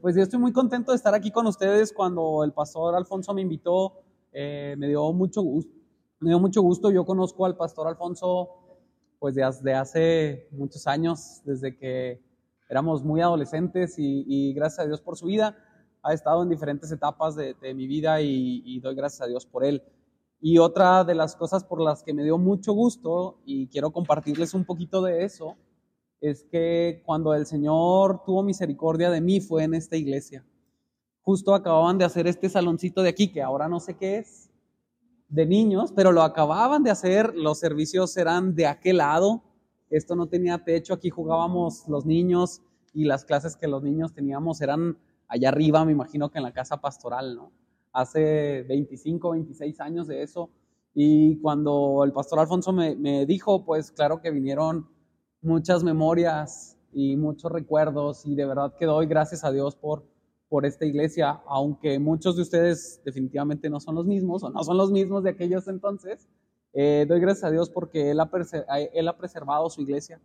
Pues 0.00 0.16
yo 0.16 0.22
estoy 0.22 0.38
muy 0.38 0.52
contento 0.52 0.92
de 0.92 0.96
estar 0.96 1.14
aquí 1.14 1.30
con 1.30 1.46
ustedes 1.46 1.92
cuando 1.92 2.42
el 2.42 2.52
pastor 2.52 2.94
Alfonso 2.94 3.34
me 3.34 3.42
invitó. 3.42 4.00
Eh, 4.32 4.74
me 4.78 4.88
dio 4.88 5.12
mucho. 5.12 5.42
Me 6.20 6.30
dio 6.30 6.40
mucho 6.40 6.62
gusto. 6.62 6.90
Yo 6.90 7.04
conozco 7.04 7.44
al 7.44 7.54
pastor 7.54 7.86
Alfonso 7.86 8.48
pues 9.18 9.34
desde 9.34 9.74
hace 9.74 10.48
muchos 10.52 10.86
años, 10.86 11.42
desde 11.44 11.76
que 11.76 12.22
éramos 12.70 13.04
muy 13.04 13.20
adolescentes 13.20 13.96
y, 13.98 14.54
gracias 14.54 14.80
a 14.80 14.86
Dios 14.86 15.02
por 15.02 15.18
su 15.18 15.26
vida. 15.26 15.54
Ha 16.02 16.14
estado 16.14 16.42
en 16.42 16.48
diferentes 16.48 16.90
etapas 16.90 17.36
de, 17.36 17.54
mi 17.74 17.86
vida 17.86 18.22
y, 18.22 18.62
y 18.64 18.80
doy 18.80 18.94
gracias 18.94 19.20
a 19.20 19.26
Dios 19.26 19.44
por 19.44 19.66
él. 19.66 19.82
Y 20.40 20.56
otra 20.56 21.04
de 21.04 21.14
las 21.14 21.36
cosas 21.36 21.62
por 21.62 21.82
las 21.82 22.02
que 22.02 22.14
me 22.14 22.24
dio 22.24 22.38
mucho 22.38 22.72
gusto 22.72 23.40
y 23.44 23.68
quiero 23.68 23.90
compartirles 23.90 24.54
un 24.54 24.64
poquito 24.64 25.02
de 25.02 25.24
eso 25.24 25.58
es 26.20 26.44
que 26.44 27.02
cuando 27.04 27.34
el 27.34 27.46
Señor 27.46 28.22
tuvo 28.24 28.42
misericordia 28.42 29.10
de 29.10 29.20
mí 29.20 29.40
fue 29.40 29.64
en 29.64 29.74
esta 29.74 29.96
iglesia. 29.96 30.44
Justo 31.22 31.54
acababan 31.54 31.98
de 31.98 32.04
hacer 32.04 32.26
este 32.26 32.48
saloncito 32.48 33.02
de 33.02 33.08
aquí, 33.08 33.28
que 33.28 33.42
ahora 33.42 33.68
no 33.68 33.80
sé 33.80 33.94
qué 33.94 34.18
es, 34.18 34.50
de 35.28 35.46
niños, 35.46 35.92
pero 35.94 36.12
lo 36.12 36.22
acababan 36.22 36.82
de 36.82 36.90
hacer, 36.90 37.34
los 37.36 37.58
servicios 37.58 38.16
eran 38.16 38.54
de 38.54 38.66
aquel 38.66 38.98
lado, 38.98 39.42
esto 39.88 40.16
no 40.16 40.26
tenía 40.26 40.64
techo, 40.64 40.94
aquí 40.94 41.08
jugábamos 41.08 41.86
los 41.88 42.04
niños 42.04 42.62
y 42.92 43.04
las 43.04 43.24
clases 43.24 43.56
que 43.56 43.68
los 43.68 43.82
niños 43.82 44.12
teníamos 44.12 44.60
eran 44.60 44.98
allá 45.28 45.48
arriba, 45.48 45.84
me 45.84 45.92
imagino 45.92 46.30
que 46.30 46.38
en 46.38 46.44
la 46.44 46.52
casa 46.52 46.80
pastoral, 46.80 47.36
¿no? 47.36 47.52
Hace 47.92 48.64
25, 48.68 49.30
26 49.30 49.80
años 49.80 50.06
de 50.06 50.22
eso. 50.22 50.50
Y 50.94 51.36
cuando 51.40 52.02
el 52.04 52.12
pastor 52.12 52.40
Alfonso 52.40 52.72
me, 52.72 52.96
me 52.96 53.26
dijo, 53.26 53.64
pues 53.64 53.92
claro 53.92 54.20
que 54.20 54.30
vinieron 54.30 54.88
muchas 55.42 55.82
memorias 55.82 56.76
y 56.92 57.16
muchos 57.16 57.50
recuerdos 57.50 58.26
y 58.26 58.34
de 58.34 58.46
verdad 58.46 58.74
que 58.78 58.86
doy 58.86 59.06
gracias 59.06 59.44
a 59.44 59.52
Dios 59.52 59.76
por, 59.76 60.04
por 60.48 60.66
esta 60.66 60.84
iglesia, 60.84 61.40
aunque 61.46 61.98
muchos 61.98 62.36
de 62.36 62.42
ustedes 62.42 63.00
definitivamente 63.04 63.70
no 63.70 63.80
son 63.80 63.94
los 63.94 64.06
mismos 64.06 64.42
o 64.42 64.50
no 64.50 64.62
son 64.64 64.76
los 64.76 64.90
mismos 64.90 65.22
de 65.22 65.30
aquellos 65.30 65.68
entonces, 65.68 66.28
eh, 66.72 67.06
doy 67.08 67.20
gracias 67.20 67.44
a 67.44 67.50
Dios 67.50 67.70
porque 67.70 68.10
él 68.10 68.20
ha, 68.20 68.30
él 68.92 69.08
ha, 69.08 69.16
preservado 69.16 69.68
su 69.70 69.80
iglesia, 69.82 70.20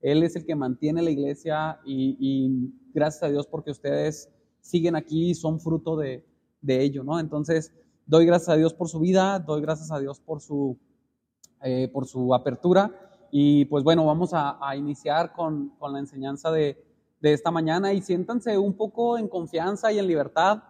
Él 0.00 0.22
es 0.22 0.34
el 0.34 0.46
que 0.46 0.54
mantiene 0.54 1.02
la 1.02 1.10
iglesia 1.10 1.78
y, 1.84 2.72
gracias 2.94 3.22
a 3.24 3.28
Dios 3.28 3.46
porque 3.46 3.70
ustedes 3.70 4.30
siguen 4.60 4.96
aquí 4.96 5.30
y 5.30 5.34
son 5.34 5.60
fruto 5.60 5.96
de, 5.96 6.24
de, 6.62 6.82
ello, 6.82 7.04
¿no? 7.04 7.20
Entonces, 7.20 7.72
doy 8.06 8.24
gracias 8.24 8.48
a 8.48 8.56
Dios 8.56 8.72
por 8.72 8.88
su 8.88 8.98
vida, 8.98 9.38
doy 9.38 9.60
gracias 9.60 9.92
a 9.92 9.98
Dios 10.00 10.20
por 10.20 10.40
su, 10.40 10.78
eh, 11.62 11.88
por 11.92 12.06
su 12.06 12.34
apertura 12.34 13.09
y 13.30 13.64
pues 13.66 13.84
bueno, 13.84 14.04
vamos 14.04 14.30
a, 14.32 14.58
iniciar 14.76 15.32
con, 15.32 15.72
la 15.80 15.98
enseñanza 15.98 16.50
de, 16.50 16.84
esta 17.22 17.50
mañana 17.50 17.92
y 17.92 18.00
siéntanse 18.00 18.56
un 18.56 18.72
poco 18.72 19.18
en 19.18 19.28
confianza 19.28 19.92
y 19.92 19.98
en 19.98 20.06
libertad 20.06 20.62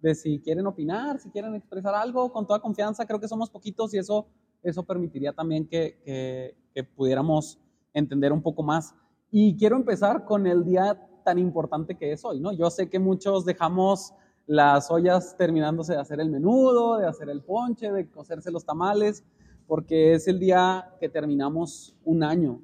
de 0.00 0.14
si 0.14 0.38
quieren 0.38 0.66
opinar, 0.66 1.18
si 1.18 1.30
quieren 1.30 1.54
expresar 1.56 1.94
algo, 1.94 2.32
con 2.32 2.46
toda 2.46 2.60
confianza, 2.60 3.06
creo 3.06 3.18
que 3.18 3.26
somos 3.26 3.50
poquitos 3.50 3.92
y 3.92 3.98
eso, 3.98 4.28
eso 4.62 4.84
permitiría 4.84 5.32
también 5.32 5.66
que, 5.66 6.54
pudiéramos 6.94 7.58
entender 7.92 8.32
un 8.32 8.42
poco 8.42 8.62
más. 8.62 8.94
Y 9.30 9.56
quiero 9.56 9.76
empezar 9.76 10.24
con 10.24 10.46
el 10.46 10.64
día 10.64 11.00
tan 11.24 11.38
importante 11.38 11.96
que 11.96 12.12
es 12.12 12.24
hoy, 12.24 12.38
¿no? 12.38 12.52
Yo 12.52 12.70
sé 12.70 12.88
que 12.88 13.00
muchos 13.00 13.44
dejamos 13.44 14.14
las 14.46 14.90
ollas 14.90 15.36
terminándose 15.36 15.94
de 15.94 15.98
hacer 15.98 16.20
el 16.20 16.30
menudo, 16.30 16.98
de 16.98 17.06
hacer 17.06 17.28
el 17.28 17.42
ponche, 17.42 17.90
de 17.90 18.08
cocerse 18.08 18.52
los 18.52 18.64
tamales, 18.64 19.24
porque 19.66 20.14
es 20.14 20.28
el 20.28 20.38
día 20.38 20.94
que 21.00 21.08
terminamos 21.08 21.94
un 22.04 22.22
año. 22.22 22.60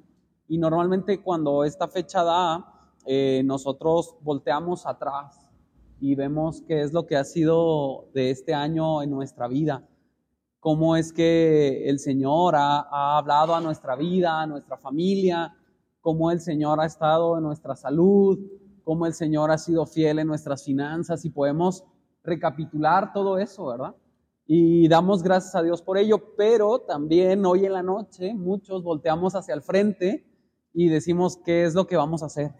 Y 0.47 0.57
normalmente 0.57 1.21
cuando 1.21 1.63
esta 1.63 1.87
fecha 1.87 2.23
da, 2.23 2.65
eh, 3.05 3.41
nosotros 3.45 4.15
volteamos 4.21 4.85
atrás 4.85 5.49
y 5.99 6.15
vemos 6.15 6.61
qué 6.67 6.81
es 6.81 6.93
lo 6.93 7.05
que 7.05 7.15
ha 7.15 7.23
sido 7.23 8.09
de 8.13 8.29
este 8.29 8.53
año 8.53 9.01
en 9.01 9.09
nuestra 9.09 9.47
vida. 9.47 9.87
Cómo 10.59 10.95
es 10.95 11.11
que 11.11 11.89
el 11.89 11.99
Señor 11.99 12.55
ha, 12.55 12.79
ha 12.79 13.17
hablado 13.17 13.53
a 13.55 13.61
nuestra 13.61 13.95
vida, 13.95 14.41
a 14.41 14.47
nuestra 14.47 14.77
familia, 14.77 15.53
cómo 15.99 16.31
el 16.31 16.39
Señor 16.39 16.79
ha 16.79 16.85
estado 16.85 17.37
en 17.37 17.43
nuestra 17.43 17.75
salud, 17.75 18.39
cómo 18.83 19.05
el 19.05 19.13
Señor 19.13 19.51
ha 19.51 19.57
sido 19.57 19.85
fiel 19.85 20.19
en 20.19 20.27
nuestras 20.27 20.63
finanzas 20.63 21.25
y 21.25 21.29
podemos 21.29 21.83
recapitular 22.23 23.11
todo 23.13 23.37
eso, 23.37 23.65
¿verdad? 23.67 23.95
Y 24.45 24.87
damos 24.89 25.23
gracias 25.23 25.55
a 25.55 25.63
Dios 25.63 25.81
por 25.81 25.97
ello, 25.97 26.35
pero 26.35 26.79
también 26.79 27.45
hoy 27.45 27.65
en 27.65 27.73
la 27.73 27.83
noche 27.83 28.33
muchos 28.33 28.83
volteamos 28.83 29.35
hacia 29.35 29.53
el 29.53 29.61
frente 29.61 30.25
y 30.73 30.89
decimos 30.89 31.37
qué 31.37 31.63
es 31.63 31.75
lo 31.75 31.87
que 31.87 31.95
vamos 31.95 32.23
a 32.23 32.25
hacer, 32.25 32.51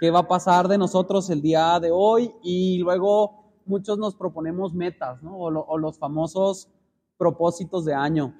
qué 0.00 0.10
va 0.10 0.20
a 0.20 0.28
pasar 0.28 0.68
de 0.68 0.76
nosotros 0.76 1.30
el 1.30 1.40
día 1.40 1.80
de 1.80 1.90
hoy 1.92 2.30
y 2.42 2.78
luego 2.78 3.62
muchos 3.64 3.98
nos 3.98 4.14
proponemos 4.14 4.74
metas, 4.74 5.22
¿no? 5.22 5.38
O, 5.38 5.78
los 5.78 5.98
famosos 5.98 6.68
propósitos 7.16 7.86
de 7.86 7.94
año. 7.94 8.34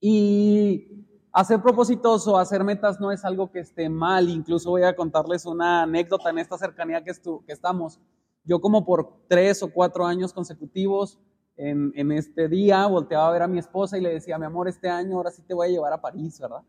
Y 0.00 1.06
hacer 1.32 1.60
propósitos 1.60 2.26
o 2.26 2.38
hacer 2.38 2.64
metas 2.64 2.98
no 2.98 3.12
es 3.12 3.26
algo 3.26 3.50
que 3.50 3.60
esté 3.60 3.90
mal, 3.90 4.30
incluso 4.30 4.70
voy 4.70 4.84
a 4.84 4.96
contarles 4.96 5.44
una 5.44 5.82
anécdota 5.82 6.30
en 6.30 6.38
esta 6.38 6.56
cercanía 6.56 7.04
que, 7.04 7.12
que 7.46 7.52
estamos. 7.52 8.00
Yo 8.44 8.62
como 8.62 8.86
por 8.86 9.26
tres 9.28 9.62
o 9.62 9.70
cuatro 9.70 10.06
años 10.06 10.32
consecutivos 10.32 11.20
en, 11.62 12.12
este 12.12 12.48
día, 12.48 12.86
volteaba 12.86 13.28
a 13.28 13.32
ver 13.32 13.42
a 13.42 13.48
mi 13.48 13.58
esposa 13.58 13.98
y 13.98 14.00
le 14.00 14.14
decía, 14.14 14.38
mi 14.38 14.46
amor, 14.46 14.68
este 14.68 14.88
año 14.88 15.16
ahora 15.16 15.30
sí 15.30 15.42
te 15.42 15.52
voy 15.52 15.68
a 15.68 15.70
llevar 15.70 15.92
a 15.92 16.00
París, 16.00 16.40
¿verdad? 16.40 16.62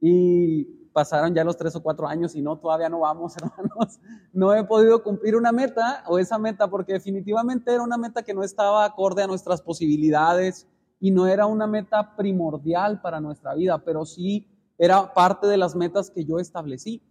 Y 0.00 0.64
pasaron 0.92 1.34
ya 1.34 1.44
los 1.44 1.56
tres 1.56 1.76
o 1.76 1.82
cuatro 1.82 2.08
años 2.08 2.34
y 2.34 2.40
no, 2.40 2.58
todavía 2.58 2.88
no 2.88 3.00
vamos, 3.00 3.36
hermanos. 3.36 4.00
No 4.32 4.54
he 4.54 4.64
podido 4.64 5.02
cumplir 5.02 5.36
una 5.36 5.52
meta 5.52 6.04
o 6.06 6.18
esa 6.18 6.38
meta 6.38 6.68
porque 6.68 6.94
definitivamente 6.94 7.72
era 7.72 7.82
una 7.82 7.98
meta 7.98 8.22
que 8.22 8.32
no 8.32 8.42
estaba 8.42 8.84
acorde 8.84 9.22
a 9.22 9.26
nuestras 9.26 9.60
posibilidades 9.60 10.66
y 11.00 11.10
no 11.10 11.26
era 11.26 11.46
una 11.46 11.66
meta 11.66 12.16
primordial 12.16 13.00
para 13.02 13.20
nuestra 13.20 13.54
vida, 13.54 13.82
pero 13.84 14.06
sí 14.06 14.48
era 14.78 15.12
parte 15.12 15.46
de 15.46 15.58
las 15.58 15.76
metas 15.76 16.10
que 16.10 16.24
yo 16.24 16.38
establecí. 16.38 17.02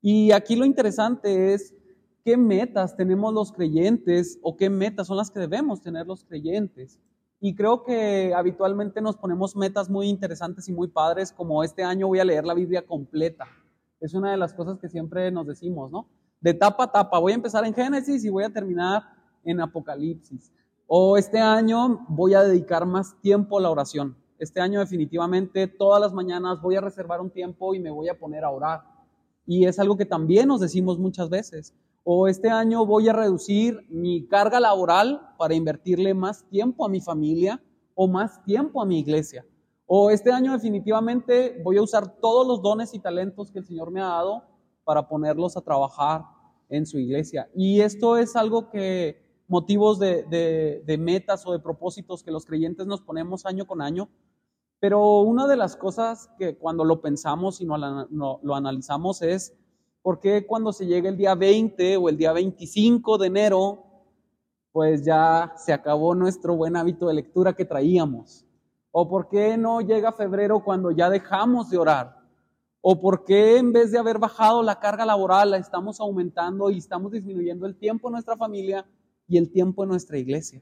Y 0.00 0.32
aquí 0.32 0.56
lo 0.56 0.64
interesante 0.64 1.54
es 1.54 1.74
qué 2.24 2.36
metas 2.36 2.96
tenemos 2.96 3.34
los 3.34 3.52
creyentes 3.52 4.38
o 4.42 4.56
qué 4.56 4.70
metas 4.70 5.06
son 5.08 5.16
las 5.16 5.30
que 5.30 5.40
debemos 5.40 5.80
tener 5.80 6.06
los 6.06 6.24
creyentes. 6.24 6.98
Y 7.40 7.54
creo 7.54 7.82
que 7.82 8.32
habitualmente 8.34 9.00
nos 9.00 9.16
ponemos 9.16 9.56
metas 9.56 9.90
muy 9.90 10.08
interesantes 10.08 10.68
y 10.68 10.72
muy 10.72 10.88
padres, 10.88 11.32
como 11.32 11.64
este 11.64 11.82
año 11.82 12.06
voy 12.06 12.20
a 12.20 12.24
leer 12.24 12.44
la 12.44 12.54
Biblia 12.54 12.86
completa. 12.86 13.46
Es 14.00 14.14
una 14.14 14.30
de 14.30 14.36
las 14.36 14.54
cosas 14.54 14.78
que 14.78 14.88
siempre 14.88 15.30
nos 15.32 15.46
decimos, 15.46 15.90
¿no? 15.90 16.06
De 16.40 16.54
tapa 16.54 16.84
a 16.84 16.92
tapa, 16.92 17.18
voy 17.18 17.32
a 17.32 17.36
empezar 17.36 17.64
en 17.64 17.74
Génesis 17.74 18.24
y 18.24 18.30
voy 18.30 18.44
a 18.44 18.52
terminar 18.52 19.02
en 19.44 19.60
Apocalipsis. 19.60 20.52
O 20.86 21.16
este 21.16 21.40
año 21.40 22.04
voy 22.08 22.34
a 22.34 22.42
dedicar 22.42 22.86
más 22.86 23.20
tiempo 23.20 23.58
a 23.58 23.62
la 23.62 23.70
oración. 23.70 24.16
Este 24.38 24.60
año 24.60 24.80
definitivamente 24.80 25.66
todas 25.66 26.00
las 26.00 26.12
mañanas 26.12 26.60
voy 26.60 26.76
a 26.76 26.80
reservar 26.80 27.20
un 27.20 27.30
tiempo 27.30 27.74
y 27.74 27.80
me 27.80 27.90
voy 27.90 28.08
a 28.08 28.18
poner 28.18 28.44
a 28.44 28.50
orar. 28.50 28.82
Y 29.46 29.64
es 29.66 29.78
algo 29.78 29.96
que 29.96 30.04
también 30.04 30.48
nos 30.48 30.60
decimos 30.60 30.98
muchas 30.98 31.28
veces 31.28 31.74
o 32.04 32.28
este 32.28 32.50
año 32.50 32.84
voy 32.84 33.08
a 33.08 33.12
reducir 33.12 33.86
mi 33.88 34.26
carga 34.26 34.60
laboral 34.60 35.34
para 35.38 35.54
invertirle 35.54 36.14
más 36.14 36.44
tiempo 36.48 36.84
a 36.84 36.88
mi 36.88 37.00
familia 37.00 37.62
o 37.94 38.08
más 38.08 38.42
tiempo 38.44 38.82
a 38.82 38.86
mi 38.86 38.98
iglesia. 38.98 39.44
O 39.86 40.10
este 40.10 40.32
año 40.32 40.52
definitivamente 40.52 41.60
voy 41.62 41.76
a 41.76 41.82
usar 41.82 42.16
todos 42.20 42.46
los 42.46 42.62
dones 42.62 42.94
y 42.94 42.98
talentos 42.98 43.50
que 43.50 43.58
el 43.58 43.66
Señor 43.66 43.90
me 43.90 44.00
ha 44.00 44.06
dado 44.06 44.42
para 44.84 45.08
ponerlos 45.08 45.56
a 45.56 45.60
trabajar 45.60 46.24
en 46.68 46.86
su 46.86 46.98
iglesia. 46.98 47.48
Y 47.54 47.80
esto 47.80 48.16
es 48.16 48.34
algo 48.34 48.70
que 48.70 49.22
motivos 49.46 49.98
de, 49.98 50.96
metas 50.98 51.46
o 51.46 51.52
de 51.52 51.58
propósitos 51.58 52.22
que 52.22 52.30
los 52.30 52.46
creyentes 52.46 52.86
nos 52.86 53.02
ponemos 53.02 53.44
año 53.44 53.66
con 53.66 53.82
año. 53.82 54.08
Pero 54.80 55.20
una 55.20 55.46
de 55.46 55.56
las 55.56 55.76
cosas 55.76 56.30
que 56.38 56.56
cuando 56.56 56.84
lo 56.84 57.00
pensamos 57.00 57.60
y 57.60 57.66
no, 57.66 57.76
lo 58.42 58.54
analizamos 58.54 59.22
es 59.22 59.54
¿Por 60.02 60.18
qué 60.18 60.44
cuando 60.44 60.72
se 60.72 60.86
llega 60.86 61.08
el 61.08 61.16
día 61.16 61.36
20 61.36 61.96
o 61.96 62.08
el 62.08 62.16
día 62.16 62.32
25 62.32 63.18
de 63.18 63.26
enero, 63.28 63.84
pues 64.72 65.04
ya 65.04 65.52
se 65.56 65.72
acabó 65.72 66.14
nuestro 66.14 66.56
buen 66.56 66.74
hábito 66.74 67.06
de 67.06 67.14
lectura 67.14 67.52
que 67.52 67.64
traíamos? 67.64 68.44
¿O 68.90 69.08
por 69.08 69.28
qué 69.28 69.56
no 69.56 69.80
llega 69.80 70.12
febrero 70.12 70.64
cuando 70.64 70.90
ya 70.90 71.08
dejamos 71.08 71.70
de 71.70 71.78
orar? 71.78 72.20
¿O 72.80 73.00
por 73.00 73.24
qué 73.24 73.58
en 73.58 73.72
vez 73.72 73.92
de 73.92 73.98
haber 73.98 74.18
bajado 74.18 74.64
la 74.64 74.80
carga 74.80 75.06
laboral 75.06 75.52
la 75.52 75.58
estamos 75.58 76.00
aumentando 76.00 76.68
y 76.70 76.78
estamos 76.78 77.12
disminuyendo 77.12 77.64
el 77.64 77.76
tiempo 77.76 78.08
en 78.08 78.12
nuestra 78.14 78.36
familia 78.36 78.84
y 79.28 79.38
el 79.38 79.52
tiempo 79.52 79.84
en 79.84 79.90
nuestra 79.90 80.18
iglesia? 80.18 80.60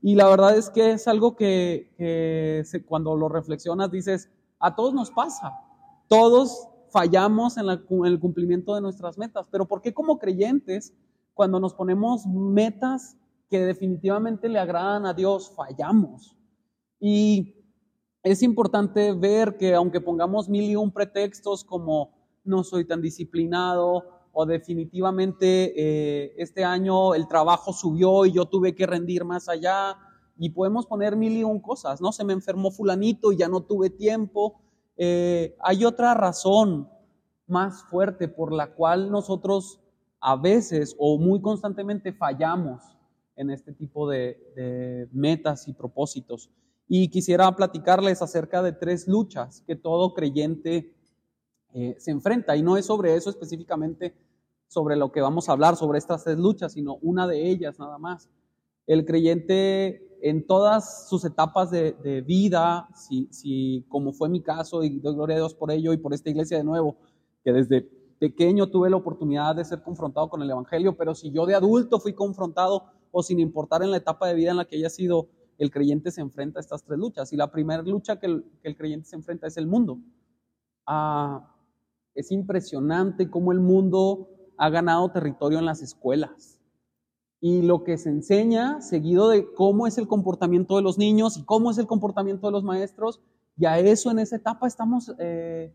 Y 0.00 0.14
la 0.14 0.28
verdad 0.28 0.56
es 0.56 0.70
que 0.70 0.92
es 0.92 1.08
algo 1.08 1.34
que, 1.34 1.92
que 1.98 2.84
cuando 2.86 3.16
lo 3.16 3.28
reflexionas 3.28 3.90
dices, 3.90 4.30
a 4.60 4.76
todos 4.76 4.94
nos 4.94 5.10
pasa. 5.10 5.52
Todos 6.08 6.69
fallamos 6.90 7.56
en, 7.56 7.66
el 7.68 8.20
cumplimiento 8.20 8.74
de 8.74 8.80
nuestras 8.80 9.18
metas. 9.18 9.46
Pero 9.50 9.66
¿por 9.66 9.82
qué 9.82 9.94
como 9.94 10.18
creyentes, 10.18 10.94
cuando 11.34 11.60
nos 11.60 11.74
ponemos 11.74 12.26
metas 12.26 13.16
que 13.48 13.60
definitivamente 13.60 14.48
le 14.48 14.58
agradan 14.58 15.06
a 15.06 15.14
Dios, 15.14 15.52
fallamos? 15.54 16.36
Y 16.98 17.54
es 18.22 18.42
importante 18.42 19.12
ver 19.12 19.56
que 19.56 19.74
aunque 19.74 20.00
pongamos 20.00 20.48
mil 20.48 20.64
y 20.70 20.76
un 20.76 20.92
pretextos 20.92 21.64
como 21.64 22.12
no 22.44 22.64
soy 22.64 22.86
tan 22.86 23.00
disciplinado, 23.00 24.20
o 24.32 24.46
definitivamente 24.46 25.72
eh, 25.76 26.34
este 26.36 26.64
año 26.64 27.14
el 27.14 27.26
trabajo 27.26 27.72
subió 27.72 28.26
y 28.26 28.32
yo 28.32 28.46
tuve 28.46 28.74
que 28.74 28.86
rendir 28.86 29.24
más 29.24 29.48
allá. 29.48 29.98
Y 30.38 30.50
podemos 30.50 30.86
poner 30.86 31.16
mil 31.16 31.36
y 31.36 31.44
un 31.44 31.60
cosas, 31.60 32.00
¿no? 32.00 32.12
Se 32.12 32.24
me 32.24 32.32
enfermó 32.32 32.70
fulanito 32.70 33.32
y 33.32 33.36
ya 33.36 33.48
no 33.48 33.62
tuve 33.62 33.90
tiempo. 33.90 34.60
Eh, 35.02 35.56
hay 35.60 35.86
otra 35.86 36.12
razón 36.12 36.86
más 37.46 37.84
fuerte 37.84 38.28
por 38.28 38.52
la 38.52 38.74
cual 38.74 39.10
nosotros 39.10 39.80
a 40.20 40.36
veces 40.36 40.94
o 40.98 41.16
muy 41.16 41.40
constantemente 41.40 42.12
fallamos 42.12 42.82
en 43.34 43.48
este 43.48 43.72
tipo 43.72 44.06
de, 44.06 45.08
metas 45.10 45.68
y 45.68 45.72
propósitos. 45.72 46.50
Y 46.86 47.08
quisiera 47.08 47.50
platicarles 47.56 48.20
acerca 48.20 48.62
de 48.62 48.72
tres 48.72 49.08
luchas 49.08 49.62
que 49.66 49.74
todo 49.74 50.12
creyente 50.12 50.94
eh, 51.72 51.96
se 51.98 52.10
enfrenta. 52.10 52.54
Y 52.54 52.62
no 52.62 52.76
es 52.76 52.84
sobre 52.84 53.14
eso 53.14 53.30
específicamente, 53.30 54.14
sobre 54.68 54.96
lo 54.96 55.10
que 55.12 55.22
vamos 55.22 55.48
a 55.48 55.52
hablar, 55.52 55.76
sobre 55.76 55.96
estas 55.96 56.24
tres 56.24 56.36
luchas, 56.36 56.74
sino 56.74 56.96
una 56.96 57.26
de 57.26 57.48
ellas 57.48 57.78
nada 57.78 57.96
más. 57.96 58.28
El 58.86 59.06
creyente 59.06 60.09
en 60.22 60.46
todas 60.46 61.08
sus 61.08 61.24
etapas 61.24 61.70
de, 61.70 62.22
vida, 62.26 62.88
si, 62.94 63.28
si, 63.30 63.84
como 63.88 64.12
fue 64.12 64.28
mi 64.28 64.42
caso, 64.42 64.82
y 64.82 64.98
doy 64.98 65.14
gloria 65.14 65.36
a 65.36 65.38
Dios 65.40 65.54
por 65.54 65.70
ello 65.70 65.92
y 65.92 65.98
por 65.98 66.14
esta 66.14 66.30
iglesia 66.30 66.58
de 66.58 66.64
nuevo, 66.64 66.96
que 67.42 67.52
desde 67.52 67.82
pequeño 68.18 68.68
tuve 68.68 68.90
la 68.90 68.96
oportunidad 68.96 69.56
de 69.56 69.64
ser 69.64 69.82
confrontado 69.82 70.28
con 70.28 70.42
el 70.42 70.50
Evangelio, 70.50 70.96
pero 70.96 71.14
si 71.14 71.30
yo 71.30 71.46
de 71.46 71.54
adulto 71.54 71.98
fui 71.98 72.12
confrontado 72.12 72.84
o 73.10 73.22
sin 73.22 73.40
importar 73.40 73.82
en 73.82 73.90
la 73.90 73.96
etapa 73.96 74.28
de 74.28 74.34
vida 74.34 74.50
en 74.50 74.58
la 74.58 74.66
que 74.66 74.76
haya 74.76 74.90
sido, 74.90 75.28
el 75.58 75.70
creyente 75.70 76.10
se 76.10 76.20
enfrenta 76.20 76.58
a 76.58 76.62
estas 76.62 76.84
tres 76.84 76.98
luchas. 76.98 77.32
Y 77.32 77.36
la 77.36 77.50
primera 77.50 77.82
lucha 77.82 78.18
que 78.18 78.26
el, 78.26 78.76
creyente 78.76 79.08
se 79.08 79.16
enfrenta 79.16 79.46
es 79.46 79.56
el 79.56 79.66
mundo. 79.66 79.98
Ah, 80.86 81.54
es 82.14 82.30
impresionante 82.30 83.30
cómo 83.30 83.52
el 83.52 83.60
mundo 83.60 84.28
ha 84.56 84.68
ganado 84.68 85.10
territorio 85.10 85.58
en 85.58 85.64
las 85.64 85.82
escuelas. 85.82 86.59
Y 87.40 87.62
lo 87.62 87.84
que 87.84 87.96
se 87.96 88.10
enseña, 88.10 88.80
seguido 88.82 89.28
de 89.30 89.50
cómo 89.54 89.86
es 89.86 89.96
el 89.98 90.06
comportamiento 90.06 90.76
de 90.76 90.82
los 90.82 90.98
niños 90.98 91.36
y 91.38 91.44
cómo 91.44 91.70
es 91.70 91.78
el 91.78 91.86
comportamiento 91.86 92.46
de 92.46 92.52
los 92.52 92.64
maestros, 92.64 93.20
y 93.56 93.66
a 93.66 93.78
eso 93.78 94.10
en 94.10 94.18
esa 94.18 94.36
etapa 94.36 94.66
estamos 94.66 95.12
eh, 95.18 95.74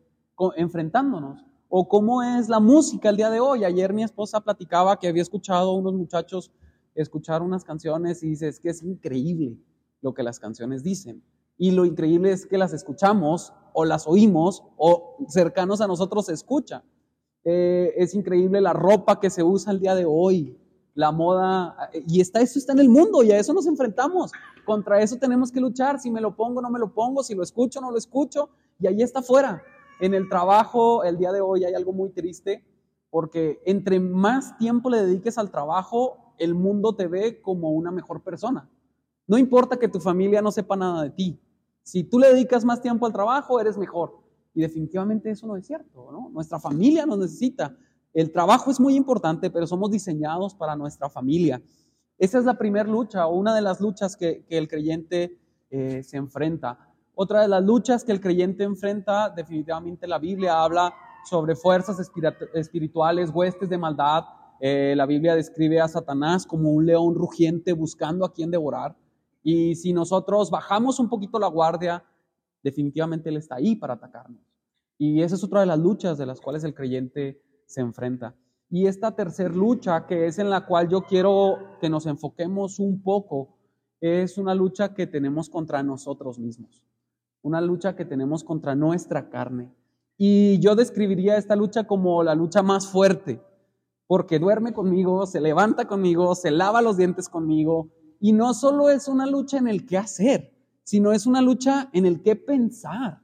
enfrentándonos 0.58 1.44
o 1.70 1.88
cómo 1.88 2.24
es 2.24 2.50
la 2.50 2.60
música 2.60 3.10
el 3.10 3.18
día 3.18 3.30
de 3.30 3.40
hoy. 3.40 3.64
Ayer 3.64 3.94
mi 3.94 4.04
esposa 4.04 4.42
platicaba 4.42 4.98
que 4.98 5.08
había 5.08 5.22
escuchado 5.22 5.72
a 5.72 5.76
unos 5.76 5.94
muchachos 5.94 6.52
escuchar 6.96 7.42
unas 7.42 7.64
canciones 7.64 8.24
y 8.24 8.30
dice, 8.30 8.48
es 8.48 8.60
que 8.60 8.70
es 8.70 8.82
increíble 8.82 9.58
lo 10.02 10.14
que 10.14 10.24
las 10.24 10.40
canciones 10.40 10.84
dicen. 10.84 11.24
Y 11.58 11.72
lo 11.72 11.86
increíble 11.86 12.32
es 12.32 12.46
que 12.46 12.58
las 12.58 12.74
escuchamos 12.74 13.54
o 13.74 13.86
las 13.86 14.08
oímos 14.08 14.64
o 14.78 15.18
cercanos 15.28 15.82
a 15.82 15.88
nosotros 15.88 16.26
se 16.28 16.34
escucha. 16.34 16.84
Eh, 17.44 17.94
es 17.98 18.16
increíble 18.16 18.62
la 18.62 18.74
ropa 18.74 19.20
que 19.20 19.30
se 19.30 19.44
usa 19.44 19.72
el 19.72 19.80
día 19.80 19.96
de 19.96 20.06
hoy, 20.06 20.58
la 20.96 21.12
moda, 21.12 21.78
y 22.08 22.22
está, 22.22 22.42
eso 22.42 22.58
está 22.58 22.72
en 22.74 22.80
el 22.80 22.90
mundo 22.90 23.22
y 23.22 23.32
a 23.32 23.38
eso 23.38 23.54
nos 23.54 23.68
enfrentamos. 23.68 24.32
Contra 24.66 25.02
eso 25.02 25.18
tenemos 25.18 25.52
que 25.52 25.60
luchar, 25.60 26.00
si 26.00 26.10
me 26.10 26.22
lo 26.22 26.36
pongo, 26.36 26.62
no 26.62 26.70
me 26.72 26.80
lo 26.80 26.94
pongo, 26.94 27.22
si 27.22 27.36
lo 27.36 27.44
escucho, 27.44 27.82
no 27.82 27.92
lo 27.92 27.98
escucho, 27.98 28.50
y 28.80 28.88
ahí 28.88 29.02
está 29.02 29.22
fuera. 29.22 29.62
En 30.00 30.14
el 30.14 30.28
trabajo, 30.30 31.04
el 31.04 31.18
día 31.18 31.32
de 31.32 31.42
hoy 31.42 31.66
hay 31.66 31.74
algo 31.74 31.94
muy 31.94 32.10
triste, 32.10 32.66
porque 33.10 33.62
entre 33.66 34.00
más 34.00 34.58
tiempo 34.58 34.90
le 34.90 35.06
dediques 35.06 35.38
al 35.38 35.52
trabajo, 35.52 36.34
el 36.38 36.56
mundo 36.56 36.96
te 36.96 37.08
ve 37.08 37.42
como 37.42 37.72
una 37.72 37.92
mejor 37.92 38.24
persona. 38.24 38.70
No 39.28 39.38
importa 39.38 39.78
que 39.78 39.88
tu 39.88 40.00
familia 40.00 40.42
no 40.42 40.52
sepa 40.52 40.76
nada 40.76 41.04
de 41.04 41.10
ti. 41.10 41.42
Si 41.84 42.04
tú 42.04 42.20
le 42.20 42.30
dedicas 42.30 42.64
más 42.64 42.82
tiempo 42.82 43.06
al 43.06 43.14
trabajo, 43.14 43.60
eres 43.60 43.78
mejor. 43.78 44.20
Y 44.54 44.62
definitivamente 44.62 45.30
eso 45.30 45.46
no 45.46 45.58
es 45.58 45.68
cierto, 45.68 46.10
¿no? 46.12 46.30
Nuestra 46.30 46.60
familia 46.60 47.06
nos 47.06 47.20
necesita. 47.20 47.76
El 48.16 48.32
trabajo 48.32 48.72
es 48.72 48.80
muy 48.80 48.96
importante, 48.96 49.50
pero 49.50 49.68
somos 49.68 49.92
diseñados 49.92 50.56
para 50.56 50.78
nuestra 50.78 51.10
familia. 51.10 51.62
Esa 52.18 52.40
es 52.40 52.46
la 52.46 52.58
primera 52.58 52.90
lucha 52.90 53.28
o 53.28 53.36
una 53.36 53.54
de 53.54 53.62
las 53.62 53.82
luchas 53.82 54.16
que, 54.16 54.46
el 54.50 54.70
creyente 54.70 55.38
eh, 55.70 56.02
se 56.02 56.16
enfrenta. 56.16 56.80
Otra 57.14 57.42
de 57.42 57.50
las 57.50 57.62
luchas 57.62 58.06
que 58.06 58.14
el 58.14 58.22
creyente 58.22 58.64
enfrenta, 58.64 59.30
definitivamente 59.30 60.08
la 60.08 60.18
Biblia 60.18 60.64
habla 60.64 60.94
sobre 61.30 61.58
fuerzas 61.58 61.98
espirituales, 62.54 63.32
huestes 63.34 63.68
de 63.68 63.78
maldad. 63.78 64.24
Eh, 64.62 64.94
la 64.96 65.06
Biblia 65.06 65.36
describe 65.36 65.82
a 65.82 65.90
Satanás 65.90 66.46
como 66.46 66.72
un 66.72 66.86
león 66.86 67.16
rugiente 67.16 67.74
buscando 67.74 68.24
a 68.24 68.32
quien 68.32 68.50
devorar. 68.50 68.96
Y 69.44 69.76
si 69.76 69.92
nosotros 69.92 70.50
bajamos 70.50 71.02
un 71.02 71.10
poquito 71.10 71.38
la 71.38 71.48
guardia, 71.48 72.02
definitivamente 72.64 73.28
Él 73.28 73.36
está 73.36 73.56
ahí 73.56 73.76
para 73.76 73.96
atacarnos. 73.96 74.42
Y 74.98 75.22
esa 75.22 75.36
es 75.36 75.44
otra 75.44 75.60
de 75.60 75.66
las 75.66 75.80
luchas 75.80 76.18
de 76.18 76.26
las 76.26 76.40
cuales 76.40 76.64
el 76.64 76.74
creyente 76.74 77.42
se 77.66 77.82
enfrenta. 77.82 78.36
Y 78.70 78.88
esta 78.88 79.16
tercera 79.16 79.54
lucha, 79.54 80.06
que 80.08 80.28
es 80.28 80.40
en 80.40 80.50
la 80.50 80.66
cual 80.66 80.90
yo 80.90 81.02
quiero 81.04 81.78
que 81.80 81.90
nos 81.90 82.06
enfoquemos 82.06 82.80
un 82.80 83.02
poco, 83.02 83.58
es 84.02 84.38
una 84.38 84.56
lucha 84.56 84.94
que 84.94 85.08
tenemos 85.08 85.50
contra 85.50 85.84
nosotros 85.84 86.40
mismos 86.40 86.86
una 87.46 87.62
lucha 87.62 87.96
que 87.96 88.06
tenemos 88.06 88.44
contra 88.44 88.74
nuestra 88.74 89.30
carne. 89.30 89.72
Y 90.18 90.60
yo 90.60 90.76
describiría 90.76 91.38
esta 91.38 91.56
lucha 91.56 91.84
como 91.84 92.24
la 92.24 92.34
lucha 92.34 92.64
más 92.64 92.88
fuerte, 92.88 93.40
porque 94.08 94.40
duerme 94.40 94.74
conmigo, 94.74 95.28
se 95.28 95.40
levanta 95.42 95.86
conmigo, 95.86 96.34
se 96.34 96.50
lava 96.50 96.82
los 96.82 96.98
dientes 96.98 97.30
conmigo, 97.30 97.92
y 98.20 98.34
no 98.34 98.56
solo 98.56 98.90
es 98.90 99.08
una 99.08 99.28
lucha 99.28 99.60
en 99.60 99.68
el 99.68 99.86
que 99.86 100.00
hacer, 100.00 100.56
sino 100.84 101.12
es 101.12 101.28
una 101.28 101.40
lucha 101.44 101.92
en 101.94 102.08
el 102.08 102.24
que 102.24 102.36
pensar. 102.36 103.22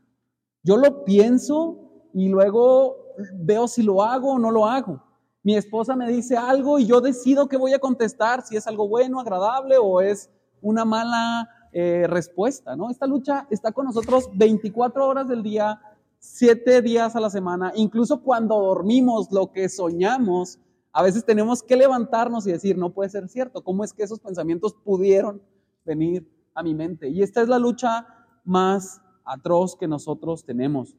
Yo 0.62 0.78
lo 0.78 1.04
pienso 1.04 2.10
y 2.14 2.30
luego 2.30 3.01
veo 3.34 3.68
si 3.68 3.84
lo 3.84 4.04
hago 4.04 4.34
o 4.34 4.40
no 4.40 4.52
lo 4.52 4.66
hago. 4.66 5.04
Mi 5.44 5.56
esposa 5.56 5.96
me 5.96 6.10
dice 6.12 6.38
algo 6.38 6.78
y 6.78 6.86
yo 6.86 7.02
decido 7.02 7.48
que 7.48 7.58
voy 7.58 7.74
a 7.74 7.80
contestar, 7.80 8.44
si 8.44 8.56
es 8.56 8.68
algo 8.68 8.88
bueno, 8.88 9.20
agradable 9.20 9.78
o 9.78 10.02
es 10.02 10.30
una 10.62 10.86
mala 10.86 11.50
eh, 11.74 12.06
respuesta, 12.08 12.76
¿no? 12.76 12.90
Esta 12.90 13.08
lucha 13.08 13.48
está 13.50 13.72
con 13.72 13.86
nosotros 13.86 14.30
24 14.34 15.08
horas 15.08 15.28
del 15.28 15.42
día, 15.42 15.82
7 16.20 16.82
días 16.82 17.16
a 17.16 17.20
la 17.20 17.30
semana, 17.30 17.72
incluso 17.76 18.22
cuando 18.22 18.60
dormimos, 18.60 19.32
lo 19.32 19.52
que 19.52 19.68
soñamos, 19.70 20.60
a 20.94 21.02
veces 21.02 21.26
tenemos 21.26 21.64
que 21.64 21.78
levantarnos 21.78 22.46
y 22.46 22.52
decir, 22.52 22.78
no 22.78 22.94
puede 22.94 23.10
ser 23.10 23.28
cierto, 23.30 23.64
¿cómo 23.64 23.84
es 23.84 23.94
que 23.94 24.04
esos 24.04 24.20
pensamientos 24.20 24.74
pudieron 24.74 25.42
venir 25.86 26.30
a 26.54 26.62
mi 26.62 26.76
mente? 26.76 27.10
Y 27.10 27.24
esta 27.24 27.42
es 27.42 27.48
la 27.48 27.58
lucha 27.58 28.06
más 28.44 29.02
atroz 29.24 29.76
que 29.76 29.88
nosotros 29.88 30.44
tenemos. 30.44 30.96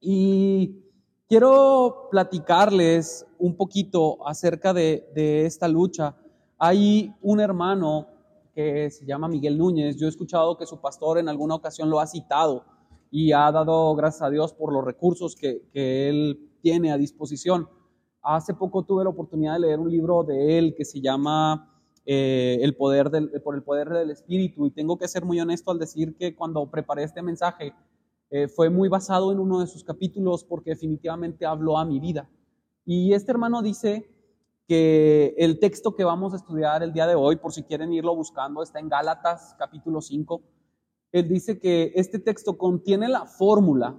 Y 0.00 0.85
quiero 1.28 2.08
platicarles 2.10 3.26
un 3.38 3.56
poquito 3.56 4.26
acerca 4.26 4.72
de, 4.72 5.44
esta 5.44 5.68
lucha. 5.68 6.16
Hay 6.58 7.14
un 7.20 7.40
hermano 7.40 8.08
que 8.54 8.90
se 8.90 9.04
llama 9.04 9.28
Miguel 9.28 9.58
Núñez. 9.58 9.96
Yo 9.96 10.06
he 10.06 10.08
escuchado 10.08 10.56
que 10.56 10.66
su 10.66 10.80
pastor 10.80 11.18
en 11.18 11.28
alguna 11.28 11.54
ocasión 11.54 11.90
lo 11.90 12.00
ha 12.00 12.06
citado 12.06 12.64
y 13.10 13.32
ha 13.32 13.50
dado 13.52 13.94
gracias 13.94 14.22
a 14.22 14.30
Dios 14.30 14.52
por 14.52 14.72
los 14.72 14.84
recursos 14.84 15.36
que, 15.36 15.62
él 15.74 16.40
tiene 16.62 16.90
a 16.90 16.96
disposición. 16.96 17.68
Hace 18.22 18.54
poco 18.54 18.82
tuve 18.84 19.04
la 19.04 19.10
oportunidad 19.10 19.54
de 19.54 19.60
leer 19.60 19.78
un 19.78 19.90
libro 19.90 20.24
de 20.24 20.58
él 20.58 20.74
que 20.76 20.84
se 20.84 21.00
llama 21.00 21.72
eh, 22.04 22.58
el 22.60 22.74
poder 22.76 23.10
Por 23.44 23.54
el 23.54 23.62
poder 23.62 23.88
del 23.90 24.10
Espíritu 24.10 24.66
y 24.66 24.70
tengo 24.70 24.96
que 24.96 25.06
ser 25.06 25.24
muy 25.24 25.38
honesto 25.38 25.70
al 25.70 25.78
decir 25.78 26.16
que 26.16 26.34
cuando 26.34 26.68
preparé 26.68 27.04
este 27.04 27.22
mensaje 27.22 27.72
eh, 28.30 28.48
fue 28.48 28.70
muy 28.70 28.88
basado 28.88 29.32
en 29.32 29.38
uno 29.38 29.60
de 29.60 29.66
sus 29.66 29.84
capítulos 29.84 30.44
porque 30.44 30.70
definitivamente 30.70 31.46
habló 31.46 31.78
a 31.78 31.84
mi 31.84 32.00
vida. 32.00 32.28
Y 32.84 33.12
este 33.12 33.32
hermano 33.32 33.62
dice 33.62 34.10
que 34.66 35.34
el 35.38 35.60
texto 35.60 35.94
que 35.94 36.04
vamos 36.04 36.32
a 36.32 36.36
estudiar 36.36 36.82
el 36.82 36.92
día 36.92 37.06
de 37.06 37.14
hoy, 37.14 37.36
por 37.36 37.52
si 37.52 37.62
quieren 37.62 37.92
irlo 37.92 38.14
buscando, 38.16 38.62
está 38.62 38.80
en 38.80 38.88
Gálatas 38.88 39.54
capítulo 39.58 40.00
5. 40.00 40.42
Él 41.12 41.28
dice 41.28 41.60
que 41.60 41.92
este 41.94 42.18
texto 42.18 42.58
contiene 42.58 43.08
la 43.08 43.26
fórmula 43.26 43.96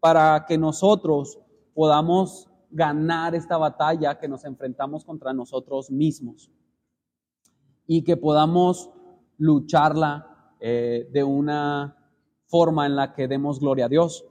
para 0.00 0.46
que 0.46 0.56
nosotros 0.56 1.38
podamos 1.74 2.48
ganar 2.70 3.34
esta 3.34 3.58
batalla 3.58 4.18
que 4.18 4.28
nos 4.28 4.44
enfrentamos 4.44 5.04
contra 5.04 5.32
nosotros 5.32 5.90
mismos 5.90 6.50
y 7.86 8.02
que 8.02 8.16
podamos 8.16 8.90
lucharla 9.38 10.54
eh, 10.60 11.08
de 11.12 11.22
una 11.22 11.95
forma 12.46 12.86
en 12.86 12.96
la 12.96 13.14
que 13.14 13.28
demos 13.28 13.60
gloria 13.60 13.86
a 13.86 13.88
Dios. 13.88 14.24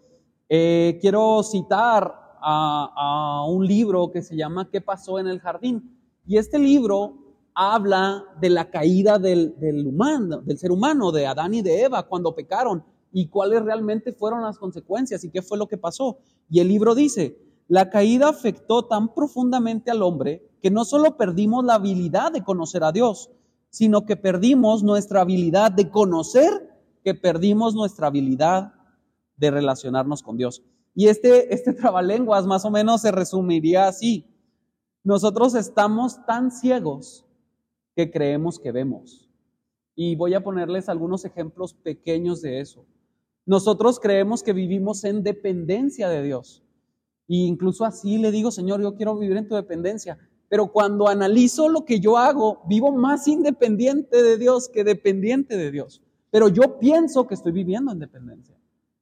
Eh, 0.50 0.98
quiero 1.02 1.44
citar 1.44 2.14
a, 2.42 3.46
un 3.48 3.66
libro 3.66 4.12
que 4.12 4.22
se 4.22 4.36
llama 4.36 4.70
¿Qué 4.70 4.82
pasó 4.82 5.18
en 5.20 5.28
el 5.28 5.40
jardín? 5.40 5.98
Y 6.26 6.38
este 6.38 6.60
libro 6.60 7.18
habla 7.54 8.24
de 8.40 8.50
la 8.50 8.70
caída 8.70 9.18
del, 9.18 9.58
del, 9.60 9.88
humano, 9.88 10.42
del 10.42 10.58
ser 10.58 10.72
humano, 10.72 11.12
de 11.12 11.26
Adán 11.26 11.54
y 11.54 11.62
de 11.62 11.84
Eva, 11.84 12.04
cuando 12.04 12.36
pecaron, 12.36 12.84
y 13.12 13.28
cuáles 13.30 13.64
realmente 13.64 14.12
fueron 14.12 14.42
las 14.42 14.60
consecuencias 14.60 15.24
y 15.24 15.32
qué 15.32 15.42
fue 15.42 15.58
lo 15.58 15.68
que 15.68 15.78
pasó. 15.78 16.18
Y 16.50 16.60
el 16.60 16.68
libro 16.68 16.94
dice, 16.94 17.40
la 17.68 17.90
caída 17.90 18.30
afectó 18.30 18.86
tan 18.86 19.14
profundamente 19.14 19.90
al 19.90 20.04
hombre 20.04 20.46
que 20.62 20.70
no 20.70 20.86
solo 20.86 21.18
perdimos 21.18 21.64
la 21.66 21.76
habilidad 21.76 22.32
de 22.32 22.44
conocer 22.44 22.84
a 22.84 22.92
Dios, 22.92 23.32
sino 23.70 24.06
que 24.06 24.16
perdimos 24.16 24.84
nuestra 24.84 25.22
habilidad 25.22 25.72
de 25.72 25.90
conocer, 25.90 26.75
que 27.06 27.14
perdimos 27.14 27.76
nuestra 27.76 28.08
habilidad 28.08 28.74
de 29.38 29.52
relacionarnos 29.52 30.24
con 30.24 30.38
Dios. 30.38 30.64
Y 30.96 31.08
este, 31.08 31.54
este 31.54 31.72
trabalenguas 31.82 32.48
más 32.48 32.66
o 32.66 32.72
menos 32.72 33.02
se 33.04 33.12
resumiría 33.12 33.88
así. 33.88 34.26
Nosotros 35.04 35.54
estamos 35.54 36.26
tan 36.26 36.50
ciegos 36.50 37.24
que 37.96 38.10
creemos 38.10 38.58
que 38.58 38.72
vemos. 38.72 39.30
Y 39.96 40.16
voy 40.16 40.34
a 40.34 40.44
ponerles 40.44 40.90
algunos 40.90 41.26
ejemplos 41.26 41.76
pequeños 41.76 42.42
de 42.42 42.60
eso. 42.60 42.88
Nosotros 43.46 44.00
creemos 44.00 44.42
que 44.42 44.54
vivimos 44.54 45.04
en 45.04 45.22
dependencia 45.22 46.10
de 46.10 46.24
Dios. 46.24 46.64
E 47.28 47.36
incluso 47.36 47.86
así 47.86 48.18
le 48.18 48.32
digo, 48.32 48.50
Señor, 48.50 48.82
yo 48.82 48.96
quiero 48.96 49.16
vivir 49.16 49.38
en 49.38 49.48
tu 49.48 49.54
dependencia. 49.54 50.18
Pero 50.50 50.72
cuando 50.72 51.08
analizo 51.08 51.70
lo 51.70 51.86
que 51.86 52.00
yo 52.00 52.18
hago, 52.18 52.64
vivo 52.68 52.92
más 52.92 53.28
independiente 53.28 54.24
de 54.24 54.40
Dios 54.40 54.70
que 54.70 54.84
dependiente 54.84 55.56
de 55.56 55.70
Dios. 55.70 56.02
Pero 56.36 56.50
yo 56.50 56.80
pienso 56.80 57.26
que 57.26 57.34
estoy 57.34 57.54
viviendo 57.54 57.94
en 57.94 58.00
dependencia. 58.00 58.58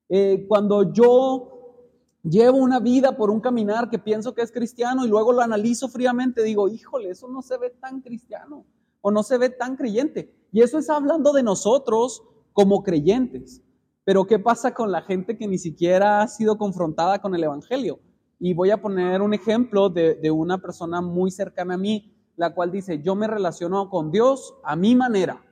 Eh, 0.08 0.46
cuando 0.48 0.94
yo 0.94 2.20
llevo 2.22 2.60
una 2.60 2.80
vida 2.80 3.18
por 3.18 3.32
un 3.32 3.40
caminar 3.40 3.90
que 3.90 3.98
pienso 3.98 4.36
que 4.36 4.44
es 4.44 4.52
cristiano 4.52 5.04
y 5.04 5.08
luego 5.08 5.34
lo 5.34 5.42
analizo 5.42 5.90
fríamente, 5.90 6.44
digo, 6.44 6.70
híjole, 6.70 7.10
eso 7.10 7.28
no 7.28 7.42
se 7.42 7.58
ve 7.58 7.72
tan 7.72 8.02
cristiano 8.02 8.68
o 9.02 9.10
no 9.10 9.24
se 9.24 9.40
ve 9.40 9.50
tan 9.50 9.78
creyente. 9.78 10.32
Y 10.52 10.62
eso 10.62 10.78
es 10.78 10.92
hablando 10.92 11.34
de 11.34 11.42
nosotros 11.42 12.22
como 12.52 12.84
creyentes. 12.84 13.64
Pero 14.04 14.28
¿qué 14.28 14.38
pasa 14.38 14.76
con 14.76 14.92
la 14.92 15.02
gente 15.02 15.36
que 15.36 15.48
ni 15.48 15.58
siquiera 15.58 16.22
ha 16.22 16.28
sido 16.28 16.60
confrontada 16.60 17.20
con 17.20 17.34
el 17.34 17.46
Evangelio? 17.46 17.98
Y 18.40 18.54
voy 18.54 18.70
a 18.70 18.80
poner 18.80 19.24
un 19.24 19.34
ejemplo 19.34 19.90
de, 19.90 20.14
de 20.14 20.30
una 20.30 20.60
persona 20.60 21.02
muy 21.02 21.32
cercana 21.32 21.74
a 21.74 21.80
mí, 21.80 22.14
la 22.36 22.54
cual 22.54 22.72
dice, 22.72 23.02
yo 23.02 23.16
me 23.16 23.26
relaciono 23.26 23.90
con 23.90 24.12
Dios 24.12 24.54
a 24.64 24.76
mi 24.76 24.94
manera, 24.94 25.44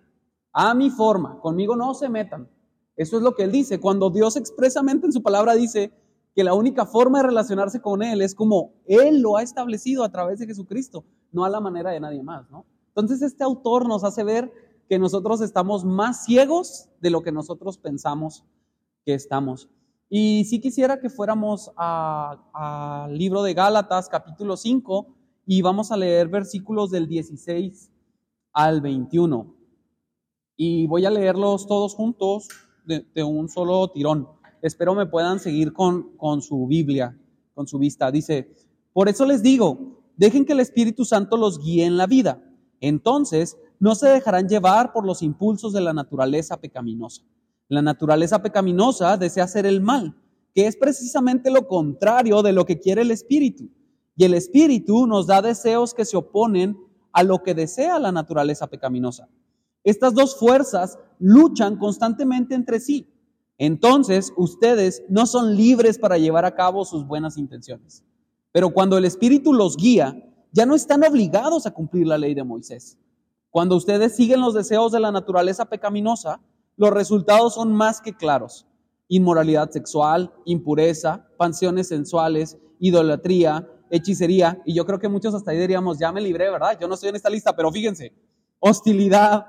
a 0.54 0.74
mi 0.74 0.90
forma, 0.90 1.40
conmigo 1.40 1.76
no 1.76 1.94
se 1.94 2.10
metan. 2.10 2.50
Eso 2.96 3.18
es 3.18 3.24
lo 3.24 3.36
que 3.36 3.44
él 3.44 3.52
dice. 3.52 3.80
Cuando 3.80 4.10
Dios 4.10 4.36
expresamente 4.36 5.06
en 5.06 5.14
su 5.14 5.24
palabra 5.24 5.54
dice 5.54 5.92
que 6.36 6.44
la 6.44 6.54
única 6.54 6.86
forma 6.86 7.20
de 7.20 7.28
relacionarse 7.28 7.82
con 7.82 8.04
Él 8.04 8.22
es 8.22 8.36
como 8.36 8.74
Él 8.86 9.22
lo 9.22 9.38
ha 9.38 9.44
establecido 9.44 10.04
a 10.04 10.12
través 10.12 10.40
de 10.40 10.46
Jesucristo, 10.46 11.06
no 11.32 11.44
a 11.44 11.50
la 11.50 11.60
manera 11.60 11.92
de 11.92 12.00
nadie 12.00 12.24
más, 12.24 12.50
¿no? 12.50 12.66
Entonces 12.88 13.22
este 13.22 13.44
autor 13.44 13.88
nos 13.88 14.04
hace 14.04 14.24
ver 14.24 14.52
que 14.88 15.00
nosotros 15.00 15.42
estamos 15.42 15.86
más 15.86 16.26
ciegos 16.26 16.90
de 17.00 17.10
lo 17.10 17.22
que 17.22 17.32
nosotros 17.32 17.78
pensamos 17.78 18.46
que 19.06 19.14
estamos. 19.14 19.70
Y 20.10 20.44
si 20.46 20.60
quisiera 20.60 21.00
que 21.00 21.10
fuéramos 21.10 21.72
al 21.78 23.18
libro 23.18 23.44
de 23.44 23.54
Gálatas, 23.54 24.10
capítulo 24.10 24.58
5, 24.58 25.08
y 25.46 25.62
vamos 25.62 25.92
a 25.92 25.98
leer 25.98 26.28
versículos 26.28 26.92
del 26.92 27.08
16 27.08 27.92
al 28.52 28.82
21. 28.82 29.61
Y 30.56 30.88
voy 30.88 31.06
a 31.06 31.10
leerlos 31.10 31.68
todos 31.68 31.96
juntos 31.96 32.48
de, 32.86 33.24
un 33.24 33.50
solo 33.50 33.90
tirón. 33.90 34.28
Espero 34.62 34.94
me 34.96 35.06
puedan 35.06 35.40
seguir 35.40 35.74
con, 35.74 36.16
con 36.18 36.42
su 36.42 36.68
Biblia, 36.68 37.18
con 37.54 37.68
su 37.68 37.80
vista. 37.80 38.12
Dice, 38.12 38.54
por 38.94 39.10
eso 39.10 39.26
les 39.26 39.42
digo, 39.42 40.04
dejen 40.18 40.46
que 40.46 40.54
el 40.54 40.60
Espíritu 40.60 41.06
Santo 41.06 41.38
los 41.38 41.60
guíe 41.60 41.86
en 41.86 41.98
la 41.98 42.06
vida 42.06 42.42
entonces 42.82 43.58
no 43.80 43.96
se 43.96 44.10
dejarán 44.10 44.50
llevar 44.50 44.92
por 44.92 45.06
los 45.06 45.22
impulsos 45.22 45.72
de 45.72 45.82
la 45.82 45.94
naturaleza 45.94 46.58
pecaminosa. 46.58 47.22
La 47.70 47.82
naturaleza 47.82 48.42
pecaminosa 48.42 49.16
desea 49.18 49.46
hacer 49.46 49.66
el 49.66 49.82
mal, 49.82 50.18
que 50.54 50.68
es 50.68 50.76
precisamente 50.76 51.50
lo 51.50 51.68
contrario 51.68 52.42
de 52.42 52.52
lo 52.52 52.66
que 52.66 52.80
quiere 52.80 53.04
el 53.04 53.12
espíritu. 53.12 53.70
Y 54.18 54.26
el 54.26 54.34
espíritu 54.34 55.08
nos 55.08 55.28
da 55.28 55.42
deseos 55.42 55.94
que 55.94 56.06
se 56.06 56.18
oponen 56.18 56.78
a 57.14 57.24
lo 57.24 57.44
que 57.44 57.54
desea 57.54 57.98
la 58.00 58.12
naturaleza 58.12 58.68
pecaminosa. 58.68 59.30
Estas 59.84 60.14
dos 60.14 60.38
fuerzas 60.38 60.98
luchan 61.20 61.78
constantemente 61.78 62.56
entre 62.56 62.80
sí. 62.80 63.08
Entonces, 63.58 64.34
ustedes 64.38 65.04
no 65.08 65.26
son 65.26 65.56
libres 65.56 66.00
para 66.00 66.18
llevar 66.18 66.46
a 66.46 66.56
cabo 66.56 66.84
sus 66.84 67.06
buenas 67.06 67.38
intenciones. 67.38 68.04
Pero 68.52 68.72
cuando 68.72 68.98
el 68.98 69.06
espíritu 69.06 69.54
los 69.54 69.78
guía, 69.78 70.16
ya 70.52 70.66
no 70.66 70.76
están 70.76 71.04
obligados 71.04 71.66
a 71.66 71.72
cumplir 71.72 72.08
la 72.08 72.18
ley 72.18 72.34
de 72.34 72.44
Moisés. 72.44 72.98
Cuando 73.50 73.76
ustedes 73.76 74.16
siguen 74.16 74.42
los 74.42 74.54
deseos 74.54 74.92
de 74.92 75.00
la 75.00 75.12
naturaleza 75.12 75.66
pecaminosa, 75.66 76.42
los 76.76 76.90
resultados 76.90 77.56
son 77.56 77.74
más 77.74 78.02
que 78.02 78.16
claros. 78.16 78.66
Inmoralidad 79.08 79.70
sexual, 79.70 80.34
impureza, 80.46 81.28
pasiones 81.38 81.90
sensuales, 81.90 82.58
idolatría, 82.80 83.68
hechicería, 83.92 84.62
y 84.66 84.74
yo 84.74 84.86
creo 84.86 85.00
que 85.00 85.10
muchos 85.10 85.36
hasta 85.36 85.52
ahí 85.52 85.60
diríamos, 85.60 86.00
ya 86.00 86.12
me 86.12 86.22
libré, 86.22 86.50
¿verdad? 86.50 86.78
Yo 86.80 86.88
no 86.88 86.96
estoy 86.96 87.10
en 87.10 87.18
esta 87.18 87.30
lista, 87.30 87.56
pero 87.56 87.72
fíjense, 87.72 88.14
hostilidad, 88.60 89.46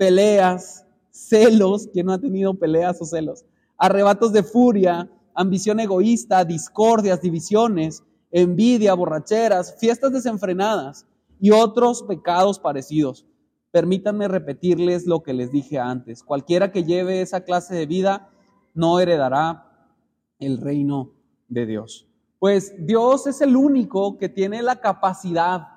peleas, 0.00 0.86
celos, 1.10 1.86
¿quién 1.92 2.06
no 2.06 2.14
ha 2.14 2.18
tenido 2.18 2.54
peleas 2.54 3.02
o 3.02 3.04
celos? 3.04 3.44
Arrebatos 3.76 4.32
de 4.32 4.42
furia, 4.42 5.10
ambición 5.34 5.78
egoísta, 5.78 6.42
discordias, 6.42 7.20
divisiones, 7.20 8.02
envidia, 8.30 8.94
borracheras, 8.94 9.76
fiestas 9.78 10.10
desenfrenadas 10.10 11.06
y 11.38 11.50
otros 11.50 12.02
pecados 12.04 12.58
parecidos. 12.58 13.26
Permítanme 13.72 14.26
repetirles 14.26 15.06
lo 15.06 15.22
que 15.22 15.34
les 15.34 15.52
dije 15.52 15.78
antes. 15.78 16.22
Cualquiera 16.22 16.72
que 16.72 16.84
lleve 16.84 17.20
esa 17.20 17.42
clase 17.42 17.74
de 17.74 17.84
vida 17.84 18.30
no 18.72 19.00
heredará 19.00 19.92
el 20.38 20.62
reino 20.62 21.12
de 21.48 21.66
Dios. 21.66 22.08
Pues 22.38 22.72
Dios 22.86 23.26
es 23.26 23.42
el 23.42 23.54
único 23.54 24.16
que 24.16 24.30
tiene 24.30 24.62
la 24.62 24.80
capacidad 24.80 25.68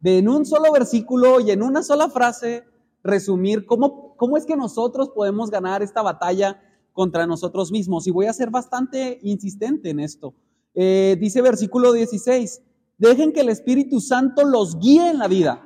de 0.00 0.16
en 0.16 0.30
un 0.30 0.46
solo 0.46 0.72
versículo 0.72 1.40
y 1.40 1.50
en 1.50 1.62
una 1.62 1.82
sola 1.82 2.08
frase 2.08 2.64
resumir 3.06 3.66
cómo, 3.66 4.14
cómo 4.16 4.36
es 4.36 4.44
que 4.44 4.56
nosotros 4.56 5.10
podemos 5.10 5.50
ganar 5.50 5.82
esta 5.82 6.02
batalla 6.02 6.60
contra 6.92 7.26
nosotros 7.26 7.70
mismos. 7.70 8.06
Y 8.06 8.10
voy 8.10 8.26
a 8.26 8.32
ser 8.32 8.50
bastante 8.50 9.18
insistente 9.22 9.90
en 9.90 10.00
esto. 10.00 10.34
Eh, 10.74 11.16
dice 11.20 11.40
versículo 11.42 11.92
16, 11.92 12.62
dejen 12.98 13.32
que 13.32 13.40
el 13.40 13.48
Espíritu 13.48 14.00
Santo 14.00 14.44
los 14.44 14.78
guíe 14.78 15.10
en 15.10 15.18
la 15.18 15.28
vida. 15.28 15.62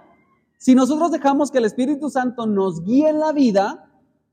Si 0.58 0.74
nosotros 0.74 1.10
dejamos 1.10 1.50
que 1.50 1.58
el 1.58 1.64
Espíritu 1.64 2.10
Santo 2.10 2.46
nos 2.46 2.84
guíe 2.84 3.08
en 3.08 3.18
la 3.18 3.32
vida, 3.32 3.90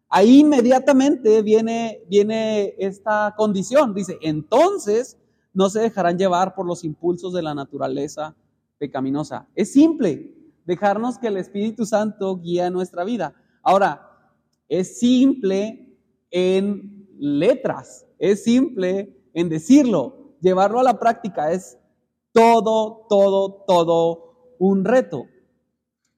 ahí 0.09 0.39
inmediatamente 0.39 1.41
viene, 1.41 2.03
viene 2.09 2.75
esta 2.77 3.33
condición. 3.37 3.93
Dice, 3.93 4.17
entonces 4.21 5.17
no 5.53 5.69
se 5.69 5.79
dejarán 5.79 6.17
llevar 6.17 6.53
por 6.53 6.65
los 6.65 6.83
impulsos 6.83 7.33
de 7.33 7.41
la 7.41 7.55
naturaleza 7.55 8.35
pecaminosa. 8.77 9.47
Es 9.55 9.71
simple, 9.71 10.36
dejarnos 10.67 11.17
que 11.17 11.27
el 11.27 11.37
Espíritu 11.37 11.85
Santo 11.85 12.37
guíe 12.37 12.69
nuestra 12.69 13.05
vida. 13.05 13.33
Ahora, 13.63 14.01
es 14.67 14.99
simple 14.99 15.97
en 16.29 17.07
letras, 17.17 18.05
es 18.19 18.43
simple 18.43 19.17
en 19.33 19.47
decirlo, 19.47 20.35
llevarlo 20.41 20.79
a 20.79 20.83
la 20.83 20.99
práctica 20.99 21.53
es 21.53 21.79
todo, 22.33 23.05
todo, 23.09 23.63
todo 23.65 24.55
un 24.59 24.83
reto. 24.83 25.23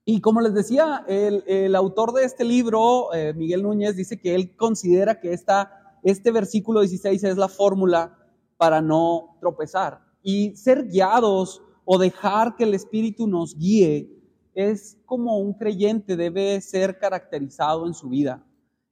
Y 0.04 0.20
como 0.20 0.42
les 0.42 0.56
decía, 0.56 1.06
el, 1.08 1.76
autor 1.76 2.14
de 2.14 2.24
este 2.24 2.44
libro, 2.44 3.14
eh, 3.14 3.34
Miguel 3.36 3.62
Núñez, 3.62 3.96
dice 3.96 4.20
que 4.20 4.34
él 4.34 4.56
considera 4.56 5.20
que 5.20 5.32
esta, 5.32 6.00
este 6.02 6.32
versículo 6.32 6.80
16 6.80 7.24
es 7.24 7.38
la 7.38 7.48
fórmula 7.48 8.18
para 8.58 8.82
no 8.82 9.38
tropezar. 9.40 10.02
Y 10.24 10.56
ser 10.56 10.88
guiados 10.88 11.62
o 11.86 12.00
dejar 12.00 12.56
que 12.56 12.64
el 12.64 12.74
Espíritu 12.74 13.28
nos 13.28 13.56
guíe 13.56 14.19
es 14.54 14.98
como 15.06 15.40
un 15.40 15.54
creyente 15.54 16.16
debe 16.16 16.60
ser 16.62 16.98
caracterizado 17.00 17.88
en 17.88 17.94
su 17.94 18.10
vida. 18.10 18.46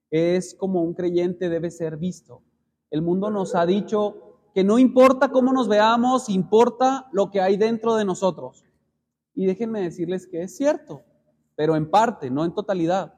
Es 0.10 0.56
como 0.56 0.82
un 0.82 0.94
creyente 0.94 1.50
debe 1.50 1.72
ser 1.72 1.98
visto. 1.98 2.42
El 2.90 3.02
mundo 3.02 3.30
nos 3.30 3.56
ha 3.56 3.66
dicho 3.66 4.28
que 4.54 4.64
no 4.64 4.80
importa 4.80 5.30
cómo 5.30 5.54
nos 5.54 5.68
veamos, 5.68 6.30
importa 6.30 7.08
lo 7.12 7.30
que 7.30 7.42
hay 7.42 7.58
dentro 7.58 7.96
de 7.96 8.06
nosotros. 8.06 8.66
Y 9.36 9.46
déjenme 9.46 9.82
decirles 9.82 10.26
que 10.26 10.44
es 10.44 10.56
cierto, 10.56 11.04
pero 11.56 11.76
en 11.76 11.90
parte, 11.90 12.30
no 12.32 12.46
en 12.46 12.54
totalidad. 12.54 13.14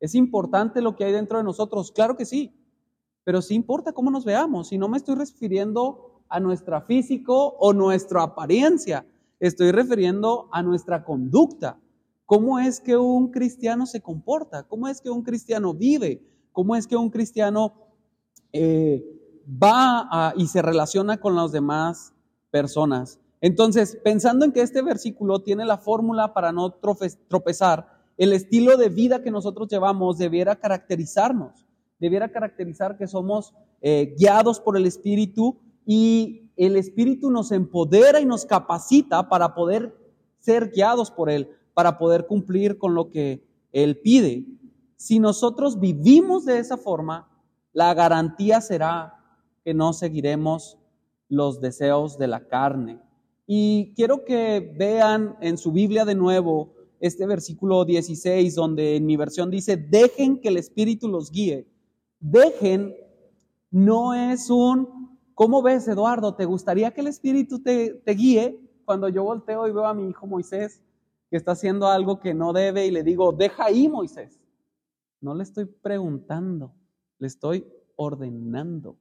¿Es 0.00 0.14
importante 0.14 0.80
lo 0.80 0.96
que 0.96 1.04
hay 1.04 1.12
dentro 1.12 1.38
de 1.38 1.44
nosotros? 1.44 1.92
Claro 1.92 2.16
que 2.16 2.24
sí, 2.24 2.56
pero 3.22 3.42
sí 3.42 3.54
importa 3.54 3.92
cómo 3.92 4.10
nos 4.10 4.24
veamos. 4.24 4.72
Y 4.72 4.78
no 4.78 4.88
me 4.88 4.96
estoy 4.96 5.14
refiriendo 5.14 6.22
a 6.28 6.40
nuestra 6.40 6.80
físico 6.80 7.56
o 7.58 7.72
nuestra 7.72 8.22
apariencia, 8.22 9.06
estoy 9.40 9.72
refiriendo 9.72 10.48
a 10.52 10.62
nuestra 10.62 11.04
conducta. 11.04 11.80
¿Cómo 12.26 12.60
es 12.60 12.80
que 12.80 12.96
un 12.96 13.32
cristiano 13.32 13.86
se 13.86 14.00
comporta? 14.00 14.62
¿Cómo 14.68 14.86
es 14.86 15.00
que 15.00 15.10
un 15.10 15.22
cristiano 15.22 15.74
vive? 15.74 16.22
¿Cómo 16.52 16.76
es 16.76 16.86
que 16.86 16.94
un 16.96 17.10
cristiano 17.10 17.74
eh, 18.52 19.04
va 19.62 20.32
y 20.36 20.46
se 20.46 20.62
relaciona 20.62 21.18
con 21.18 21.34
las 21.34 21.52
demás 21.52 22.12
personas. 22.50 23.18
Entonces, 23.40 23.98
pensando 24.04 24.44
en 24.44 24.52
que 24.52 24.60
este 24.60 24.82
versículo 24.82 25.40
tiene 25.42 25.64
la 25.64 25.78
fórmula 25.78 26.34
para 26.34 26.52
no 26.52 26.72
tropezar, 27.28 28.00
el 28.16 28.32
estilo 28.32 28.76
de 28.76 28.90
vida 28.90 29.22
que 29.22 29.30
nosotros 29.30 29.68
llevamos 29.68 30.18
debiera 30.18 30.56
caracterizarnos, 30.56 31.66
debiera 31.98 32.30
caracterizar 32.30 32.98
que 32.98 33.06
somos 33.06 33.54
eh, 33.80 34.14
guiados 34.18 34.60
por 34.60 34.76
el 34.76 34.84
Espíritu 34.86 35.58
y 35.86 36.49
el 36.66 36.76
Espíritu 36.76 37.30
nos 37.30 37.52
empodera 37.52 38.20
y 38.20 38.26
nos 38.26 38.44
capacita 38.44 39.28
para 39.28 39.54
poder 39.54 39.96
ser 40.38 40.70
guiados 40.70 41.10
por 41.10 41.30
Él, 41.30 41.50
para 41.74 41.98
poder 41.98 42.26
cumplir 42.26 42.78
con 42.78 42.94
lo 42.94 43.10
que 43.10 43.44
Él 43.72 43.98
pide. 44.00 44.46
Si 44.96 45.18
nosotros 45.18 45.80
vivimos 45.80 46.44
de 46.44 46.58
esa 46.58 46.76
forma, 46.76 47.28
la 47.72 47.94
garantía 47.94 48.60
será 48.60 49.14
que 49.64 49.74
no 49.74 49.92
seguiremos 49.92 50.78
los 51.28 51.60
deseos 51.60 52.18
de 52.18 52.26
la 52.26 52.46
carne. 52.48 53.00
Y 53.46 53.92
quiero 53.94 54.24
que 54.24 54.74
vean 54.76 55.36
en 55.40 55.56
su 55.56 55.72
Biblia 55.72 56.04
de 56.04 56.14
nuevo 56.14 56.74
este 57.00 57.26
versículo 57.26 57.84
16, 57.84 58.54
donde 58.54 58.96
en 58.96 59.06
mi 59.06 59.16
versión 59.16 59.50
dice, 59.50 59.76
dejen 59.76 60.40
que 60.40 60.48
el 60.48 60.56
Espíritu 60.56 61.08
los 61.08 61.30
guíe. 61.30 61.66
Dejen 62.20 62.94
no 63.70 64.14
es 64.14 64.50
un, 64.50 64.99
¿cómo 65.40 65.62
ves, 65.62 65.88
Eduardo? 65.88 66.34
¿Te 66.34 66.44
gustaría 66.44 66.90
que 66.90 67.00
el 67.00 67.06
Espíritu 67.06 67.62
te, 67.62 68.02
guíe? 68.08 68.60
Cuando 68.84 69.08
yo 69.08 69.24
volteo 69.24 69.66
y 69.66 69.72
veo 69.72 69.86
a 69.86 69.94
mi 69.94 70.06
hijo 70.06 70.26
Moisés 70.26 70.82
que 71.30 71.38
está 71.38 71.52
haciendo 71.52 71.86
algo 71.86 72.20
que 72.20 72.34
no 72.34 72.52
debe 72.52 72.84
y 72.84 72.90
le 72.90 73.02
digo, 73.02 73.32
deja 73.32 73.64
ahí, 73.64 73.88
Moisés. 73.88 74.38
No 75.22 75.34
le 75.34 75.44
estoy 75.44 75.64
preguntando, 75.64 76.74
le 77.18 77.26
estoy 77.26 77.66
ordenando 77.96 78.98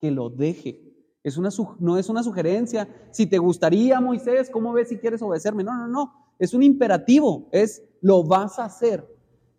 que 0.00 0.10
lo 0.10 0.30
deje. 0.30 0.80
Es 1.22 1.36
una, 1.36 1.50
no 1.78 1.98
es 1.98 2.08
una 2.08 2.22
sugerencia. 2.22 2.88
Si 3.10 3.26
te 3.26 3.36
gustaría, 3.36 4.00
Moisés, 4.00 4.48
¿cómo 4.48 4.72
ves 4.72 4.88
si 4.88 4.96
quieres 4.96 5.20
obedecerme? 5.20 5.64
No, 5.64 5.76
no, 5.76 5.86
no. 5.86 6.32
Es 6.38 6.54
un 6.54 6.62
imperativo. 6.62 7.50
Es 7.52 7.82
lo 8.00 8.24
vas 8.24 8.58
a 8.58 8.64
hacer. 8.64 9.06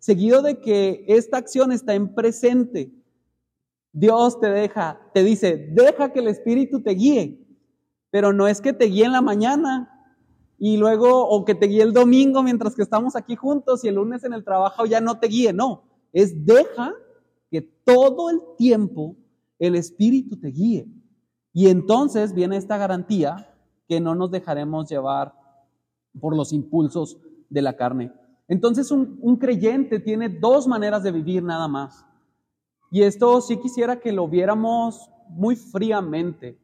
Seguido 0.00 0.42
de 0.42 0.58
que 0.58 1.04
esta 1.06 1.36
acción 1.36 1.70
está 1.70 1.94
en 1.94 2.16
presente. 2.16 2.90
Dios 3.98 4.38
te 4.40 4.50
deja, 4.50 5.00
te 5.14 5.24
dice, 5.24 5.56
deja 5.72 6.12
que 6.12 6.18
el 6.18 6.28
Espíritu 6.28 6.82
te 6.82 6.90
guíe. 6.90 7.42
Pero 8.10 8.34
no 8.34 8.46
es 8.46 8.60
que 8.60 8.74
te 8.74 8.84
guíe 8.84 9.06
en 9.06 9.12
la 9.12 9.22
mañana 9.22 9.90
y 10.58 10.76
luego, 10.76 11.26
o 11.26 11.46
que 11.46 11.54
te 11.54 11.66
guíe 11.66 11.82
el 11.82 11.94
domingo 11.94 12.42
mientras 12.42 12.74
que 12.74 12.82
estamos 12.82 13.16
aquí 13.16 13.36
juntos 13.36 13.84
y 13.84 13.88
el 13.88 13.94
lunes 13.94 14.22
en 14.24 14.34
el 14.34 14.44
trabajo 14.44 14.84
ya 14.84 15.00
no 15.00 15.18
te 15.18 15.28
guíe. 15.28 15.54
No, 15.54 15.84
es 16.12 16.44
deja 16.44 16.92
que 17.50 17.62
todo 17.62 18.28
el 18.28 18.42
tiempo 18.58 19.16
el 19.58 19.74
Espíritu 19.74 20.38
te 20.38 20.48
guíe. 20.48 20.86
Y 21.54 21.68
entonces 21.68 22.34
viene 22.34 22.58
esta 22.58 22.76
garantía 22.76 23.50
que 23.88 23.98
no 23.98 24.14
nos 24.14 24.30
dejaremos 24.30 24.90
llevar 24.90 25.32
por 26.20 26.36
los 26.36 26.52
impulsos 26.52 27.18
de 27.48 27.62
la 27.62 27.78
carne. 27.78 28.12
Entonces 28.46 28.90
un, 28.90 29.18
un, 29.22 29.36
creyente 29.36 30.00
tiene 30.00 30.28
dos 30.28 30.66
maneras 30.66 31.02
de 31.02 31.12
vivir 31.12 31.42
nada 31.42 31.66
más. 31.66 32.05
Y 32.90 33.02
esto 33.02 33.40
sí 33.40 33.58
quisiera 33.58 34.00
que 34.00 34.12
lo 34.12 34.28
viéramos 34.28 35.10
muy 35.28 35.56
fríamente. 35.56 36.58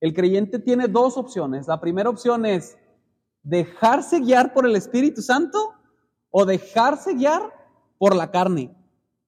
El 0.00 0.12
creyente 0.14 0.58
tiene 0.58 0.88
dos 0.88 1.16
opciones. 1.16 1.68
La 1.68 1.80
primera 1.80 2.10
opción 2.10 2.44
es 2.44 2.76
dejarse 3.42 4.20
guiar 4.20 4.52
por 4.52 4.66
el 4.66 4.76
Espíritu 4.76 5.22
Santo 5.22 5.74
o 6.30 6.44
dejarse 6.44 7.14
guiar 7.14 7.42
por 7.98 8.16
la 8.16 8.30
carne. 8.30 8.74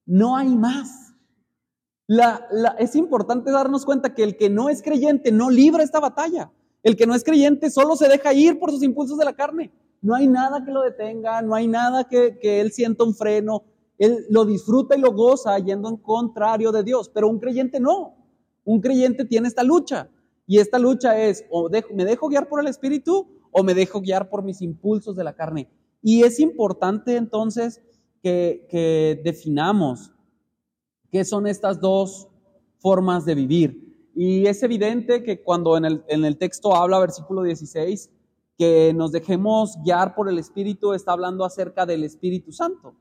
No 0.06 0.36
hay 0.36 0.48
más. 0.54 1.14
La, 2.06 2.48
es 2.78 2.96
importante 2.96 3.50
darnos 3.50 3.84
cuenta 3.84 4.14
que 4.14 4.24
el 4.24 4.36
que 4.36 4.50
no 4.50 4.68
es 4.68 4.82
creyente 4.82 5.32
no 5.32 5.48
libra 5.50 5.82
esta 5.82 6.00
batalla. 6.00 6.50
El 6.82 6.96
que 6.96 7.06
no 7.06 7.14
es 7.14 7.24
creyente 7.24 7.70
solo 7.70 7.96
se 7.96 8.08
deja 8.08 8.34
ir 8.34 8.58
por 8.58 8.70
sus 8.70 8.82
impulsos 8.82 9.16
de 9.16 9.24
la 9.24 9.32
carne. 9.32 9.72
No 10.02 10.14
hay 10.14 10.26
nada 10.26 10.64
que 10.64 10.70
lo 10.70 10.82
detenga, 10.82 11.40
no 11.40 11.54
hay 11.54 11.66
nada 11.66 12.04
que, 12.04 12.38
que 12.38 12.60
él 12.60 12.72
sienta 12.72 13.04
un 13.04 13.14
freno. 13.14 13.64
Él 13.98 14.26
lo 14.30 14.44
disfruta 14.44 14.96
y 14.96 15.00
lo 15.00 15.12
goza 15.12 15.58
yendo 15.58 15.88
en 15.88 15.96
contrario 15.96 16.72
de 16.72 16.82
Dios, 16.82 17.08
pero 17.08 17.28
un 17.28 17.38
creyente 17.38 17.80
no. 17.80 18.16
Un 18.64 18.80
creyente 18.80 19.24
tiene 19.24 19.48
esta 19.48 19.62
lucha. 19.62 20.10
Y 20.46 20.58
esta 20.58 20.78
lucha 20.78 21.18
es, 21.18 21.44
o 21.50 21.68
me 21.94 22.04
dejo 22.04 22.28
guiar 22.28 22.48
por 22.48 22.60
el 22.60 22.66
Espíritu 22.66 23.28
o 23.50 23.62
me 23.62 23.74
dejo 23.74 24.00
guiar 24.00 24.28
por 24.28 24.42
mis 24.42 24.60
impulsos 24.62 25.14
de 25.14 25.24
la 25.24 25.34
carne. 25.34 25.68
Y 26.02 26.22
es 26.24 26.40
importante 26.40 27.16
entonces 27.16 27.80
que, 28.22 28.66
que 28.68 29.20
definamos 29.22 30.12
qué 31.10 31.24
son 31.24 31.46
estas 31.46 31.80
dos 31.80 32.28
formas 32.78 33.24
de 33.24 33.34
vivir. 33.36 34.10
Y 34.14 34.46
es 34.46 34.62
evidente 34.62 35.22
que 35.22 35.42
cuando 35.42 35.76
en 35.76 35.84
el, 35.84 36.04
en 36.08 36.24
el 36.24 36.36
texto 36.36 36.74
habla, 36.74 36.98
versículo 36.98 37.42
16, 37.42 38.10
que 38.58 38.92
nos 38.94 39.12
dejemos 39.12 39.76
guiar 39.84 40.14
por 40.14 40.28
el 40.28 40.38
Espíritu, 40.38 40.92
está 40.92 41.12
hablando 41.12 41.44
acerca 41.44 41.86
del 41.86 42.04
Espíritu 42.04 42.52
Santo. 42.52 42.94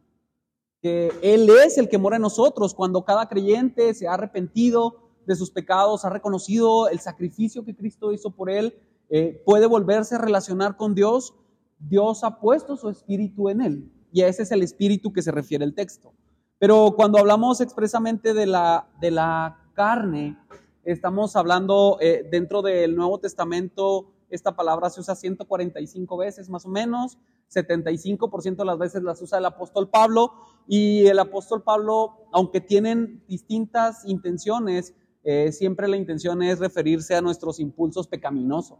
Que 0.84 1.12
Él 1.24 1.50
es 1.66 1.80
el 1.80 1.90
que 1.90 1.98
mora 1.98 2.18
en 2.18 2.22
nosotros. 2.22 2.76
Cuando 2.76 3.04
cada 3.04 3.28
creyente 3.28 3.96
se 3.96 4.08
ha 4.08 4.14
arrepentido, 4.14 5.04
de 5.26 5.36
sus 5.36 5.52
pecados, 5.52 6.06
ha 6.06 6.10
reconocido 6.10 6.90
el 6.90 7.00
sacrificio 7.00 7.64
que 7.64 7.76
Cristo 7.76 8.12
hizo 8.12 8.32
por 8.32 8.50
él, 8.50 8.76
eh, 9.10 9.42
puede 9.46 9.68
volverse 9.68 10.16
a 10.16 10.20
relacionar 10.20 10.78
con 10.78 10.96
Dios, 10.96 11.34
Dios 11.80 12.24
ha 12.24 12.40
puesto 12.40 12.78
su 12.78 12.90
espíritu 12.90 13.50
en 13.50 13.62
él. 13.62 13.92
Y 14.12 14.22
ese 14.22 14.44
es 14.44 14.52
el 14.52 14.62
espíritu 14.62 15.12
que 15.12 15.22
se 15.22 15.32
refiere 15.32 15.66
el 15.66 15.74
texto. 15.74 16.14
Pero 16.60 16.94
cuando 16.96 17.18
hablamos 17.18 17.62
expresamente 17.62 18.34
de 18.34 18.46
la, 18.46 18.88
de 19.02 19.12
la 19.12 19.60
carne, 19.74 20.38
estamos 20.84 21.36
hablando 21.36 21.98
eh, 22.00 22.28
dentro 22.32 22.62
del 22.62 22.96
Nuevo 22.96 23.20
Testamento, 23.20 24.14
esta 24.30 24.56
palabra 24.56 24.90
se 24.90 25.02
usa 25.02 25.16
145 25.16 26.18
veces 26.18 26.50
más 26.50 26.66
o 26.66 26.70
menos, 26.70 27.18
75% 27.54 28.56
de 28.58 28.66
las 28.66 28.78
veces 28.78 29.04
las 29.04 29.22
usa 29.22 29.38
el 29.38 29.46
apóstol 29.46 29.90
Pablo 29.90 30.32
y 30.68 31.06
el 31.08 31.20
apóstol 31.20 31.64
Pablo, 31.64 32.28
aunque 32.32 32.62
tienen 32.62 33.24
distintas 33.28 34.06
intenciones, 34.06 34.96
eh, 35.24 35.52
siempre 35.52 35.88
la 35.88 35.98
intención 35.98 36.42
es 36.44 36.60
referirse 36.60 37.16
a 37.16 37.22
nuestros 37.22 37.60
impulsos 37.60 38.08
pecaminosos, 38.08 38.80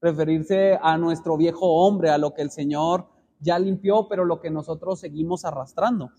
referirse 0.00 0.78
a 0.82 0.98
nuestro 0.98 1.36
viejo 1.36 1.66
hombre, 1.84 2.10
a 2.10 2.18
lo 2.18 2.34
que 2.34 2.42
el 2.42 2.50
Señor 2.50 3.06
ya 3.40 3.58
limpió, 3.58 4.06
pero 4.08 4.24
lo 4.24 4.40
que 4.40 4.50
nosotros 4.50 5.00
seguimos 5.00 5.44
arrastrando. 5.44 6.10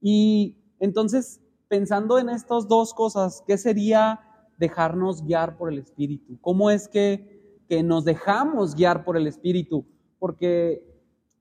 Y 0.00 0.56
entonces, 0.78 1.40
pensando 1.68 2.18
en 2.18 2.30
estas 2.30 2.68
dos 2.68 2.94
cosas, 2.94 3.44
¿qué 3.46 3.58
sería 3.58 4.20
dejarnos 4.58 5.22
guiar 5.24 5.56
por 5.58 5.70
el 5.70 5.78
Espíritu? 5.78 6.38
¿Cómo 6.40 6.70
es 6.70 6.88
que, 6.88 7.64
que 7.68 7.82
nos 7.82 8.04
dejamos 8.04 8.74
guiar 8.74 9.04
por 9.04 9.16
el 9.16 9.26
Espíritu? 9.26 9.86
Porque 10.18 10.89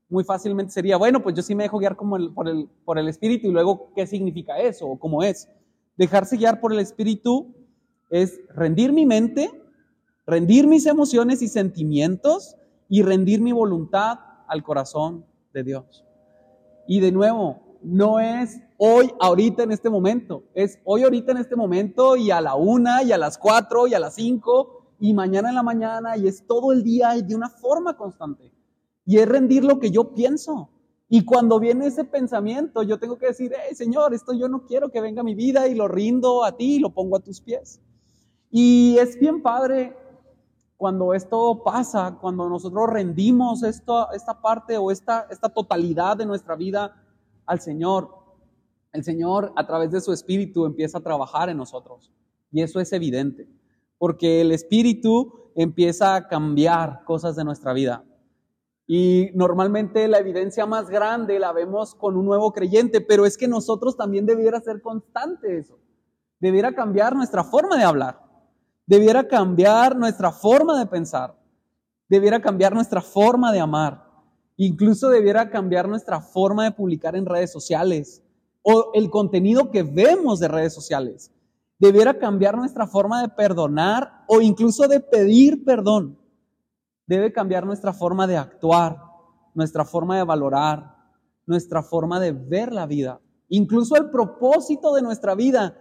muy 0.09 0.23
fácilmente 0.23 0.71
sería, 0.71 0.97
bueno, 0.97 1.21
pues 1.21 1.35
yo 1.35 1.43
sí 1.43 1.53
me 1.53 1.63
dejo 1.63 1.77
guiar 1.77 1.95
como 1.95 2.33
por, 2.33 2.47
el, 2.47 2.67
por 2.83 2.97
el 2.97 3.07
Espíritu 3.07 3.47
y 3.47 3.51
luego, 3.51 3.91
¿qué 3.95 4.07
significa 4.07 4.57
eso? 4.59 4.87
¿O 4.87 4.99
cómo 4.99 5.23
es? 5.23 5.47
Dejarse 5.97 6.37
guiar 6.37 6.59
por 6.59 6.73
el 6.73 6.79
Espíritu 6.79 7.53
es 8.09 8.41
rendir 8.55 8.91
mi 8.91 9.05
mente, 9.05 9.51
rendir 10.25 10.67
mis 10.67 10.85
emociones 10.87 11.41
y 11.41 11.47
sentimientos 11.47 12.55
y 12.87 13.03
rendir 13.03 13.39
mi 13.39 13.51
voluntad 13.51 14.19
al 14.47 14.63
corazón 14.63 15.25
de 15.53 15.63
Dios. 15.63 16.03
Y 16.87 16.99
de 16.99 17.11
nuevo, 17.11 17.77
no 17.83 18.19
es 18.19 18.59
hoy, 18.77 19.11
ahorita, 19.19 19.63
en 19.63 19.71
este 19.71 19.89
momento, 19.89 20.43
es 20.55 20.79
hoy, 20.85 21.03
ahorita, 21.03 21.31
en 21.33 21.37
este 21.37 21.55
momento 21.55 22.15
y 22.15 22.31
a 22.31 22.41
la 22.41 22.55
una 22.55 23.03
y 23.03 23.11
a 23.11 23.17
las 23.17 23.37
cuatro 23.37 23.85
y 23.87 23.93
a 23.93 23.99
las 23.99 24.15
cinco 24.15 24.87
y 24.99 25.13
mañana 25.13 25.49
en 25.49 25.55
la 25.55 25.63
mañana 25.63 26.17
y 26.17 26.27
es 26.27 26.45
todo 26.45 26.71
el 26.71 26.83
día 26.83 27.15
y 27.15 27.21
de 27.21 27.35
una 27.35 27.49
forma 27.49 27.95
constante. 27.95 28.51
Y 29.05 29.17
es 29.17 29.27
rendir 29.27 29.63
lo 29.63 29.79
que 29.79 29.91
yo 29.91 30.13
pienso. 30.13 30.69
Y 31.07 31.25
cuando 31.25 31.59
viene 31.59 31.87
ese 31.87 32.03
pensamiento, 32.03 32.83
yo 32.83 32.99
tengo 32.99 33.17
que 33.17 33.27
decir, 33.27 33.51
hey 33.55 33.75
Señor, 33.75 34.13
esto 34.13 34.33
yo 34.33 34.47
no 34.47 34.65
quiero 34.67 34.89
que 34.89 35.01
venga 35.01 35.21
a 35.21 35.23
mi 35.23 35.33
vida 35.33 35.67
y 35.67 35.73
lo 35.73 35.87
rindo 35.87 36.43
a 36.43 36.55
ti 36.55 36.75
y 36.75 36.79
lo 36.79 36.91
pongo 36.91 37.17
a 37.17 37.19
tus 37.19 37.41
pies. 37.41 37.81
Y 38.51 38.97
es 38.99 39.19
bien 39.19 39.41
padre 39.41 39.95
cuando 40.77 41.13
esto 41.13 41.63
pasa, 41.63 42.17
cuando 42.21 42.47
nosotros 42.47 42.89
rendimos 42.89 43.63
esto, 43.63 44.11
esta 44.11 44.39
parte 44.39 44.77
o 44.77 44.91
esta, 44.91 45.27
esta 45.31 45.49
totalidad 45.49 46.15
de 46.15 46.27
nuestra 46.27 46.55
vida 46.55 46.95
al 47.47 47.59
Señor. 47.59 48.15
El 48.93 49.03
Señor 49.03 49.51
a 49.55 49.65
través 49.67 49.91
de 49.91 50.01
su 50.01 50.13
Espíritu 50.13 50.65
empieza 50.65 50.99
a 50.99 51.01
trabajar 51.01 51.49
en 51.49 51.57
nosotros. 51.57 52.11
Y 52.51 52.61
eso 52.61 52.79
es 52.79 52.93
evidente, 52.93 53.47
porque 53.97 54.41
el 54.41 54.51
Espíritu 54.51 55.51
empieza 55.55 56.15
a 56.15 56.27
cambiar 56.27 57.03
cosas 57.03 57.35
de 57.35 57.43
nuestra 57.43 57.73
vida. 57.73 58.03
Y 58.91 59.29
normalmente 59.35 60.07
la 60.07 60.17
evidencia 60.17 60.65
más 60.65 60.89
grande 60.89 61.37
la 61.37 61.53
vemos 61.53 61.93
con 61.93 62.17
un 62.17 62.25
nuevo 62.25 62.51
creyente, 62.51 63.01
pero 63.01 63.25
es 63.25 63.37
que 63.37 63.47
nosotros 63.47 63.95
también 63.95 64.25
debiera 64.25 64.59
ser 64.59 64.81
constante 64.81 65.59
eso. 65.59 65.79
Debiera 66.39 66.73
cambiar 66.73 67.15
nuestra 67.15 67.43
forma 67.43 67.77
de 67.77 67.83
hablar 67.83 68.29
debiera 68.89 69.27
cambiar 69.27 69.95
nuestra 69.95 70.31
forma 70.31 70.79
de 70.79 70.87
pensar, 70.87 71.35
debiera 72.07 72.41
cambiar 72.41 72.73
nuestra 72.73 73.01
forma 73.01 73.51
de 73.51 73.59
amar, 73.59 74.03
incluso 74.57 75.09
debiera 75.09 75.51
cambiar 75.51 75.87
nuestra 75.87 76.19
forma 76.19 76.63
de 76.63 76.71
publicar 76.71 77.15
en 77.15 77.27
redes 77.27 77.51
sociales 77.51 78.23
o 78.63 78.89
el 78.95 79.11
contenido 79.11 79.69
que 79.69 79.83
vemos 79.83 80.39
de 80.39 80.47
redes 80.47 80.73
sociales. 80.73 81.31
Debiera 81.77 82.17
cambiar 82.17 82.57
nuestra 82.57 82.87
forma 82.87 83.21
de 83.21 83.29
perdonar 83.29 84.25
o 84.27 84.41
incluso 84.41 84.87
de 84.87 84.99
pedir 84.99 85.63
perdón. 85.63 86.18
Debe 87.09 87.33
cambiar 87.33 87.65
nuestra 87.65 87.91
forma 87.91 88.27
de 88.27 88.37
actuar, 88.37 89.01
nuestra 89.55 89.83
forma 89.83 90.15
de 90.15 90.23
valorar, 90.23 90.95
nuestra 91.47 91.81
forma 91.81 92.19
de 92.19 92.31
ver 92.31 92.71
la 92.71 92.85
vida. 92.85 93.19
Incluso 93.47 93.95
el 93.95 94.11
propósito 94.11 94.93
de 94.93 95.01
nuestra 95.01 95.33
vida 95.33 95.75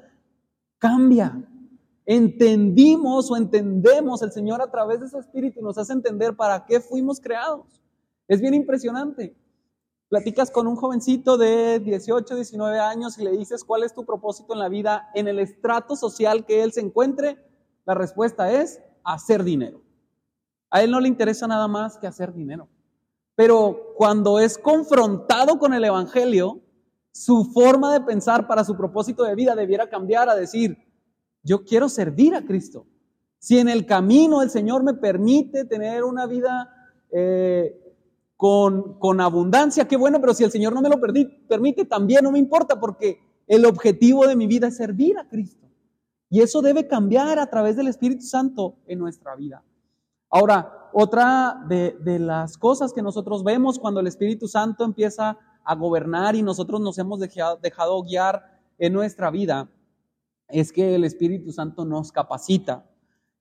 cambia 0.79 1.47
entendimos 2.09 3.31
o 3.31 3.37
entendemos 3.37 4.23
el 4.23 4.33
Señor 4.33 4.63
a 4.63 4.71
través 4.71 4.99
de 4.99 5.11
su 5.11 5.19
Espíritu 5.19 5.61
nos 5.61 5.77
hace 5.77 5.93
entender 5.93 6.35
para 6.35 6.65
qué 6.65 6.81
fuimos 6.81 7.21
creados. 7.21 7.83
Es 8.27 8.41
bien 8.41 8.55
impresionante. 8.55 9.37
Platicas 10.09 10.51
con 10.51 10.67
un 10.67 10.77
jovencito 10.77 11.37
de 11.37 11.81
18, 11.81 12.35
19 12.35 12.79
años 12.81 13.19
y 13.19 13.25
le 13.25 13.33
dices 13.33 13.63
cuál 13.63 13.83
es 13.83 13.93
tu 13.93 14.07
propósito 14.07 14.55
en 14.55 14.61
la 14.61 14.71
vida, 14.71 15.11
en 15.15 15.29
el 15.29 15.39
estrato 15.39 15.97
social 15.97 16.47
que 16.47 16.63
él 16.63 16.73
se 16.73 16.81
encuentre, 16.81 17.37
la 17.85 17.93
respuesta 17.93 18.51
es 18.53 18.81
hacer 19.05 19.45
dinero. 19.45 19.83
A 20.71 20.83
él 20.83 20.91
no 20.91 21.01
le 21.01 21.09
interesa 21.09 21.47
nada 21.47 21.69
más 21.69 21.97
que 21.99 22.07
hacer 22.07 22.33
dinero. 22.33 22.69
Pero 23.35 23.95
cuando 23.97 24.39
es 24.39 24.59
confrontado 24.59 25.59
con 25.59 25.73
el 25.73 25.85
Evangelio, 25.85 26.61
su 27.13 27.45
forma 27.53 27.93
de 27.93 28.01
pensar 28.01 28.47
para 28.47 28.65
su 28.65 28.77
propósito 28.77 29.25
de 29.25 29.35
vida 29.35 29.55
debiera 29.55 29.89
cambiar 29.89 30.29
a 30.29 30.35
decir, 30.35 30.77
yo 31.43 31.65
quiero 31.65 31.89
servir 31.89 32.35
a 32.35 32.45
Cristo. 32.45 32.87
Si 33.39 33.59
en 33.59 33.69
el 33.69 33.87
camino 33.87 34.43
el 34.43 34.51
Señor 34.51 34.83
me 34.83 34.95
permite 34.95 35.65
tener 35.65 36.05
una 36.05 36.27
vida 36.27 36.69
eh, 37.11 37.75
con, 38.37 38.99
con, 38.99 39.21
abundancia, 39.21 39.87
qué 39.87 39.97
bueno, 39.97 40.21
pero 40.21 40.35
si 40.35 40.45
el 40.45 40.51
Señor 40.51 40.75
no 40.75 40.83
me 40.83 40.89
lo 40.89 41.01
permite, 41.01 41.85
también 41.85 42.25
no 42.25 42.33
me 42.33 42.39
importa 42.39 42.79
porque 42.79 43.21
el 43.47 43.65
objetivo 43.65 44.27
de 44.27 44.37
mi 44.37 44.47
vida 44.47 44.69
es 44.69 44.77
servir 44.77 45.19
a 45.19 45.29
Cristo. 45.29 45.67
Y 46.31 46.43
eso 46.43 46.61
debe 46.61 46.87
cambiar 46.87 47.39
a 47.39 47.49
través 47.49 47.77
del 47.77 47.89
Espíritu 47.89 48.23
Santo 48.23 48.77
en 48.87 48.99
nuestra 48.99 49.35
vida. 49.35 49.65
Ahora, 50.31 50.91
otra 50.93 51.63
de, 51.69 51.97
de 52.01 52.19
las 52.19 52.57
cosas 52.57 52.93
que 52.93 53.03
nosotros 53.03 53.45
vemos 53.45 53.79
cuando 53.79 54.01
el 54.01 54.07
Espíritu 54.07 54.49
Santo 54.49 54.85
empieza 54.85 55.39
a 55.69 55.75
gobernar 55.75 56.35
y 56.35 56.43
nosotros 56.43 56.81
nos 56.81 56.97
hemos 56.99 57.21
dejado, 57.21 58.03
guiar 58.03 58.43
en 58.79 58.95
nuestra 58.95 59.31
vida 59.31 59.69
es 60.49 60.73
que 60.73 60.95
el 60.95 61.05
Espíritu 61.05 61.53
Santo 61.53 61.85
nos 61.85 62.11
capacita. 62.11 62.87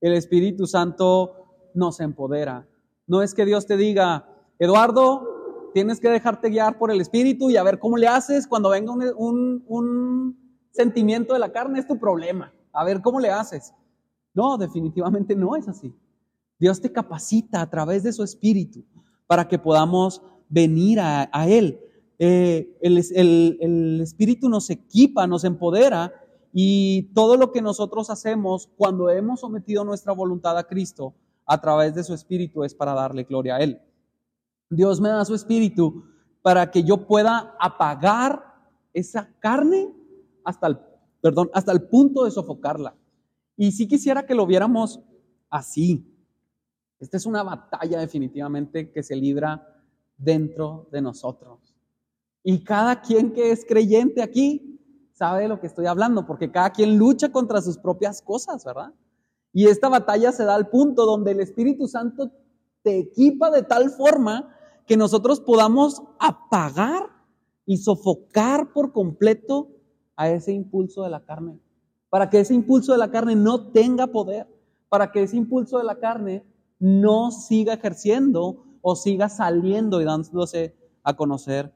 El 0.02 0.12
Espíritu 0.12 0.68
Santo 0.68 1.70
nos 1.74 2.02
empodera. 2.02 2.68
No 3.08 3.22
es 3.22 3.34
que 3.34 3.46
Dios 3.46 3.66
te 3.66 3.78
diga, 3.78 4.28
Eduardo, 4.60 5.72
tienes 5.74 6.02
que 6.02 6.10
dejarte 6.10 6.50
guiar 6.50 6.78
por 6.78 6.92
el 6.92 7.00
Espíritu 7.00 7.50
y 7.50 7.56
a 7.56 7.64
ver 7.64 7.80
cómo 7.80 7.96
le 7.96 8.10
haces 8.10 8.46
cuando 8.46 8.72
venga 8.72 8.92
un, 8.92 10.38
sentimiento 10.72 11.32
de 11.34 11.40
la 11.40 11.54
carne, 11.54 11.80
es 11.80 11.88
tu 11.88 11.98
problema. 11.98 12.54
A 12.74 12.84
ver 12.84 13.02
cómo 13.02 13.22
le 13.22 13.32
haces. 13.32 13.74
No, 14.34 14.58
definitivamente 14.58 15.34
no 15.34 15.56
es 15.56 15.66
así. 15.70 15.96
Dios 16.60 16.82
te 16.82 16.92
capacita 16.92 17.62
a 17.62 17.70
través 17.70 18.04
de 18.04 18.14
su 18.14 18.24
Espíritu 18.24 18.84
para 19.28 19.48
que 19.48 19.60
podamos 19.60 20.22
venir 20.50 21.00
a, 21.00 21.48
Él. 21.48 21.80
Eh, 22.20 22.78
el, 22.82 24.00
Espíritu 24.02 24.50
nos 24.50 24.70
equipa, 24.70 25.28
nos 25.28 25.44
empodera 25.44 26.14
y 26.54 27.14
todo 27.14 27.38
lo 27.38 27.52
que 27.52 27.62
nosotros 27.62 28.10
hacemos 28.10 28.70
cuando 28.78 29.10
hemos 29.10 29.42
sometido 29.42 29.84
nuestra 29.84 30.14
voluntad 30.14 30.58
a 30.58 30.64
Cristo 30.64 31.14
a 31.46 31.62
través 31.62 31.94
de 31.94 32.04
su 32.04 32.14
Espíritu 32.14 32.64
es 32.64 32.74
para 32.74 32.94
darle 32.94 33.24
gloria 33.24 33.56
a 33.58 33.60
Él. 33.60 33.80
Dios 34.70 35.00
me 35.00 35.10
da 35.10 35.24
su 35.26 35.36
Espíritu 35.36 36.06
para 36.42 36.72
que 36.72 36.84
yo 36.84 37.06
pueda 37.08 37.56
apagar 37.60 38.44
esa 38.94 39.30
carne 39.40 39.94
hasta 40.44 40.68
el, 40.68 40.80
perdón, 41.22 41.50
hasta 41.54 41.72
el 41.72 41.84
punto 41.84 42.26
de 42.26 42.32
sofocarla. 42.32 42.96
Y 43.56 43.72
si 43.72 43.88
quisiera 43.88 44.26
que 44.26 44.36
lo 44.36 44.46
viéramos 44.46 45.02
así. 45.50 46.17
Esta 47.00 47.18
es 47.18 47.26
una 47.26 47.44
batalla 47.44 48.00
definitivamente 48.00 48.92
que 48.92 49.04
se 49.04 49.16
libra 49.16 49.76
dentro 50.18 50.88
de 50.92 51.02
nosotros. 51.02 51.60
Y 52.44 52.64
cada 52.64 53.02
quien 53.02 53.34
que 53.34 53.52
es 53.52 53.66
creyente 53.66 54.22
aquí 54.22 54.80
sabe 55.14 55.44
de 55.44 55.48
lo 55.48 55.60
que 55.60 55.68
estoy 55.68 55.86
hablando, 55.88 56.26
porque 56.26 56.52
cada 56.52 56.72
quien 56.72 56.98
lucha 56.98 57.32
contra 57.32 57.62
sus 57.62 57.78
propias 57.78 58.22
cosas, 58.22 58.64
¿verdad? 58.64 58.94
Y 59.52 59.68
esta 59.68 59.90
batalla 59.90 60.32
se 60.32 60.46
da 60.46 60.56
al 60.56 60.70
punto 60.70 61.06
donde 61.06 61.32
el 61.32 61.40
Espíritu 61.40 61.88
Santo 61.88 62.32
te 62.84 63.00
equipa 63.00 63.50
de 63.50 63.64
tal 63.64 63.90
forma 63.90 64.56
que 64.86 64.98
nosotros 64.98 65.42
podamos 65.42 66.04
apagar 66.20 67.10
y 67.66 67.78
sofocar 67.78 68.72
por 68.72 68.94
completo 68.94 69.70
a 70.16 70.30
ese 70.30 70.52
impulso 70.52 71.04
de 71.04 71.10
la 71.10 71.24
carne, 71.24 71.60
para 72.10 72.30
que 72.30 72.40
ese 72.40 72.54
impulso 72.54 72.92
de 72.92 72.98
la 72.98 73.12
carne 73.12 73.36
no 73.36 73.72
tenga 73.72 74.08
poder, 74.08 74.48
para 74.90 75.12
que 75.12 75.24
ese 75.24 75.36
impulso 75.36 75.78
de 75.78 75.84
la 75.84 76.00
carne 76.00 76.46
no 76.80 77.32
siga 77.32 77.74
ejerciendo 77.74 78.64
o 78.82 78.96
siga 78.96 79.30
saliendo 79.30 80.02
y 80.02 80.06
dándose 80.06 80.76
a 81.04 81.16
conocer 81.16 81.74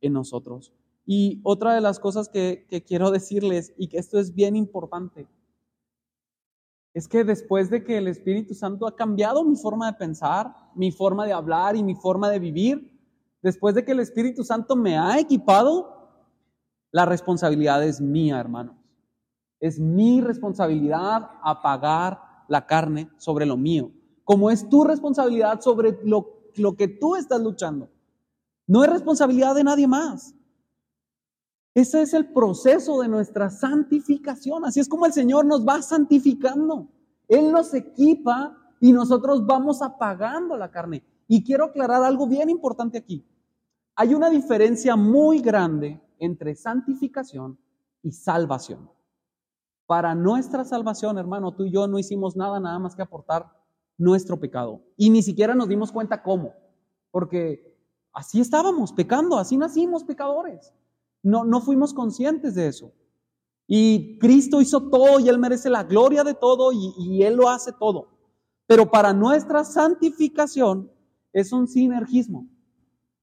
en 0.00 0.12
nosotros. 0.12 0.72
Y 1.06 1.40
otra 1.42 1.74
de 1.74 1.80
las 1.80 1.98
cosas 1.98 2.28
que, 2.28 2.66
quiero 2.86 3.10
decirles, 3.10 3.72
y 3.76 3.88
que 3.88 3.98
esto 3.98 4.18
es 4.18 4.34
bien 4.34 4.56
importante, 4.56 5.26
es 6.94 7.08
que 7.08 7.24
después 7.24 7.70
de 7.70 7.84
que 7.84 7.98
el 7.98 8.08
Espíritu 8.08 8.54
Santo 8.54 8.86
ha 8.86 8.96
cambiado 8.96 9.44
mi 9.44 9.56
forma 9.56 9.90
de 9.90 9.98
pensar, 9.98 10.54
mi 10.74 10.90
forma 10.90 11.26
de 11.26 11.32
hablar 11.32 11.76
y 11.76 11.82
mi 11.82 11.94
forma 11.94 12.28
de 12.28 12.38
vivir, 12.38 13.00
después 13.42 13.74
de 13.74 13.84
que 13.84 13.92
el 13.92 14.00
Espíritu 14.00 14.44
Santo 14.44 14.76
me 14.76 14.98
ha 14.98 15.18
equipado, 15.18 16.10
la 16.90 17.04
responsabilidad 17.06 17.82
es 17.84 18.00
mía, 18.00 18.38
hermanos. 18.38 18.76
Es 19.60 19.78
mi 19.78 20.20
responsabilidad 20.20 21.30
apagar 21.42 22.20
la 22.48 22.66
carne 22.66 23.10
sobre 23.16 23.46
lo 23.46 23.56
mío, 23.56 23.92
como 24.28 24.50
es 24.50 24.68
tu 24.68 24.84
responsabilidad 24.84 25.62
sobre 25.62 25.98
lo, 26.04 26.50
lo 26.56 26.76
que 26.76 26.86
tú 26.86 27.16
estás 27.16 27.40
luchando. 27.40 27.88
No 28.66 28.84
es 28.84 28.90
responsabilidad 28.90 29.54
de 29.54 29.64
nadie 29.64 29.88
más. 29.88 30.34
Ese 31.72 32.02
es 32.02 32.12
el 32.12 32.30
proceso 32.34 33.00
de 33.00 33.08
nuestra 33.08 33.48
santificación. 33.48 34.66
Así 34.66 34.80
es 34.80 34.88
como 34.90 35.06
el 35.06 35.14
Señor 35.14 35.46
nos 35.46 35.66
va 35.66 35.80
santificando. 35.80 36.88
Él 37.26 37.50
nos 37.50 37.72
equipa 37.72 38.54
y 38.82 38.92
nosotros 38.92 39.46
vamos 39.46 39.80
apagando 39.80 40.58
la 40.58 40.70
carne. 40.70 41.02
Y 41.26 41.42
quiero 41.42 41.64
aclarar 41.64 42.02
algo 42.02 42.26
bien 42.26 42.50
importante 42.50 42.98
aquí. 42.98 43.26
Hay 43.94 44.12
una 44.12 44.28
diferencia 44.28 44.94
muy 44.94 45.40
grande 45.40 46.02
entre 46.18 46.54
santificación 46.54 47.58
y 48.02 48.12
salvación. 48.12 48.90
Para 49.86 50.14
nuestra 50.14 50.66
salvación, 50.66 51.16
hermano, 51.16 51.54
tú 51.54 51.64
y 51.64 51.70
yo 51.70 51.88
no 51.88 51.98
hicimos 51.98 52.36
nada, 52.36 52.60
nada 52.60 52.78
más 52.78 52.94
que 52.94 53.00
aportar 53.00 53.57
nuestro 53.98 54.40
pecado. 54.40 54.82
Y 54.96 55.10
ni 55.10 55.22
siquiera 55.22 55.54
nos 55.54 55.68
dimos 55.68 55.92
cuenta 55.92 56.22
cómo. 56.22 56.54
Porque 57.10 57.76
así 58.12 58.40
estábamos 58.40 58.92
pecando, 58.92 59.36
así 59.36 59.56
nacimos 59.56 60.04
pecadores. 60.04 60.72
No, 61.22 61.44
no 61.44 61.60
fuimos 61.60 61.92
conscientes 61.92 62.54
de 62.54 62.68
eso. 62.68 62.92
Y 63.66 64.18
Cristo 64.18 64.62
hizo 64.62 64.88
todo 64.88 65.20
y 65.20 65.28
Él 65.28 65.38
merece 65.38 65.68
la 65.68 65.84
gloria 65.84 66.24
de 66.24 66.32
todo 66.32 66.72
y, 66.72 66.94
y 66.96 67.22
Él 67.24 67.34
lo 67.34 67.50
hace 67.50 67.72
todo. 67.72 68.08
Pero 68.66 68.90
para 68.90 69.12
nuestra 69.12 69.64
santificación 69.64 70.90
es 71.32 71.52
un 71.52 71.68
sinergismo. 71.68 72.48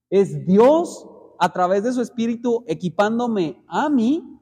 Es 0.08 0.46
Dios 0.46 1.08
a 1.38 1.52
través 1.52 1.82
de 1.84 1.92
su 1.92 2.00
Espíritu 2.00 2.64
equipándome 2.66 3.62
a 3.66 3.88
mí, 3.88 4.40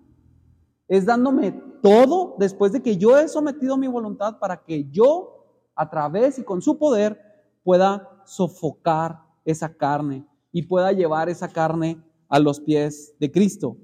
es 0.88 1.06
dándome 1.06 1.52
todo 1.82 2.36
después 2.38 2.72
de 2.72 2.82
que 2.82 2.96
yo 2.96 3.18
he 3.18 3.28
sometido 3.28 3.76
mi 3.76 3.86
voluntad 3.86 4.38
para 4.38 4.64
que 4.64 4.88
yo, 4.90 5.33
a 5.74 5.90
través 5.90 6.38
y 6.38 6.44
con 6.44 6.62
su 6.62 6.78
poder, 6.78 7.20
pueda 7.62 8.22
sofocar 8.24 9.20
esa 9.44 9.74
carne 9.74 10.26
y 10.52 10.62
pueda 10.62 10.92
llevar 10.92 11.28
esa 11.28 11.48
carne 11.48 12.02
a 12.28 12.38
los 12.38 12.60
pies 12.60 13.14
de 13.18 13.30
Cristo. 13.30 13.76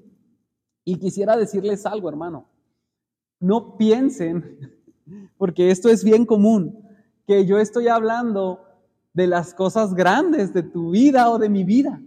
Y 0.85 0.97
quisiera 0.97 1.37
decirles 1.37 1.87
algo, 1.87 2.09
hermano. 2.09 2.49
No 3.39 3.77
piensen, 3.77 4.79
porque 5.39 5.71
esto 5.71 5.89
es 5.89 6.05
bien 6.05 6.27
común, 6.27 6.87
que 7.27 7.47
yo 7.47 7.59
estoy 7.59 7.89
hablando 7.89 8.61
de 9.13 9.27
las 9.27 9.55
cosas 9.55 9.95
grandes 9.95 10.53
de 10.53 10.63
tu 10.63 10.91
vida 10.91 11.31
o 11.31 11.39
de 11.39 11.49
mi 11.49 11.65
vida. 11.65 12.01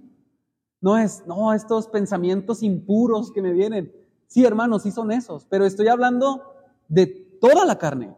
No 0.81 0.97
es, 0.97 1.23
no, 1.25 1.53
estos 1.53 1.87
pensamientos 1.87 2.61
impuros 2.61 3.31
que 3.31 3.41
me 3.41 3.53
vienen. 3.53 3.93
Sí, 4.27 4.45
hermano, 4.45 4.79
sí 4.79 4.91
son 4.91 5.11
esos, 5.11 5.45
pero 5.45 5.65
estoy 5.65 5.87
hablando 5.87 6.43
de 6.87 7.07
toda 7.07 7.65
la 7.65 7.77
carne. 7.77 8.15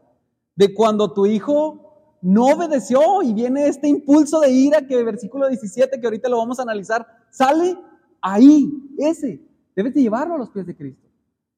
De 0.55 0.73
cuando 0.73 1.11
tu 1.11 1.25
hijo 1.25 2.17
no 2.21 2.45
obedeció 2.45 3.21
y 3.21 3.33
viene 3.33 3.67
este 3.67 3.87
impulso 3.87 4.39
de 4.39 4.49
ira 4.49 4.87
que 4.87 5.03
versículo 5.03 5.47
17, 5.47 5.99
que 5.99 6.07
ahorita 6.07 6.29
lo 6.29 6.37
vamos 6.37 6.59
a 6.59 6.63
analizar, 6.63 7.05
sale 7.29 7.77
ahí, 8.21 8.71
ese, 8.97 9.39
debes 9.75 9.93
de 9.93 10.01
llevarlo 10.01 10.35
a 10.35 10.37
los 10.39 10.49
pies 10.49 10.65
de 10.65 10.75
Cristo. 10.75 11.07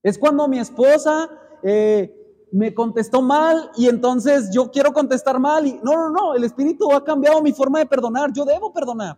Es 0.04 0.18
cuando 0.18 0.48
mi 0.48 0.60
esposa 0.60 1.30
eh, 1.64 2.46
me 2.52 2.74
contestó 2.74 3.22
mal 3.22 3.72
y 3.78 3.88
entonces 3.88 4.50
yo 4.52 4.72
quiero 4.72 4.94
contestar 4.94 5.40
mal 5.40 5.66
y 5.68 5.80
no, 5.84 5.94
no, 5.94 6.10
no, 6.10 6.34
el 6.34 6.44
Espíritu 6.44 6.92
ha 6.92 7.04
cambiado 7.04 7.42
mi 7.42 7.54
forma 7.54 7.80
de 7.80 7.86
perdonar, 7.86 8.32
yo 8.34 8.46
debo 8.46 8.74
perdonar. 8.74 9.18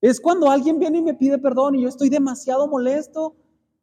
Es 0.00 0.20
cuando 0.20 0.50
alguien 0.50 0.78
viene 0.78 0.98
y 0.98 1.02
me 1.02 1.14
pide 1.14 1.38
perdón 1.38 1.76
y 1.76 1.82
yo 1.82 1.88
estoy 1.88 2.08
demasiado 2.08 2.66
molesto, 2.66 3.36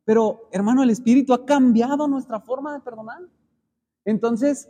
pero 0.03 0.47
hermano, 0.51 0.83
el 0.83 0.89
Espíritu 0.89 1.33
ha 1.33 1.45
cambiado 1.45 2.07
nuestra 2.07 2.39
forma 2.39 2.73
de 2.73 2.81
perdonar. 2.81 3.21
Entonces, 4.03 4.67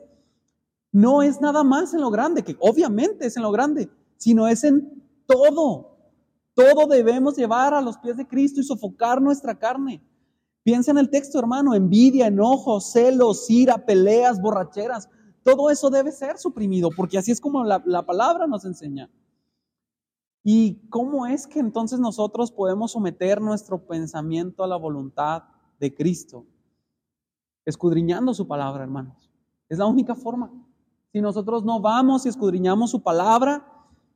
no 0.91 1.21
es 1.21 1.39
nada 1.39 1.63
más 1.63 1.93
en 1.93 2.01
lo 2.01 2.09
grande, 2.11 2.43
que 2.43 2.57
obviamente 2.59 3.25
es 3.25 3.37
en 3.37 3.43
lo 3.43 3.51
grande, 3.51 3.89
sino 4.17 4.47
es 4.47 4.63
en 4.63 5.03
todo. 5.25 5.97
Todo 6.53 6.87
debemos 6.87 7.37
llevar 7.37 7.73
a 7.73 7.81
los 7.81 7.97
pies 7.97 8.17
de 8.17 8.27
Cristo 8.27 8.59
y 8.59 8.63
sofocar 8.63 9.21
nuestra 9.21 9.57
carne. 9.57 10.03
Piensa 10.63 10.91
en 10.91 10.97
el 10.97 11.09
texto, 11.09 11.39
hermano, 11.39 11.73
envidia, 11.73 12.27
enojo, 12.27 12.81
celos, 12.81 13.49
ira, 13.49 13.85
peleas, 13.85 14.39
borracheras. 14.41 15.09
Todo 15.43 15.69
eso 15.69 15.89
debe 15.89 16.11
ser 16.11 16.37
suprimido, 16.37 16.89
porque 16.95 17.17
así 17.17 17.31
es 17.31 17.41
como 17.41 17.63
la, 17.63 17.81
la 17.85 18.05
palabra 18.05 18.45
nos 18.45 18.65
enseña. 18.65 19.09
¿Y 20.43 20.87
cómo 20.89 21.25
es 21.25 21.47
que 21.47 21.59
entonces 21.59 21.99
nosotros 21.99 22.51
podemos 22.51 22.91
someter 22.91 23.41
nuestro 23.41 23.87
pensamiento 23.87 24.63
a 24.63 24.67
la 24.67 24.75
voluntad 24.75 25.43
de 25.79 25.93
Cristo? 25.95 26.45
Escudriñando 27.65 28.33
su 28.33 28.47
palabra, 28.47 28.83
hermanos. 28.83 29.31
Es 29.69 29.77
la 29.77 29.85
única 29.85 30.15
forma. 30.15 30.51
Si 31.11 31.19
nosotros 31.19 31.63
no 31.65 31.81
vamos 31.81 32.25
y 32.25 32.29
escudriñamos 32.29 32.91
su 32.91 33.01
palabra, 33.01 33.67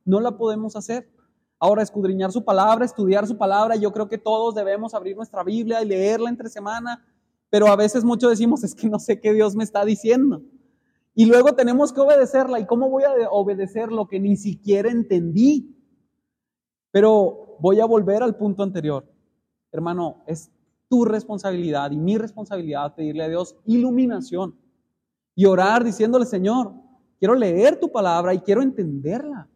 no 0.04 0.20
la 0.20 0.36
podemos 0.36 0.76
hacer. 0.76 1.10
Ahora, 1.58 1.82
escudriñar 1.82 2.32
su 2.32 2.44
palabra, 2.44 2.84
estudiar 2.84 3.26
su 3.26 3.36
palabra, 3.36 3.76
yo 3.76 3.92
creo 3.92 4.08
que 4.08 4.18
todos 4.18 4.54
debemos 4.54 4.94
abrir 4.94 5.16
nuestra 5.16 5.42
Biblia 5.42 5.82
y 5.82 5.86
leerla 5.86 6.30
entre 6.30 6.48
semana, 6.48 7.04
pero 7.50 7.66
a 7.68 7.76
veces 7.76 8.04
mucho 8.04 8.28
decimos, 8.28 8.64
es 8.64 8.74
que 8.74 8.88
no 8.88 8.98
sé 8.98 9.20
qué 9.20 9.32
Dios 9.32 9.54
me 9.56 9.64
está 9.64 9.84
diciendo. 9.84 10.42
Y 11.14 11.24
luego 11.26 11.54
tenemos 11.54 11.92
que 11.92 12.00
obedecerla. 12.00 12.60
¿Y 12.60 12.66
cómo 12.66 12.90
voy 12.90 13.04
a 13.04 13.30
obedecer 13.30 13.90
lo 13.90 14.06
que 14.06 14.20
ni 14.20 14.36
siquiera 14.36 14.90
entendí? 14.90 15.74
Pero 16.90 17.56
voy 17.58 17.80
a 17.80 17.86
volver 17.86 18.22
al 18.22 18.36
punto 18.36 18.62
anterior. 18.62 19.10
Hermano, 19.72 20.22
es 20.26 20.50
tu 20.88 21.04
responsabilidad 21.04 21.90
y 21.90 21.96
mi 21.96 22.18
responsabilidad 22.18 22.94
pedirle 22.94 23.24
a 23.24 23.28
Dios 23.28 23.56
iluminación 23.64 24.58
y 25.34 25.46
orar 25.46 25.84
diciéndole, 25.84 26.26
Señor, 26.26 26.74
quiero 27.18 27.34
leer 27.34 27.78
tu 27.78 27.90
palabra 27.90 28.34
y 28.34 28.40
quiero 28.40 28.62
entenderla. 28.62 29.48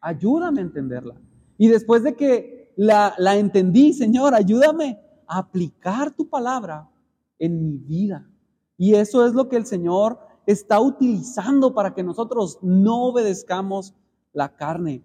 Ayúdame 0.00 0.60
a 0.60 0.64
entenderla. 0.64 1.20
Y 1.56 1.68
después 1.68 2.02
de 2.02 2.14
que 2.14 2.72
la, 2.76 3.14
la 3.18 3.36
entendí, 3.36 3.92
Señor, 3.92 4.34
ayúdame 4.34 5.00
a 5.26 5.38
aplicar 5.38 6.14
tu 6.14 6.28
palabra 6.28 6.88
en 7.38 7.64
mi 7.64 7.78
vida. 7.78 8.28
Y 8.76 8.94
eso 8.94 9.26
es 9.26 9.34
lo 9.34 9.48
que 9.48 9.56
el 9.56 9.66
Señor 9.66 10.18
está 10.46 10.80
utilizando 10.80 11.74
para 11.74 11.94
que 11.94 12.02
nosotros 12.02 12.58
no 12.62 13.06
obedezcamos 13.06 13.94
la 14.32 14.54
carne. 14.56 15.04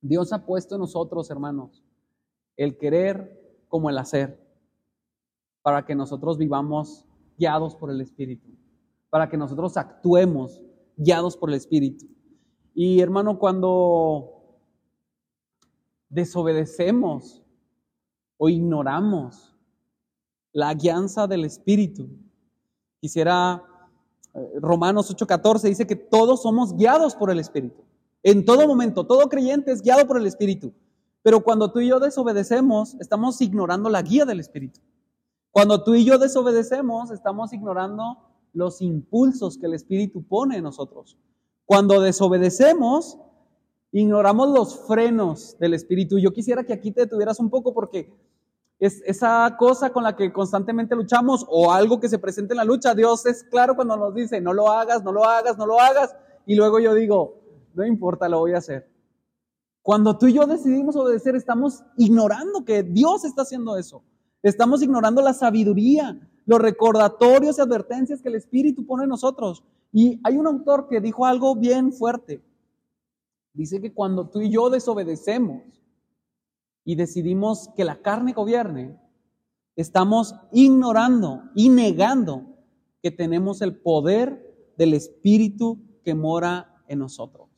Dios 0.00 0.32
ha 0.32 0.44
puesto 0.44 0.74
en 0.74 0.82
nosotros, 0.82 1.30
hermanos, 1.30 1.84
el 2.56 2.76
querer 2.76 3.64
como 3.68 3.88
el 3.88 3.98
hacer, 3.98 4.38
para 5.62 5.84
que 5.84 5.94
nosotros 5.94 6.36
vivamos 6.36 7.06
guiados 7.38 7.74
por 7.76 7.90
el 7.90 8.00
Espíritu, 8.00 8.50
para 9.08 9.28
que 9.28 9.36
nosotros 9.36 9.76
actuemos 9.76 10.60
guiados 11.00 11.36
por 11.36 11.50
el 11.50 11.56
Espíritu. 11.56 12.06
Y 12.74 13.00
hermano, 13.00 13.38
cuando 13.38 14.58
desobedecemos 16.08 17.42
o 18.36 18.48
ignoramos 18.48 19.56
la 20.52 20.72
guianza 20.74 21.26
del 21.26 21.44
Espíritu, 21.44 22.08
quisiera 23.00 23.62
Romanos 24.60 25.10
8:14 25.10 25.68
dice 25.68 25.86
que 25.86 25.96
todos 25.96 26.42
somos 26.42 26.76
guiados 26.76 27.14
por 27.14 27.30
el 27.30 27.40
Espíritu. 27.40 27.82
En 28.22 28.44
todo 28.44 28.66
momento, 28.66 29.06
todo 29.06 29.28
creyente 29.28 29.72
es 29.72 29.82
guiado 29.82 30.06
por 30.06 30.18
el 30.18 30.26
Espíritu. 30.26 30.72
Pero 31.22 31.42
cuando 31.42 31.72
tú 31.72 31.80
y 31.80 31.88
yo 31.88 31.98
desobedecemos, 31.98 32.94
estamos 33.00 33.40
ignorando 33.40 33.90
la 33.90 34.02
guía 34.02 34.24
del 34.24 34.40
Espíritu. 34.40 34.80
Cuando 35.50 35.82
tú 35.82 35.94
y 35.94 36.04
yo 36.04 36.18
desobedecemos, 36.18 37.10
estamos 37.10 37.52
ignorando 37.52 38.29
los 38.52 38.80
impulsos 38.82 39.58
que 39.58 39.66
el 39.66 39.74
Espíritu 39.74 40.22
pone 40.22 40.56
en 40.56 40.64
nosotros. 40.64 41.18
Cuando 41.64 42.00
desobedecemos, 42.00 43.18
ignoramos 43.92 44.48
los 44.50 44.86
frenos 44.86 45.56
del 45.58 45.74
Espíritu. 45.74 46.18
Yo 46.18 46.32
quisiera 46.32 46.64
que 46.64 46.72
aquí 46.72 46.90
te 46.90 47.02
detuvieras 47.02 47.40
un 47.40 47.50
poco 47.50 47.72
porque 47.72 48.12
es 48.78 49.02
esa 49.04 49.56
cosa 49.58 49.90
con 49.90 50.04
la 50.04 50.16
que 50.16 50.32
constantemente 50.32 50.96
luchamos 50.96 51.44
o 51.48 51.70
algo 51.70 52.00
que 52.00 52.08
se 52.08 52.18
presente 52.18 52.54
en 52.54 52.58
la 52.58 52.64
lucha. 52.64 52.94
Dios 52.94 53.26
es 53.26 53.44
claro 53.44 53.76
cuando 53.76 53.96
nos 53.96 54.14
dice, 54.14 54.40
no 54.40 54.52
lo 54.52 54.70
hagas, 54.70 55.04
no 55.04 55.12
lo 55.12 55.24
hagas, 55.24 55.58
no 55.58 55.66
lo 55.66 55.78
hagas. 55.78 56.16
Y 56.46 56.54
luego 56.54 56.80
yo 56.80 56.94
digo, 56.94 57.40
no 57.74 57.84
importa, 57.84 58.28
lo 58.28 58.38
voy 58.38 58.54
a 58.54 58.58
hacer. 58.58 58.90
Cuando 59.82 60.16
tú 60.18 60.26
y 60.26 60.34
yo 60.34 60.46
decidimos 60.46 60.96
obedecer, 60.96 61.36
estamos 61.36 61.82
ignorando 61.96 62.64
que 62.64 62.82
Dios 62.82 63.24
está 63.24 63.42
haciendo 63.42 63.76
eso. 63.76 64.02
Estamos 64.42 64.82
ignorando 64.82 65.20
la 65.20 65.34
sabiduría, 65.34 66.18
los 66.46 66.60
recordatorios 66.60 67.58
y 67.58 67.60
advertencias 67.60 68.22
que 68.22 68.28
el 68.28 68.34
Espíritu 68.36 68.86
pone 68.86 69.04
en 69.04 69.10
nosotros. 69.10 69.64
Y 69.92 70.20
hay 70.24 70.36
un 70.36 70.46
autor 70.46 70.88
que 70.88 71.00
dijo 71.00 71.26
algo 71.26 71.56
bien 71.56 71.92
fuerte. 71.92 72.42
Dice 73.52 73.80
que 73.80 73.92
cuando 73.92 74.28
tú 74.28 74.40
y 74.40 74.50
yo 74.50 74.70
desobedecemos, 74.70 75.62
y 76.84 76.94
decidimos 76.94 77.68
que 77.76 77.84
la 77.84 78.00
carne 78.00 78.32
gobierne, 78.32 78.98
estamos 79.76 80.34
ignorando 80.52 81.42
y 81.54 81.68
negando 81.68 82.46
que 83.02 83.10
tenemos 83.10 83.62
el 83.62 83.76
poder 83.76 84.72
del 84.76 84.94
Espíritu 84.94 85.78
que 86.04 86.14
mora 86.14 86.82
en 86.88 86.98
nosotros. 86.98 87.48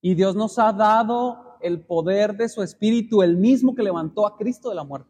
Y 0.00 0.14
Dios 0.14 0.34
nos 0.36 0.58
ha 0.58 0.72
dado 0.72 1.56
el 1.60 1.80
poder 1.80 2.36
de 2.36 2.48
su 2.48 2.62
Espíritu, 2.62 3.22
el 3.22 3.36
mismo 3.36 3.74
que 3.74 3.82
levantó 3.82 4.26
a 4.26 4.36
Cristo 4.36 4.70
de 4.70 4.76
la 4.76 4.84
muerte. 4.84 5.09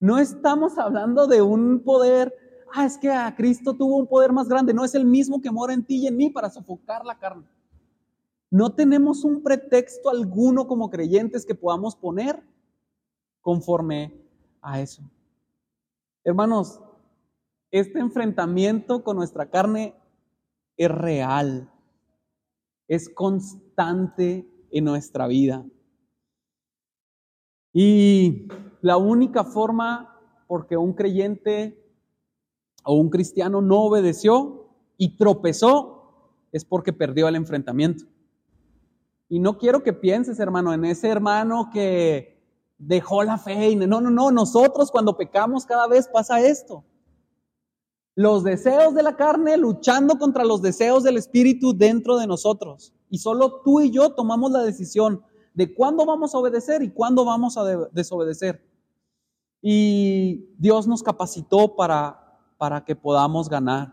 No 0.00 0.18
estamos 0.18 0.78
hablando 0.78 1.26
de 1.26 1.42
un 1.42 1.80
poder, 1.84 2.34
ah, 2.72 2.86
es 2.86 2.96
que 2.96 3.10
a 3.10 3.36
Cristo 3.36 3.74
tuvo 3.74 3.98
un 3.98 4.06
poder 4.06 4.32
más 4.32 4.48
grande, 4.48 4.72
no 4.72 4.82
es 4.82 4.94
el 4.94 5.04
mismo 5.04 5.42
que 5.42 5.50
mora 5.50 5.74
en 5.74 5.84
ti 5.84 5.98
y 5.98 6.06
en 6.06 6.16
mí 6.16 6.30
para 6.30 6.48
sofocar 6.48 7.04
la 7.04 7.18
carne. 7.18 7.44
No 8.50 8.72
tenemos 8.74 9.24
un 9.24 9.42
pretexto 9.42 10.08
alguno 10.08 10.66
como 10.66 10.88
creyentes 10.88 11.44
que 11.44 11.54
podamos 11.54 11.94
poner 11.94 12.42
conforme 13.42 14.14
a 14.62 14.80
eso. 14.80 15.02
Hermanos, 16.24 16.80
este 17.70 17.98
enfrentamiento 18.00 19.04
con 19.04 19.18
nuestra 19.18 19.50
carne 19.50 19.94
es 20.78 20.90
real, 20.90 21.70
es 22.88 23.08
constante 23.10 24.48
en 24.70 24.84
nuestra 24.84 25.26
vida. 25.26 25.64
Y 27.72 28.48
la 28.80 28.96
única 28.96 29.44
forma 29.44 30.18
porque 30.46 30.76
un 30.76 30.92
creyente 30.94 31.80
o 32.84 32.94
un 32.94 33.10
cristiano 33.10 33.60
no 33.60 33.82
obedeció 33.82 34.68
y 34.96 35.16
tropezó 35.16 36.00
es 36.52 36.64
porque 36.64 36.92
perdió 36.92 37.28
el 37.28 37.36
enfrentamiento. 37.36 38.04
Y 39.28 39.38
no 39.38 39.58
quiero 39.58 39.82
que 39.84 39.92
pienses, 39.92 40.40
hermano, 40.40 40.72
en 40.72 40.84
ese 40.84 41.08
hermano 41.08 41.70
que 41.72 42.42
dejó 42.78 43.22
la 43.22 43.38
fe. 43.38 43.76
no, 43.76 44.00
no, 44.00 44.10
no, 44.10 44.32
nosotros 44.32 44.90
cuando 44.90 45.16
pecamos 45.16 45.64
cada 45.64 45.86
vez 45.86 46.08
pasa 46.08 46.40
esto. 46.40 46.84
Los 48.16 48.42
deseos 48.42 48.92
de 48.94 49.04
la 49.04 49.16
carne 49.16 49.56
luchando 49.56 50.18
contra 50.18 50.44
los 50.44 50.62
deseos 50.62 51.04
del 51.04 51.16
Espíritu 51.16 51.76
dentro 51.76 52.18
de 52.18 52.26
nosotros. 52.26 52.92
Y 53.08 53.18
solo 53.18 53.60
tú 53.64 53.80
y 53.80 53.90
yo 53.90 54.10
tomamos 54.10 54.50
la 54.50 54.62
decisión 54.62 55.22
de 55.54 55.74
cuándo 55.74 56.06
vamos 56.06 56.34
a 56.34 56.38
obedecer 56.38 56.82
y 56.82 56.90
cuándo 56.90 57.24
vamos 57.24 57.56
a 57.56 57.64
desobedecer. 57.92 58.64
Y 59.62 60.54
Dios 60.58 60.86
nos 60.86 61.02
capacitó 61.02 61.76
para, 61.76 62.38
para 62.56 62.84
que 62.84 62.96
podamos 62.96 63.48
ganar. 63.48 63.92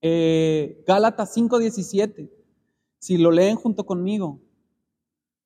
Eh, 0.00 0.82
Gálatas 0.86 1.36
5:17 1.36 2.42
si 3.02 3.18
lo 3.18 3.32
leen 3.32 3.56
junto 3.56 3.84
conmigo. 3.84 4.40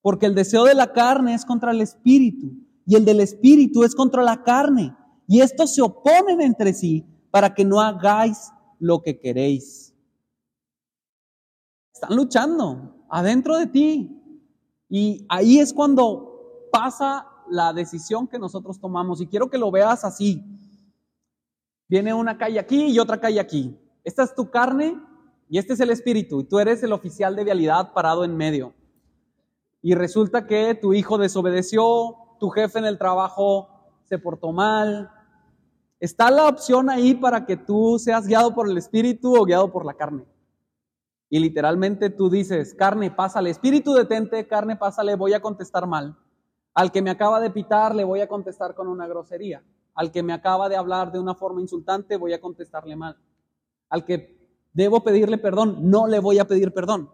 Porque 0.02 0.26
el 0.26 0.34
deseo 0.34 0.64
de 0.64 0.74
la 0.74 0.92
carne 0.92 1.32
es 1.32 1.46
contra 1.46 1.70
el 1.70 1.80
espíritu 1.80 2.52
y 2.84 2.96
el 2.96 3.04
del 3.06 3.20
espíritu 3.20 3.82
es 3.82 3.94
contra 3.94 4.22
la 4.22 4.42
carne. 4.42 4.94
Y 5.26 5.40
estos 5.40 5.74
se 5.74 5.80
oponen 5.80 6.42
entre 6.42 6.74
sí 6.74 7.06
para 7.30 7.54
que 7.54 7.64
no 7.64 7.80
hagáis 7.80 8.52
lo 8.78 9.02
que 9.02 9.18
queréis. 9.18 9.94
Están 11.94 12.14
luchando 12.14 13.06
adentro 13.08 13.56
de 13.56 13.66
ti. 13.68 14.15
Y 14.88 15.26
ahí 15.28 15.58
es 15.58 15.72
cuando 15.72 16.68
pasa 16.72 17.26
la 17.48 17.72
decisión 17.72 18.28
que 18.28 18.38
nosotros 18.38 18.80
tomamos. 18.80 19.20
Y 19.20 19.26
quiero 19.26 19.50
que 19.50 19.58
lo 19.58 19.70
veas 19.70 20.04
así. 20.04 20.44
Viene 21.88 22.12
una 22.14 22.36
calle 22.36 22.58
aquí 22.58 22.86
y 22.86 22.98
otra 22.98 23.20
calle 23.20 23.40
aquí. 23.40 23.78
Esta 24.04 24.22
es 24.22 24.34
tu 24.34 24.50
carne 24.50 25.00
y 25.48 25.58
este 25.58 25.74
es 25.74 25.80
el 25.80 25.90
espíritu, 25.90 26.40
y 26.40 26.44
tú 26.44 26.58
eres 26.58 26.82
el 26.82 26.92
oficial 26.92 27.36
de 27.36 27.44
vialidad 27.44 27.92
parado 27.92 28.24
en 28.24 28.36
medio. 28.36 28.74
Y 29.80 29.94
resulta 29.94 30.46
que 30.46 30.74
tu 30.74 30.92
hijo 30.92 31.18
desobedeció, 31.18 32.16
tu 32.40 32.50
jefe 32.50 32.80
en 32.80 32.86
el 32.86 32.98
trabajo 32.98 33.68
se 34.04 34.18
portó 34.18 34.52
mal. 34.52 35.10
Está 36.00 36.30
la 36.30 36.48
opción 36.48 36.90
ahí 36.90 37.14
para 37.14 37.46
que 37.46 37.56
tú 37.56 37.98
seas 37.98 38.26
guiado 38.26 38.54
por 38.54 38.68
el 38.68 38.76
espíritu 38.76 39.36
o 39.36 39.44
guiado 39.44 39.70
por 39.70 39.86
la 39.86 39.94
carne. 39.94 40.24
Y 41.28 41.40
literalmente 41.40 42.10
tú 42.10 42.30
dices, 42.30 42.74
carne, 42.74 43.10
pásale, 43.10 43.50
espíritu 43.50 43.94
detente, 43.94 44.46
carne, 44.46 44.76
pásale, 44.76 45.16
voy 45.16 45.32
a 45.32 45.40
contestar 45.40 45.86
mal. 45.86 46.16
Al 46.74 46.92
que 46.92 47.02
me 47.02 47.10
acaba 47.10 47.40
de 47.40 47.50
pitar, 47.50 47.94
le 47.94 48.04
voy 48.04 48.20
a 48.20 48.28
contestar 48.28 48.74
con 48.74 48.88
una 48.88 49.06
grosería. 49.06 49.64
Al 49.94 50.12
que 50.12 50.22
me 50.22 50.32
acaba 50.32 50.68
de 50.68 50.76
hablar 50.76 51.10
de 51.10 51.18
una 51.18 51.34
forma 51.34 51.60
insultante, 51.60 52.16
voy 52.16 52.32
a 52.32 52.40
contestarle 52.40 52.94
mal. 52.96 53.16
Al 53.88 54.04
que 54.04 54.36
debo 54.72 55.02
pedirle 55.02 55.38
perdón, 55.38 55.90
no 55.90 56.06
le 56.06 56.20
voy 56.20 56.38
a 56.38 56.46
pedir 56.46 56.72
perdón. 56.72 57.10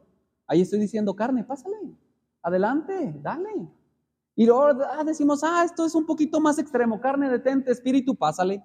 Ahí 0.46 0.62
estoy 0.62 0.80
diciendo, 0.80 1.14
carne, 1.14 1.44
pásale, 1.44 1.76
adelante, 2.42 3.14
dale. 3.22 3.70
Y 4.34 4.46
luego 4.46 4.82
ah, 4.90 5.04
decimos, 5.04 5.44
ah, 5.44 5.62
esto 5.64 5.86
es 5.86 5.94
un 5.94 6.06
poquito 6.06 6.40
más 6.40 6.58
extremo, 6.58 7.00
carne, 7.00 7.30
detente, 7.30 7.70
espíritu, 7.70 8.16
pásale. 8.16 8.62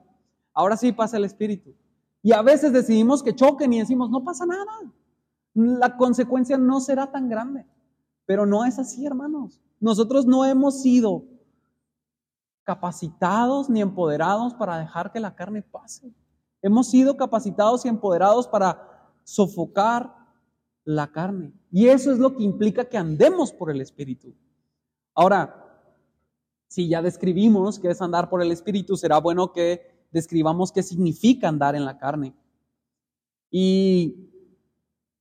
Ahora 0.53 0.75
sí 0.75 0.91
pasa 0.91 1.17
el 1.17 1.25
espíritu. 1.25 1.75
Y 2.23 2.31
a 2.31 2.41
veces 2.41 2.73
decidimos 2.73 3.21
que 3.21 3.36
choquen 3.36 3.71
y 3.73 3.79
decimos, 3.79 4.10
no 4.10 4.23
pasa 4.23 4.45
nada. 4.45 4.91
La 5.58 5.98
consecuencia 5.98 6.56
no 6.56 6.80
será 6.80 7.12
tan 7.12 7.30
grande. 7.30 7.65
Pero 8.28 8.46
no 8.46 8.63
es 8.63 8.78
así, 8.78 9.06
hermanos. 9.08 9.60
Nosotros 9.80 10.28
no 10.28 10.46
hemos 10.46 10.84
sido 10.84 11.24
capacitados 12.63 13.67
ni 13.67 13.82
empoderados 13.82 14.54
para 14.54 14.78
dejar 14.78 15.12
que 15.12 15.20
la 15.20 15.34
carne 15.34 15.63
pase. 15.63 16.13
Hemos 16.62 16.89
sido 16.89 17.17
capacitados 17.17 17.86
y 17.86 17.88
empoderados 17.88 18.48
para 18.48 19.12
sofocar 19.24 20.13
la 20.84 21.12
carne. 21.12 21.54
Y 21.72 21.88
eso 21.88 22.12
es 22.12 22.20
lo 22.20 22.36
que 22.36 22.43
implica 22.43 22.86
que 22.86 22.98
andemos 22.98 23.52
por 23.52 23.72
el 23.72 23.82
Espíritu. 23.82 24.36
Ahora, 25.15 25.65
si 26.67 26.88
ya 26.88 27.02
describimos 27.02 27.80
qué 27.80 27.89
es 27.89 28.02
andar 28.02 28.30
por 28.30 28.43
el 28.43 28.52
Espíritu, 28.52 28.96
será 28.96 29.20
bueno 29.20 29.54
que 29.54 30.06
describamos 30.12 30.72
qué 30.72 30.84
significa 30.84 31.48
andar 31.48 31.76
en 31.76 31.86
la 31.86 31.98
carne. 31.98 32.36
Y 33.50 34.30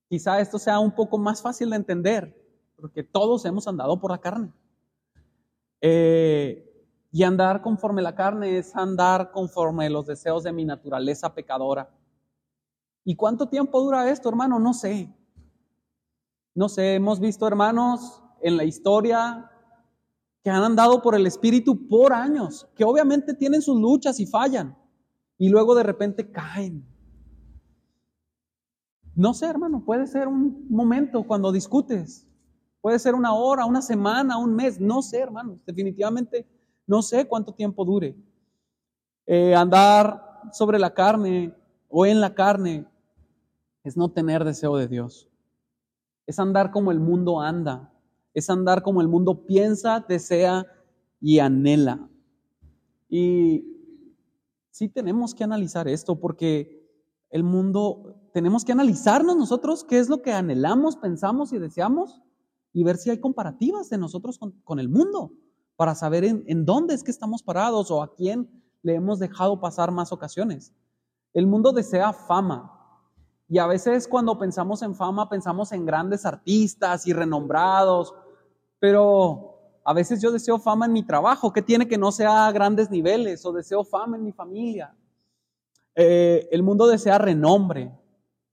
quizá 0.07 0.39
esto 0.39 0.59
sea 0.59 0.79
un 0.79 0.91
poco 0.91 1.17
más 1.17 1.41
fácil 1.41 1.69
de 1.69 1.75
entender, 1.77 2.35
porque 2.75 3.03
todos 3.03 3.45
hemos 3.45 3.67
andado 3.67 3.99
por 3.99 4.11
la 4.11 4.19
carne. 4.19 4.51
Eh, 5.81 6.63
y 7.11 7.23
andar 7.23 7.61
conforme 7.61 8.01
la 8.01 8.15
carne 8.15 8.57
es 8.57 8.75
andar 8.75 9.31
conforme 9.31 9.89
los 9.89 10.05
deseos 10.05 10.43
de 10.43 10.51
mi 10.51 10.65
naturaleza 10.65 11.33
pecadora. 11.33 11.89
¿Y 13.03 13.15
cuánto 13.15 13.47
tiempo 13.47 13.81
dura 13.81 14.09
esto, 14.09 14.29
hermano? 14.29 14.59
No 14.59 14.73
sé. 14.73 15.13
No 16.53 16.69
sé, 16.69 16.95
hemos 16.95 17.19
visto 17.19 17.47
hermanos 17.47 18.21
en 18.41 18.57
la 18.57 18.63
historia 18.63 19.49
que 20.43 20.49
han 20.49 20.63
andado 20.63 21.01
por 21.01 21.15
el 21.15 21.25
Espíritu 21.25 21.87
por 21.87 22.13
años, 22.13 22.67
que 22.75 22.83
obviamente 22.83 23.33
tienen 23.33 23.61
sus 23.61 23.79
luchas 23.79 24.19
y 24.19 24.25
fallan, 24.25 24.77
y 25.37 25.49
luego 25.49 25.75
de 25.75 25.83
repente 25.83 26.31
caen. 26.31 26.85
No 29.17 29.33
sé, 29.33 29.47
hermano, 29.47 29.83
puede 29.83 30.05
ser 30.05 30.27
un 30.27 30.67
momento 30.69 31.23
cuando 31.23 31.51
discutes, 31.51 32.27
puede 32.81 32.99
ser 32.99 33.15
una 33.15 33.33
hora, 33.33 33.65
una 33.65 33.81
semana, 33.81 34.37
un 34.37 34.53
mes, 34.53 34.79
no 34.79 35.01
sé, 35.01 35.17
hermano, 35.17 35.59
definitivamente 35.65 36.47
no 36.85 37.01
sé 37.01 37.27
cuánto 37.27 37.51
tiempo 37.51 37.83
dure. 37.83 38.15
Eh, 39.25 39.55
andar 39.55 40.21
sobre 40.51 40.77
la 40.77 40.93
carne 40.93 41.51
o 41.89 42.05
en 42.05 42.21
la 42.21 42.35
carne 42.35 42.85
es 43.83 43.97
no 43.97 44.07
tener 44.11 44.43
deseo 44.43 44.77
de 44.77 44.87
Dios. 44.87 45.27
Es 46.27 46.37
andar 46.37 46.69
como 46.69 46.91
el 46.91 46.99
mundo 46.99 47.41
anda. 47.41 47.91
Es 48.35 48.51
andar 48.51 48.83
como 48.83 49.01
el 49.01 49.07
mundo 49.07 49.47
piensa, 49.47 50.05
desea 50.07 50.63
y 51.19 51.39
anhela. 51.39 52.07
Y 53.09 53.65
sí 54.69 54.87
tenemos 54.87 55.33
que 55.33 55.43
analizar 55.43 55.87
esto 55.87 56.19
porque 56.19 56.76
el 57.37 57.43
mundo, 57.43 58.15
tenemos 58.33 58.65
que 58.65 58.73
analizarnos 58.73 59.37
nosotros 59.37 59.85
qué 59.85 59.99
es 59.99 60.09
lo 60.09 60.21
que 60.21 60.33
anhelamos, 60.33 60.97
pensamos 60.97 61.53
y 61.53 61.59
deseamos 61.59 62.21
y 62.73 62.83
ver 62.83 62.97
si 62.97 63.09
hay 63.09 63.19
comparativas 63.19 63.89
de 63.89 63.97
nosotros 63.97 64.37
con, 64.37 64.51
con 64.63 64.79
el 64.79 64.89
mundo 64.89 65.31
para 65.77 65.93
saber 65.95 66.25
en, 66.25 66.65
dónde 66.65 66.95
es 66.95 67.03
que 67.03 67.11
estamos 67.11 67.43
parados 67.43 67.91
o 67.91 68.01
a 68.01 68.13
quién 68.15 68.49
le 68.81 68.95
hemos 68.95 69.19
dejado 69.19 69.61
pasar 69.61 69.91
más 69.91 70.11
ocasiones. 70.11 70.73
El 71.33 71.45
mundo 71.45 71.71
desea 71.71 72.11
fama. 72.11 72.73
Y 73.47 73.59
a 73.59 73.67
veces 73.67 74.07
cuando 74.07 74.37
pensamos 74.37 74.81
en 74.81 74.95
fama 74.95 75.29
pensamos 75.29 75.71
en 75.71 75.85
grandes 75.85 76.25
artistas 76.25 77.05
y 77.05 77.13
renombrados, 77.13 78.13
pero 78.79 79.79
a 79.85 79.93
veces 79.93 80.19
yo 80.19 80.31
deseo 80.31 80.57
fama 80.57 80.87
en 80.87 80.93
mi 80.93 81.03
trabajo, 81.03 81.53
que 81.53 81.61
tiene 81.61 81.87
que 81.87 81.97
no 81.97 82.11
sea 82.11 82.47
a 82.47 82.51
grandes 82.51 82.89
niveles, 82.89 83.45
o 83.45 83.53
deseo 83.53 83.83
fama 83.83 84.17
en 84.17 84.23
mi 84.23 84.33
familia. 84.33 84.95
Eh, 85.99 86.47
el 86.51 86.61
mundo 86.61 86.85
desea 86.85 87.17
renombre, 87.17 87.91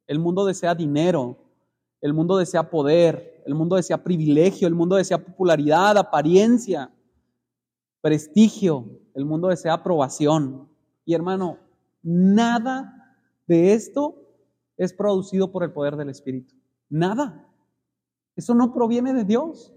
el 0.07 0.19
mundo 0.19 0.47
desea 0.47 0.75
dinero, 0.75 1.37
el 2.01 2.15
mundo 2.15 2.39
desea 2.39 2.71
poder, 2.71 3.43
el 3.45 3.55
mundo 3.55 3.77
desea 3.77 4.03
privilegio, 4.03 4.67
el 4.67 4.75
mundo 4.75 4.97
desea 4.97 5.23
popularidad, 5.23 5.99
apariencia 5.99 6.91
prestigio, 8.01 8.89
el 9.15 9.27
mundo 9.27 9.49
desea 9.49 9.75
aprobación. 9.75 10.71
Y 11.05 11.13
hermano, 11.13 11.59
nada 12.03 13.19
de 13.47 13.75
esto 13.75 14.15
es 14.79 14.95
producido 14.95 15.53
por 15.53 15.65
el 15.65 15.73
poder 15.73 15.97
del 15.97 16.09
Espíritu. 16.09 16.55
Nada. 16.89 17.47
Eso 18.37 18.55
no 18.55 18.73
proviene 18.73 19.13
de 19.13 19.25
Dios. 19.25 19.75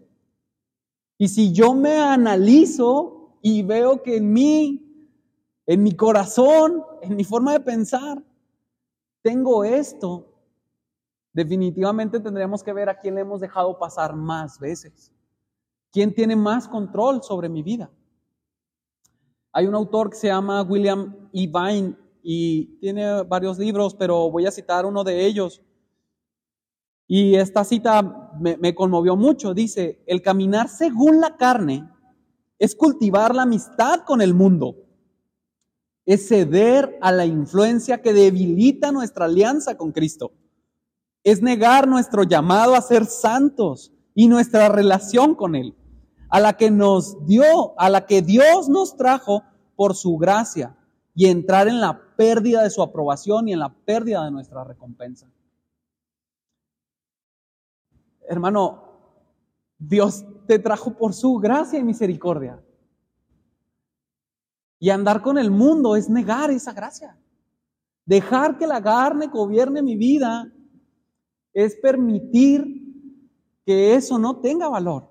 Y 1.18 1.28
si 1.28 1.52
yo 1.52 1.74
me 1.74 1.98
analizo 1.98 3.38
y 3.42 3.62
veo 3.64 4.04
que 4.04 4.18
en 4.18 4.32
mí, 4.32 4.87
en 5.68 5.84
mi 5.84 5.96
corazón, 5.96 6.82
en 7.02 7.16
mi 7.16 7.26
forma 7.26 7.52
de 7.52 7.60
pensar, 7.60 8.24
tengo 9.22 9.66
esto, 9.66 10.34
definitivamente 11.34 12.22
tendríamos 12.22 12.64
que 12.64 12.72
ver 12.72 12.90
a 12.90 12.98
quién 12.98 13.16
le 13.16 13.22
hemos 13.22 13.42
dejado 13.42 13.78
pasar 13.78 14.16
más 14.16 14.60
veces. 14.60 15.12
¿Quién 15.92 16.14
tiene 16.14 16.36
más 16.36 16.68
control 16.68 17.22
sobre 17.22 17.50
mi 17.50 17.62
vida? 17.64 17.92
Hay 19.52 19.68
un 19.68 19.76
autor 19.76 20.10
que 20.10 20.16
se 20.16 20.28
llama 20.28 20.62
William 20.62 21.30
E. 21.34 21.48
Vine 21.48 21.96
y 22.24 22.78
tiene 22.80 23.24
varios 23.24 23.58
libros, 23.58 23.94
pero 23.94 24.32
voy 24.32 24.46
a 24.46 24.52
citar 24.52 24.86
uno 24.86 25.04
de 25.04 25.26
ellos. 25.26 25.62
Y 27.08 27.36
esta 27.36 27.64
cita 27.64 28.32
me, 28.40 28.74
conmovió 28.76 29.16
mucho. 29.16 29.54
Dice, 29.54 30.02
el 30.08 30.22
caminar 30.22 30.70
según 30.70 31.20
la 31.20 31.36
carne 31.36 31.90
es 32.58 32.76
cultivar 32.76 33.36
la 33.36 33.44
amistad 33.44 34.02
con 34.06 34.22
el 34.22 34.34
mundo, 34.34 34.87
es 36.08 36.28
ceder 36.28 36.98
a 37.02 37.12
la 37.12 37.28
influencia 37.28 38.02
que 38.02 38.14
debilita 38.14 38.92
nuestra 38.92 39.26
alianza 39.26 39.78
con 39.78 39.92
Cristo, 39.92 40.32
es 41.24 41.44
negar 41.44 41.88
nuestro 41.88 42.24
llamado 42.24 42.74
a 42.74 42.82
ser 42.82 43.06
santos 43.06 43.94
y 44.16 44.28
nuestra 44.28 44.70
relación 44.70 45.36
con 45.36 45.54
Él 45.54 45.76
a 46.30 46.40
la 46.40 46.54
que 46.54 46.72
nos 46.72 47.26
dio, 47.26 47.80
a 47.80 47.90
la 47.90 48.06
que 48.06 48.22
Dios 48.22 48.70
nos 48.70 48.96
trajo 48.96 49.44
por 49.76 49.96
su 49.96 50.18
gracia 50.18 50.76
y 51.16 51.28
entrar 51.28 51.68
en 51.68 51.80
la 51.80 52.16
pérdida 52.16 52.64
de 52.64 52.70
su 52.70 52.82
aprobación 52.82 53.48
y 53.48 53.54
en 53.54 53.60
la 53.60 53.74
pérdida 53.74 54.24
de 54.26 54.32
nuestra 54.32 54.64
recompensa. 54.64 55.32
Hermano, 58.28 58.84
Dios 59.78 60.26
te 60.48 60.60
trajo 60.60 60.98
por 60.98 61.14
su 61.14 61.36
gracia 61.38 61.80
y 61.80 61.84
misericordia. 61.84 62.62
Y 64.80 64.90
andar 64.90 65.22
con 65.22 65.38
el 65.38 65.52
mundo 65.52 65.96
es 65.96 66.10
negar 66.10 66.52
esa 66.52 66.74
gracia. 66.74 67.18
Dejar 68.06 68.58
que 68.58 68.68
la 68.68 68.82
carne 68.82 69.28
gobierne 69.28 69.82
mi 69.82 69.96
vida 69.96 70.52
es 71.54 71.76
permitir 71.76 72.64
que 73.66 73.96
eso 73.96 74.18
no 74.18 74.38
tenga 74.38 74.70
valor. 74.70 75.10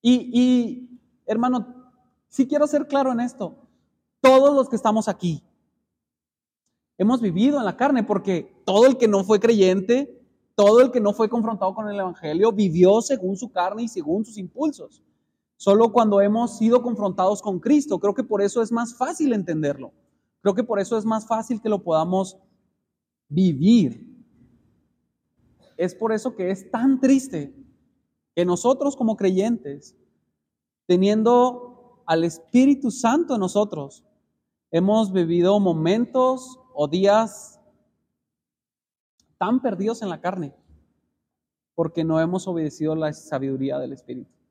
Y, 0.00 0.98
hermano, 1.26 1.92
sí 2.28 2.48
quiero 2.48 2.66
ser 2.66 2.88
claro 2.88 3.12
en 3.12 3.20
esto. 3.20 3.56
Todos 4.20 4.54
los 4.54 4.68
que 4.68 4.76
estamos 4.76 5.08
aquí 5.08 5.44
hemos 6.98 7.20
vivido 7.20 7.58
en 7.58 7.64
la 7.64 7.76
carne 7.76 8.02
porque 8.02 8.62
todo 8.64 8.86
el 8.86 8.96
que 8.96 9.08
no 9.08 9.24
fue 9.24 9.38
creyente, 9.38 10.20
todo 10.54 10.80
el 10.80 10.90
que 10.90 11.00
no 11.00 11.12
fue 11.12 11.28
confrontado 11.28 11.74
con 11.74 11.88
el 11.88 11.98
Evangelio, 11.98 12.52
vivió 12.52 13.00
según 13.00 13.36
su 13.36 13.50
carne 13.50 13.84
y 13.84 13.88
según 13.88 14.24
sus 14.24 14.38
impulsos. 14.38 15.02
Solo 15.62 15.92
cuando 15.92 16.20
hemos 16.20 16.58
sido 16.58 16.82
confrontados 16.82 17.40
con 17.40 17.60
Cristo, 17.60 18.00
creo 18.00 18.14
que 18.14 18.24
por 18.24 18.42
eso 18.42 18.62
es 18.62 18.72
más 18.72 18.96
fácil 18.96 19.32
entenderlo. 19.32 19.92
Creo 20.40 20.56
que 20.56 20.64
por 20.64 20.80
eso 20.80 20.98
es 20.98 21.04
más 21.04 21.28
fácil 21.28 21.62
que 21.62 21.68
lo 21.68 21.84
podamos 21.84 22.36
vivir. 23.28 24.12
Es 25.76 25.94
por 25.94 26.10
eso 26.10 26.34
que 26.34 26.50
es 26.50 26.68
tan 26.72 26.98
triste 26.98 27.54
que 28.34 28.44
nosotros 28.44 28.96
como 28.96 29.16
creyentes, 29.16 29.96
teniendo 30.88 32.02
al 32.06 32.24
Espíritu 32.24 32.90
Santo 32.90 33.34
en 33.34 33.40
nosotros, 33.40 34.04
hemos 34.72 35.12
vivido 35.12 35.60
momentos 35.60 36.58
o 36.74 36.88
días 36.88 37.60
tan 39.38 39.62
perdidos 39.62 40.02
en 40.02 40.08
la 40.08 40.20
carne 40.20 40.56
porque 41.76 42.02
no 42.02 42.18
hemos 42.18 42.48
obedecido 42.48 42.96
la 42.96 43.12
sabiduría 43.12 43.78
del 43.78 43.92
Espíritu. 43.92 44.41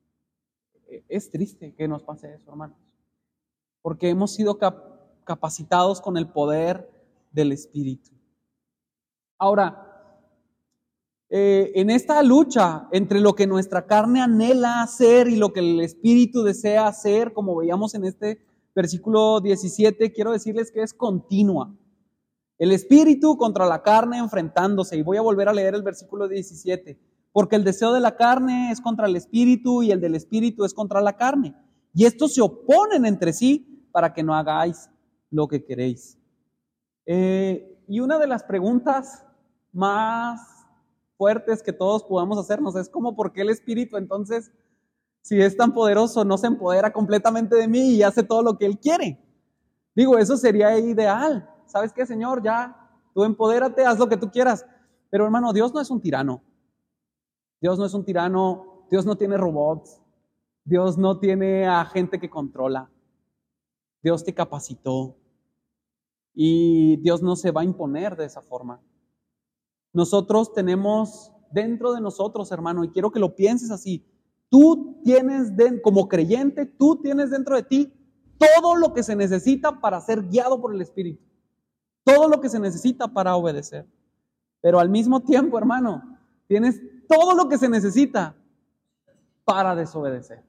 Es 1.07 1.29
triste 1.29 1.73
que 1.73 1.87
nos 1.87 2.03
pase 2.03 2.33
eso, 2.33 2.49
hermanos, 2.49 2.77
porque 3.81 4.09
hemos 4.09 4.33
sido 4.33 4.57
capacitados 5.23 6.01
con 6.01 6.17
el 6.17 6.27
poder 6.29 6.89
del 7.31 7.51
Espíritu. 7.51 8.11
Ahora, 9.37 9.87
eh, 11.29 11.71
en 11.75 11.89
esta 11.89 12.21
lucha 12.23 12.89
entre 12.91 13.21
lo 13.21 13.35
que 13.35 13.47
nuestra 13.47 13.87
carne 13.87 14.21
anhela 14.21 14.81
hacer 14.81 15.29
y 15.29 15.37
lo 15.37 15.53
que 15.53 15.61
el 15.61 15.79
Espíritu 15.79 16.43
desea 16.43 16.87
hacer, 16.87 17.31
como 17.33 17.55
veíamos 17.55 17.95
en 17.95 18.05
este 18.05 18.45
versículo 18.75 19.39
17, 19.39 20.11
quiero 20.11 20.31
decirles 20.31 20.71
que 20.71 20.81
es 20.81 20.93
continua. 20.93 21.73
El 22.57 22.71
Espíritu 22.71 23.37
contra 23.37 23.65
la 23.65 23.81
carne 23.81 24.19
enfrentándose. 24.19 24.95
Y 24.95 25.01
voy 25.01 25.17
a 25.17 25.21
volver 25.21 25.49
a 25.49 25.53
leer 25.53 25.73
el 25.73 25.81
versículo 25.81 26.27
17. 26.27 26.99
Porque 27.31 27.55
el 27.55 27.63
deseo 27.63 27.93
de 27.93 27.99
la 27.99 28.15
carne 28.15 28.71
es 28.71 28.81
contra 28.81 29.07
el 29.07 29.15
Espíritu 29.15 29.83
y 29.83 29.91
el 29.91 30.01
del 30.01 30.15
Espíritu 30.15 30.65
es 30.65 30.73
contra 30.73 31.01
la 31.01 31.15
carne. 31.15 31.55
Y 31.93 32.05
estos 32.05 32.33
se 32.33 32.41
oponen 32.41 33.05
entre 33.05 33.33
sí 33.33 33.87
para 33.91 34.13
que 34.13 34.23
no 34.23 34.35
hagáis 34.35 34.89
lo 35.29 35.47
que 35.47 35.63
queréis. 35.63 36.17
Eh, 37.05 37.83
y 37.87 37.99
una 37.99 38.19
de 38.19 38.27
las 38.27 38.43
preguntas 38.43 39.25
más 39.71 40.65
fuertes 41.17 41.61
que 41.61 41.73
todos 41.73 42.03
podamos 42.03 42.37
hacernos. 42.37 42.75
Es 42.75 42.89
como, 42.89 43.15
¿por 43.15 43.31
qué 43.31 43.41
el 43.41 43.49
Espíritu 43.49 43.97
entonces, 43.97 44.51
si 45.21 45.39
es 45.39 45.55
tan 45.55 45.73
poderoso, 45.73 46.25
no 46.25 46.37
se 46.37 46.47
empodera 46.47 46.91
completamente 46.91 47.55
de 47.55 47.67
mí 47.67 47.91
y 47.91 48.03
hace 48.03 48.23
todo 48.23 48.41
lo 48.41 48.57
que 48.57 48.65
Él 48.65 48.79
quiere? 48.79 49.23
Digo, 49.95 50.17
eso 50.17 50.37
sería 50.37 50.77
ideal. 50.79 51.47
¿Sabes 51.65 51.93
qué, 51.93 52.05
Señor? 52.05 52.41
Ya, 52.41 52.89
tú 53.13 53.23
empodérate, 53.23 53.85
haz 53.85 53.99
lo 53.99 54.09
que 54.09 54.17
tú 54.17 54.31
quieras. 54.31 54.65
Pero 55.09 55.25
hermano, 55.25 55.53
Dios 55.53 55.73
no 55.73 55.79
es 55.79 55.91
un 55.91 56.01
tirano. 56.01 56.41
Dios 57.61 57.77
no 57.77 57.85
es 57.85 57.93
un 57.93 58.03
tirano, 58.03 58.85
Dios 58.89 59.05
no 59.05 59.15
tiene 59.15 59.37
robots, 59.37 60.01
Dios 60.65 60.97
no 60.97 61.19
tiene 61.19 61.67
a 61.67 61.85
gente 61.85 62.19
que 62.19 62.29
controla. 62.29 62.89
Dios 64.03 64.23
te 64.23 64.33
capacitó 64.33 65.15
y 66.33 66.97
Dios 66.97 67.21
no 67.21 67.35
se 67.35 67.51
va 67.51 67.61
a 67.61 67.65
imponer 67.65 68.15
de 68.15 68.25
esa 68.25 68.41
forma. 68.41 68.81
Nosotros 69.93 70.53
tenemos 70.53 71.31
dentro 71.51 71.93
de 71.93 72.01
nosotros, 72.01 72.51
hermano, 72.51 72.83
y 72.83 72.89
quiero 72.89 73.11
que 73.11 73.19
lo 73.19 73.35
pienses 73.35 73.69
así, 73.71 74.05
tú 74.49 74.99
tienes, 75.03 75.51
como 75.83 76.07
creyente, 76.07 76.65
tú 76.65 76.95
tienes 77.01 77.29
dentro 77.29 77.55
de 77.55 77.63
ti 77.63 77.93
todo 78.37 78.75
lo 78.75 78.93
que 78.93 79.03
se 79.03 79.15
necesita 79.15 79.79
para 79.79 80.01
ser 80.01 80.27
guiado 80.27 80.59
por 80.59 80.73
el 80.73 80.81
Espíritu, 80.81 81.23
todo 82.03 82.27
lo 82.27 82.41
que 82.41 82.49
se 82.49 82.59
necesita 82.59 83.07
para 83.07 83.35
obedecer. 83.35 83.87
Pero 84.61 84.79
al 84.79 84.89
mismo 84.89 85.21
tiempo, 85.21 85.57
hermano, 85.57 86.17
tienes 86.47 86.81
todo 87.11 87.35
lo 87.35 87.49
que 87.49 87.57
se 87.57 87.67
necesita 87.67 88.35
para 89.43 89.75
desobedecer. 89.75 90.41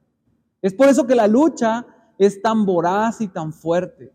Es 0.61 0.73
por 0.73 0.87
eso 0.87 1.05
que 1.05 1.13
la 1.13 1.27
lucha 1.27 1.85
es 2.17 2.41
tan 2.41 2.65
voraz 2.65 3.19
y 3.19 3.27
tan 3.27 3.51
fuerte. 3.51 4.13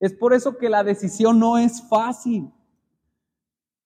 Es 0.00 0.12
por 0.12 0.32
eso 0.32 0.58
que 0.58 0.68
la 0.68 0.82
decisión 0.82 1.38
no 1.38 1.56
es 1.56 1.82
fácil. 1.88 2.52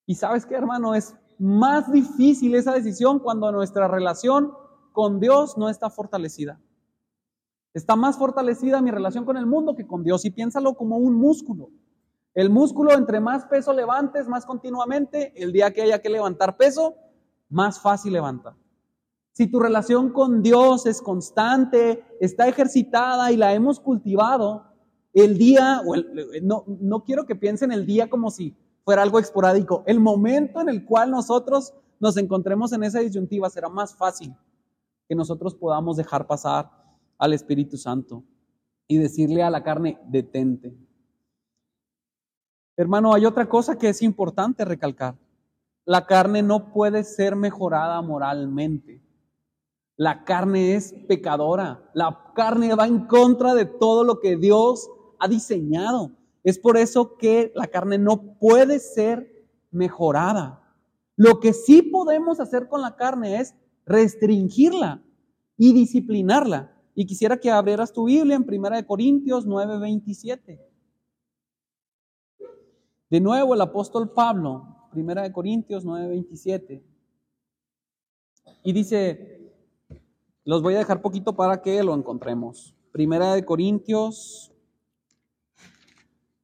Y 0.07 0.14
sabes 0.14 0.47
qué, 0.47 0.55
hermano, 0.55 0.95
es 0.95 1.14
más 1.38 1.93
difícil 1.93 2.55
esa 2.55 2.72
decisión 2.72 3.18
cuando 3.18 3.53
nuestra 3.53 3.88
relación 3.88 4.53
con 4.93 5.20
Dios 5.20 5.59
no 5.59 5.68
está 5.68 5.90
fortalecida. 5.90 6.59
Está 7.74 7.95
más 7.95 8.16
fortalecida 8.16 8.80
mi 8.80 8.90
relación 8.90 9.26
con 9.26 9.36
el 9.36 9.47
mundo 9.47 9.74
que 9.74 9.86
con 9.86 10.03
Dios 10.03 10.24
y 10.24 10.30
piénsalo 10.30 10.74
como 10.74 10.97
un 10.97 11.14
músculo. 11.14 11.70
El 12.34 12.49
músculo, 12.49 12.93
entre 12.93 13.20
más 13.20 13.45
peso 13.45 13.74
levantes, 13.74 14.28
más 14.28 14.47
continuamente, 14.47 15.32
el 15.36 15.53
día 15.53 15.72
que 15.72 15.82
haya 15.82 16.01
que 16.01 16.09
levantar 16.09 16.57
peso, 16.57 16.97
más 17.53 17.80
fácil 17.80 18.14
levanta. 18.14 18.57
Si 19.32 19.46
tu 19.46 19.61
relación 19.61 20.12
con 20.12 20.42
Dios 20.42 20.86
es 20.86 21.00
constante, 21.00 22.05
está 22.20 22.48
ejercitada 22.48 23.30
y 23.32 23.36
la 23.36 23.55
hemos 23.55 23.80
cultivado, 23.80 24.66
el 25.12 25.38
día, 25.38 25.82
no, 26.42 26.64
no 26.66 27.05
quiero 27.05 27.26
que 27.26 27.36
piensen 27.36 27.70
el 27.70 27.86
día 27.86 28.09
como 28.09 28.30
si 28.30 28.57
fuera 28.84 29.03
algo 29.03 29.18
esporádico, 29.18 29.84
el 29.86 30.00
momento 30.00 30.61
en 30.61 30.68
el 30.68 30.84
cual 30.84 31.11
nosotros 31.11 31.74
nos 32.00 32.16
encontremos 32.16 32.72
en 32.72 32.82
esa 32.82 33.00
disyuntiva 33.00 33.48
será 33.48 33.68
más 33.68 33.94
fácil 33.94 34.34
que 35.09 35.14
nosotros 35.14 35.55
podamos 35.55 35.96
dejar 35.96 36.26
pasar 36.26 36.70
al 37.18 37.32
Espíritu 37.32 37.76
Santo 37.76 38.24
y 38.88 38.98
decirle 38.98 39.42
a 39.42 39.50
la 39.50 39.62
carne, 39.62 40.00
detente. 40.09 40.74
Hermano, 42.76 43.14
hay 43.14 43.26
otra 43.26 43.48
cosa 43.48 43.76
que 43.76 43.90
es 43.90 44.03
importante 44.03 44.64
recalcar. 44.64 45.16
La 45.84 46.06
carne 46.06 46.42
no 46.42 46.72
puede 46.72 47.04
ser 47.04 47.34
mejorada 47.34 48.00
moralmente. 48.02 49.02
La 49.96 50.24
carne 50.24 50.74
es 50.74 50.94
pecadora. 51.08 51.90
La 51.94 52.32
carne 52.34 52.74
va 52.74 52.86
en 52.86 53.06
contra 53.06 53.54
de 53.54 53.66
todo 53.66 54.04
lo 54.04 54.20
que 54.20 54.36
Dios 54.36 54.88
ha 55.18 55.28
diseñado. 55.28 56.12
Es 56.44 56.58
por 56.58 56.76
eso 56.76 57.16
que 57.16 57.52
la 57.54 57.66
carne 57.66 57.98
no 57.98 58.38
puede 58.38 58.78
ser 58.78 59.48
mejorada. 59.70 60.62
Lo 61.16 61.40
que 61.40 61.52
sí 61.52 61.82
podemos 61.82 62.40
hacer 62.40 62.68
con 62.68 62.80
la 62.80 62.96
carne 62.96 63.40
es 63.40 63.54
restringirla 63.84 65.02
y 65.56 65.72
disciplinarla. 65.72 66.76
Y 66.94 67.06
quisiera 67.06 67.38
que 67.38 67.50
abrieras 67.50 67.92
tu 67.92 68.04
Biblia 68.04 68.36
en 68.36 68.44
1 68.44 68.86
Corintios 68.86 69.46
9:27. 69.46 70.60
De 73.10 73.20
nuevo 73.20 73.54
el 73.54 73.60
apóstol 73.60 74.10
Pablo, 74.12 74.71
1 74.95 75.32
Corintios 75.32 75.84
9:27. 75.84 76.82
Y 78.64 78.72
dice, 78.72 79.53
los 80.45 80.62
voy 80.62 80.74
a 80.74 80.78
dejar 80.78 81.03
poquito 81.03 81.34
para 81.34 81.62
que 81.62 81.82
lo 81.82 81.95
encontremos. 81.95 82.74
Primera 82.93 83.34
de 83.34 83.45
Corintios 83.45 84.53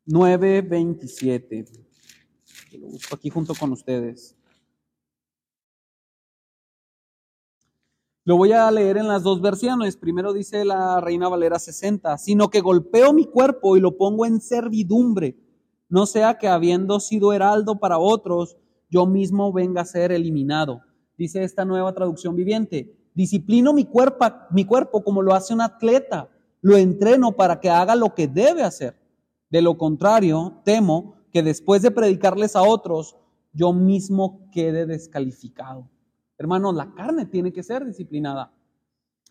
9:27. 0.07 1.67
Lo 2.79 2.89
busco 2.89 3.15
aquí 3.15 3.31
junto 3.31 3.55
con 3.55 3.73
ustedes. 3.73 4.37
Lo 8.25 8.37
voy 8.37 8.53
a 8.53 8.71
leer 8.71 8.99
en 8.99 9.09
las 9.09 9.23
dos 9.23 9.41
versiones. 9.41 9.97
Primero 9.97 10.35
dice 10.35 10.63
la 10.65 11.01
Reina 11.01 11.29
Valera 11.29 11.59
60, 11.59 12.19
sino 12.19 12.51
que 12.51 12.61
golpeo 12.61 13.15
mi 13.15 13.25
cuerpo 13.25 13.77
y 13.77 13.81
lo 13.81 13.97
pongo 13.97 14.27
en 14.27 14.43
servidumbre, 14.43 15.35
no 15.89 16.07
sea 16.07 16.39
que 16.39 16.49
habiendo 16.49 17.01
sido 17.01 17.33
heraldo 17.33 17.79
para 17.79 17.99
otros, 17.99 18.57
yo 18.91 19.07
mismo 19.07 19.53
venga 19.53 19.83
a 19.83 19.87
ser 19.87 20.13
eliminado. 20.13 20.83
Dice 21.17 21.43
esta 21.43 21.65
nueva 21.65 21.93
traducción 21.95 22.37
viviente, 22.37 22.97
disciplino 23.15 23.73
mi 23.73 23.85
cuerpo, 23.85 24.27
mi 24.51 24.65
cuerpo 24.65 25.03
como 25.03 25.23
lo 25.23 25.35
hace 25.35 25.55
un 25.55 25.61
atleta, 25.61 26.31
lo 26.61 26.77
entreno 26.77 27.33
para 27.33 27.61
que 27.61 27.71
haga 27.71 27.97
lo 27.97 28.15
que 28.15 28.29
debe 28.29 28.63
hacer. 28.63 28.97
De 29.51 29.63
lo 29.63 29.79
contrario, 29.79 30.61
temo 30.65 31.15
que 31.33 31.43
después 31.43 31.83
de 31.83 31.91
predicarles 31.91 32.55
a 32.55 32.63
otros, 32.63 33.17
yo 33.53 33.73
mismo 33.73 34.49
quede 34.53 34.87
descalificado. 34.87 35.91
Hermanos, 36.37 36.75
la 36.75 36.93
carne 36.95 37.27
tiene 37.27 37.53
que 37.53 37.63
ser 37.63 37.85
disciplinada. 37.85 38.53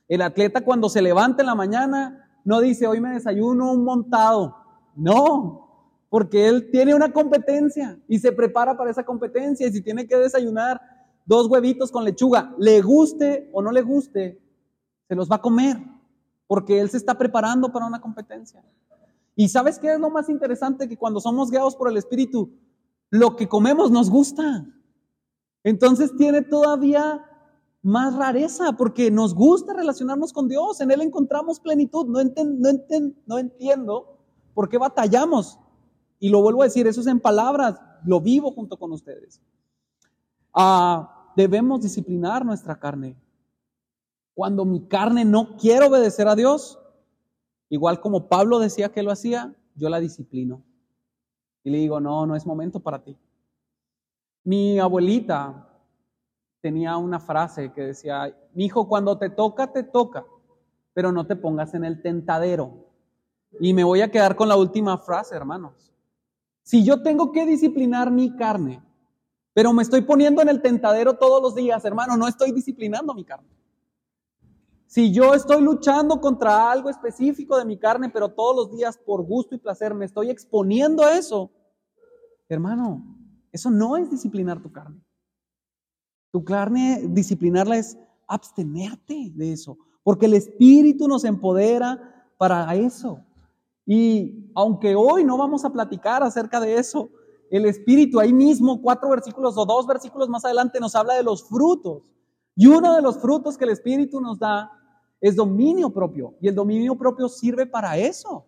El 0.08 0.22
atleta 0.22 0.64
cuando 0.64 0.90
se 0.90 1.02
levanta 1.02 1.42
en 1.42 1.48
la 1.48 1.56
mañana 1.56 2.42
no 2.44 2.62
dice, 2.62 2.88
hoy 2.88 3.00
me 3.02 3.12
desayuno 3.12 3.72
un 3.72 3.84
montado. 3.84 4.56
No, 4.96 5.67
porque 6.10 6.48
él 6.48 6.70
tiene 6.72 6.96
una 6.96 7.12
competencia 7.12 8.00
y 8.08 8.20
se 8.20 8.32
prepara 8.32 8.78
para 8.78 8.92
esa 8.92 9.04
competencia. 9.04 9.68
Y 9.68 9.72
si 9.72 9.82
tiene 9.82 10.08
que 10.08 10.16
desayunar 10.16 10.80
dos 11.26 11.48
huevitos 11.48 11.92
con 11.92 12.06
lechuga, 12.06 12.54
le 12.58 12.82
guste 12.82 13.50
o 13.54 13.62
no 13.62 13.72
le 13.72 13.82
guste, 13.82 14.42
se 15.08 15.16
los 15.16 15.30
va 15.30 15.38
a 15.38 15.42
comer, 15.42 15.78
porque 16.48 16.80
él 16.80 16.90
se 16.90 16.98
está 16.98 17.18
preparando 17.18 17.72
para 17.72 17.86
una 17.86 18.00
competencia. 18.00 18.64
Y 19.36 19.50
sabes 19.50 19.78
qué 19.78 19.94
es 19.94 20.00
lo 20.00 20.10
más 20.10 20.30
interesante? 20.30 20.88
Que 20.88 20.98
cuando 20.98 21.20
somos 21.20 21.52
guiados 21.52 21.76
por 21.76 21.90
el 21.90 21.98
Espíritu, 21.98 22.52
lo 23.10 23.36
que 23.36 23.48
comemos 23.48 23.92
nos 23.92 24.10
gusta. 24.10 24.66
Entonces 25.64 26.16
tiene 26.16 26.42
todavía 26.42 27.24
más 27.84 28.16
rareza 28.16 28.74
porque 28.74 29.12
nos 29.12 29.36
gusta 29.36 29.74
relacionarnos 29.74 30.34
con 30.34 30.48
Dios. 30.48 30.82
En 30.82 30.92
Él 30.92 31.02
encontramos 31.02 31.60
plenitud. 31.60 32.08
No, 32.08 32.20
no 33.28 33.38
entiendo 33.38 34.18
por 34.54 34.70
qué 34.70 34.78
batallamos. 34.78 35.60
Y 36.20 36.30
lo 36.30 36.42
vuelvo 36.42 36.62
a 36.62 36.66
decir, 36.66 36.88
eso 36.88 37.02
es 37.02 37.08
en 37.08 37.20
palabras. 37.20 37.80
Lo 38.06 38.20
vivo 38.20 38.52
junto 38.52 38.78
con 38.78 38.92
ustedes. 38.92 39.42
Ah, 40.54 41.32
debemos 41.36 41.82
disciplinar 41.82 42.46
nuestra 42.46 42.80
carne. 42.80 43.16
Cuando 44.34 44.66
mi 44.66 44.88
carne 44.88 45.26
no 45.26 45.58
quiere 45.58 45.86
obedecer 45.86 46.28
a 46.28 46.36
Dios, 46.36 46.80
Igual 47.70 48.00
como 48.00 48.28
Pablo 48.28 48.60
decía 48.60 48.90
que 48.90 49.04
lo 49.04 49.12
hacía, 49.12 49.54
yo 49.76 49.90
la 49.90 50.00
disciplino. 50.00 50.64
Y 51.64 51.70
le 51.70 51.80
digo, 51.80 52.00
no, 52.00 52.26
no 52.26 52.36
es 52.36 52.46
momento 52.46 52.80
para 52.80 53.04
ti. 53.04 53.18
Mi 54.44 54.80
abuelita 54.80 55.68
tenía 56.62 56.96
una 56.98 57.20
frase 57.20 57.74
que 57.74 57.82
decía, 57.82 58.36
mi 58.54 58.66
hijo, 58.66 58.88
cuando 58.88 59.18
te 59.18 59.30
toca, 59.30 59.74
te 59.74 59.84
toca, 59.84 60.26
pero 60.94 61.12
no 61.12 61.28
te 61.28 61.36
pongas 61.36 61.74
en 61.74 61.84
el 61.84 62.02
tentadero. 62.02 62.86
Y 63.60 63.74
me 63.74 63.84
voy 63.84 64.02
a 64.02 64.12
quedar 64.12 64.36
con 64.36 64.48
la 64.48 64.56
última 64.56 64.98
frase, 64.98 65.36
hermanos. 65.36 65.94
Si 66.68 66.84
yo 66.84 67.02
tengo 67.02 67.32
que 67.32 67.46
disciplinar 67.46 68.12
mi 68.12 68.36
carne, 68.36 68.84
pero 69.54 69.72
me 69.72 69.84
estoy 69.84 70.02
poniendo 70.02 70.42
en 70.42 70.50
el 70.50 70.62
tentadero 70.62 71.14
todos 71.14 71.42
los 71.42 71.56
días, 71.56 71.86
hermano, 71.86 72.18
no 72.18 72.28
estoy 72.28 72.52
disciplinando 72.52 73.14
mi 73.14 73.24
carne. 73.24 73.48
Si 74.86 75.14
yo 75.14 75.34
estoy 75.34 75.62
luchando 75.62 76.20
contra 76.20 76.70
algo 76.70 76.90
específico 76.90 77.58
de 77.58 77.64
mi 77.64 77.80
carne, 77.80 78.10
pero 78.10 78.34
todos 78.34 78.54
los 78.54 78.76
días 78.76 78.98
por 78.98 79.24
gusto 79.24 79.56
y 79.56 79.60
placer 79.60 79.94
me 79.94 80.04
estoy 80.04 80.30
exponiendo 80.30 81.06
a 81.06 81.18
eso, 81.18 81.50
hermano, 82.50 83.18
eso 83.54 83.72
no 83.72 83.96
es 83.96 84.12
disciplinar 84.12 84.62
tu 84.62 84.70
carne. 84.70 85.02
Tu 86.34 86.44
carne, 86.44 87.08
disciplinarla 87.08 87.78
es 87.78 87.98
abstenerte 88.28 89.32
de 89.34 89.54
eso, 89.54 89.78
porque 90.04 90.26
el 90.26 90.34
Espíritu 90.34 91.08
nos 91.08 91.24
empodera 91.24 92.30
para 92.38 92.76
eso. 92.76 93.24
Y 93.88 94.52
aunque 94.54 94.96
hoy 94.96 95.24
no 95.24 95.38
vamos 95.38 95.64
a 95.64 95.72
platicar 95.72 96.22
acerca 96.22 96.60
de 96.60 96.78
eso, 96.78 97.10
el 97.50 97.66
Espíritu 97.66 98.20
ahí 98.20 98.34
mismo, 98.34 98.82
cuatro 98.82 99.10
versículos 99.10 99.58
o 99.58 99.66
dos 99.66 99.88
versículos 99.88 100.28
más 100.28 100.44
adelante, 100.44 100.82
nos 100.82 100.94
habla 100.94 101.14
de 101.14 101.24
los 101.24 101.48
frutos. 101.48 102.04
Y 102.54 102.68
uno 102.68 102.94
de 102.94 103.02
los 103.02 103.18
frutos 103.18 103.58
que 103.58 103.64
el 103.64 103.72
Espíritu 103.72 104.20
nos 104.20 104.38
da 104.38 104.70
es 105.22 105.38
dominio 105.38 105.90
propio. 105.90 106.36
Y 106.42 106.50
el 106.50 106.56
dominio 106.56 106.98
propio 106.98 107.30
sirve 107.30 107.66
para 107.66 107.98
eso, 107.98 108.46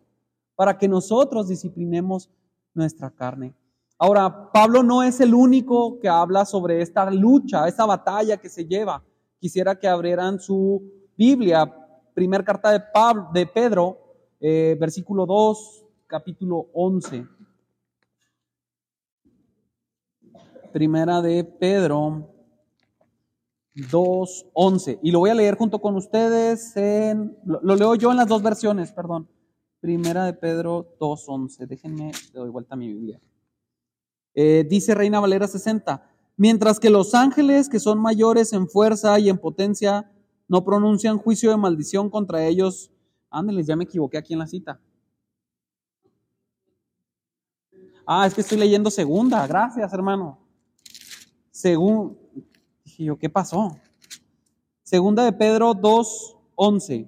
para 0.56 0.78
que 0.78 0.90
nosotros 0.90 1.48
disciplinemos 1.48 2.30
nuestra 2.74 3.10
carne. 3.10 3.56
Ahora, 3.98 4.52
Pablo 4.52 4.84
no 4.84 5.04
es 5.04 5.22
el 5.22 5.34
único 5.34 6.00
que 6.00 6.10
habla 6.10 6.44
sobre 6.44 6.82
esta 6.82 7.10
lucha, 7.12 7.68
esta 7.68 7.86
batalla 7.86 8.38
que 8.38 8.50
se 8.50 8.66
lleva. 8.66 9.04
Quisiera 9.40 9.80
que 9.80 9.88
abrieran 9.88 10.40
su 10.40 10.84
Biblia, 11.18 11.74
primer 12.14 12.44
carta 12.44 12.72
de, 12.72 12.82
Pablo, 12.94 13.30
de 13.34 13.46
Pedro, 13.46 14.09
eh, 14.40 14.78
versículo 14.80 15.26
2, 15.26 15.86
capítulo 16.08 16.68
11. 16.74 17.28
Primera 20.72 21.22
de 21.22 21.44
Pedro 21.44 22.30
2.11. 23.76 25.00
Y 25.02 25.12
lo 25.12 25.20
voy 25.20 25.30
a 25.30 25.36
leer 25.36 25.56
junto 25.56 25.80
con 25.80 25.96
ustedes 25.96 26.76
en... 26.78 27.38
Lo, 27.46 27.60
lo, 27.62 27.76
leo 27.76 27.96
yo 27.96 28.12
en 28.12 28.18
las 28.18 28.28
dos 28.28 28.42
versiones, 28.42 28.92
perdón. 28.92 29.28
Primera 29.80 30.26
de 30.26 30.34
Pedro 30.34 30.96
2.11. 31.00 31.68
Déjenme, 31.68 32.12
le 32.34 32.40
doy 32.40 32.50
vuelta 32.50 32.76
a 32.76 32.78
mi 32.78 32.88
Biblia. 32.88 33.20
Eh, 34.36 34.66
dice 34.70 34.96
Reina 34.96 35.20
Valera 35.20 35.48
60. 35.48 36.06
Mientras 36.38 36.80
que 36.80 36.90
los 36.90 37.16
ángeles, 37.16 37.68
que 37.68 37.80
son 37.80 38.00
mayores 38.00 38.54
en 38.54 38.70
fuerza 38.70 39.20
y 39.20 39.30
en 39.30 39.38
potencia, 39.38 40.12
no 40.48 40.64
pronuncian 40.64 41.18
juicio 41.18 41.52
de 41.52 41.58
maldición 41.58 42.10
contra 42.10 42.46
ellos. 42.46 42.92
Ándeles, 43.30 43.68
ya 43.68 43.76
me 43.76 43.84
equivoqué 43.84 44.18
aquí 44.18 44.34
en 44.34 44.40
la 44.40 44.48
cita. 44.48 44.80
Ah, 48.06 48.26
es 48.26 48.34
que 48.34 48.42
estoy 48.42 48.58
leyendo 48.58 48.90
segunda. 48.90 49.46
Gracias, 49.46 49.94
hermano. 49.94 50.40
Según, 51.52 52.18
dije 52.84 53.04
yo, 53.04 53.18
¿qué 53.18 53.30
pasó? 53.30 53.78
Segunda 54.82 55.24
de 55.24 55.34
Pedro 55.34 55.74
2.11. 55.76 57.08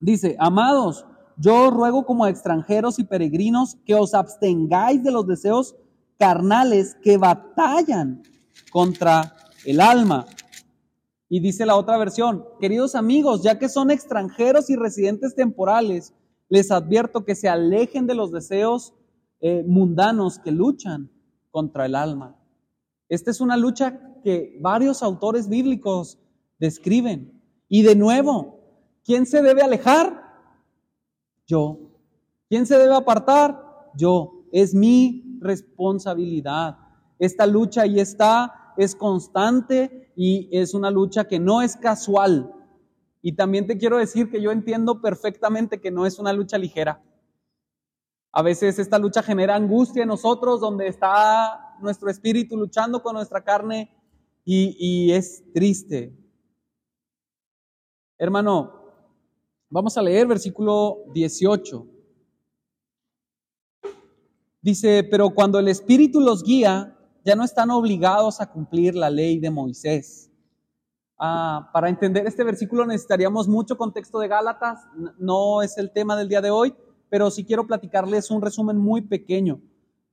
Dice, 0.00 0.36
amados, 0.38 1.04
yo 1.36 1.68
os 1.68 1.74
ruego 1.74 2.06
como 2.06 2.26
extranjeros 2.26 2.98
y 2.98 3.04
peregrinos 3.04 3.76
que 3.84 3.94
os 3.94 4.14
abstengáis 4.14 5.02
de 5.02 5.10
los 5.10 5.26
deseos 5.26 5.76
carnales 6.18 6.96
que 7.02 7.18
batallan 7.18 8.22
contra 8.72 9.36
el 9.66 9.80
alma. 9.80 10.24
Y 11.28 11.40
dice 11.40 11.66
la 11.66 11.76
otra 11.76 11.98
versión, 11.98 12.44
queridos 12.60 12.94
amigos, 12.94 13.42
ya 13.42 13.58
que 13.58 13.68
son 13.68 13.90
extranjeros 13.90 14.70
y 14.70 14.76
residentes 14.76 15.34
temporales, 15.34 16.14
les 16.48 16.70
advierto 16.70 17.24
que 17.24 17.34
se 17.34 17.48
alejen 17.48 18.06
de 18.06 18.14
los 18.14 18.30
deseos 18.30 18.94
eh, 19.40 19.64
mundanos 19.66 20.38
que 20.38 20.52
luchan 20.52 21.10
contra 21.50 21.86
el 21.86 21.96
alma. 21.96 22.36
Esta 23.08 23.30
es 23.30 23.40
una 23.40 23.56
lucha 23.56 24.00
que 24.22 24.56
varios 24.60 25.02
autores 25.02 25.48
bíblicos 25.48 26.18
describen. 26.58 27.42
Y 27.68 27.82
de 27.82 27.96
nuevo, 27.96 28.60
¿quién 29.04 29.26
se 29.26 29.42
debe 29.42 29.62
alejar? 29.62 30.22
Yo. 31.46 31.78
¿Quién 32.48 32.66
se 32.66 32.78
debe 32.78 32.94
apartar? 32.94 33.60
Yo. 33.96 34.44
Es 34.52 34.74
mi 34.74 35.38
responsabilidad. 35.40 36.78
Esta 37.18 37.46
lucha 37.46 37.82
ahí 37.82 37.98
está 37.98 38.74
es 38.76 38.94
constante 38.94 40.05
y 40.16 40.48
es 40.50 40.72
una 40.72 40.90
lucha 40.90 41.28
que 41.28 41.38
no 41.38 41.60
es 41.60 41.76
casual. 41.76 42.52
Y 43.20 43.32
también 43.32 43.66
te 43.66 43.76
quiero 43.76 43.98
decir 43.98 44.30
que 44.30 44.40
yo 44.40 44.50
entiendo 44.50 45.02
perfectamente 45.02 45.80
que 45.80 45.90
no 45.90 46.06
es 46.06 46.18
una 46.18 46.32
lucha 46.32 46.56
ligera. 46.56 47.02
A 48.32 48.42
veces 48.42 48.78
esta 48.78 48.98
lucha 48.98 49.22
genera 49.22 49.54
angustia 49.54 50.02
en 50.02 50.08
nosotros, 50.08 50.60
donde 50.60 50.88
está 50.88 51.76
nuestro 51.80 52.10
espíritu 52.10 52.56
luchando 52.56 53.02
con 53.02 53.14
nuestra 53.14 53.44
carne 53.44 53.90
y, 54.44 55.12
es 55.12 55.42
triste. 55.52 56.16
Hermano, 58.18 58.72
vamos 59.68 59.98
a 59.98 60.02
leer 60.02 60.26
versículo 60.26 61.04
18. 61.12 61.86
Dice, 64.62 65.04
pero 65.04 65.30
cuando 65.30 65.58
el 65.58 65.68
espíritu 65.68 66.20
los 66.20 66.42
guía, 66.42 66.95
ya 67.26 67.34
no 67.34 67.42
están 67.42 67.72
obligados 67.72 68.40
a 68.40 68.48
cumplir 68.48 68.94
la 68.94 69.10
ley 69.10 69.40
de 69.40 69.50
Moisés. 69.50 70.30
Ah, 71.18 71.70
para 71.72 71.88
entender 71.88 72.24
este 72.24 72.44
versículo 72.44 72.86
necesitaríamos 72.86 73.48
mucho 73.48 73.76
contexto 73.76 74.20
de 74.20 74.28
Gálatas, 74.28 74.86
no 75.18 75.60
es 75.60 75.76
el 75.76 75.90
tema 75.90 76.16
del 76.16 76.28
día 76.28 76.40
de 76.40 76.50
hoy, 76.52 76.72
pero 77.10 77.28
sí 77.32 77.44
quiero 77.44 77.66
platicarles 77.66 78.30
un 78.30 78.40
resumen 78.40 78.76
muy 78.76 79.00
pequeño. 79.00 79.60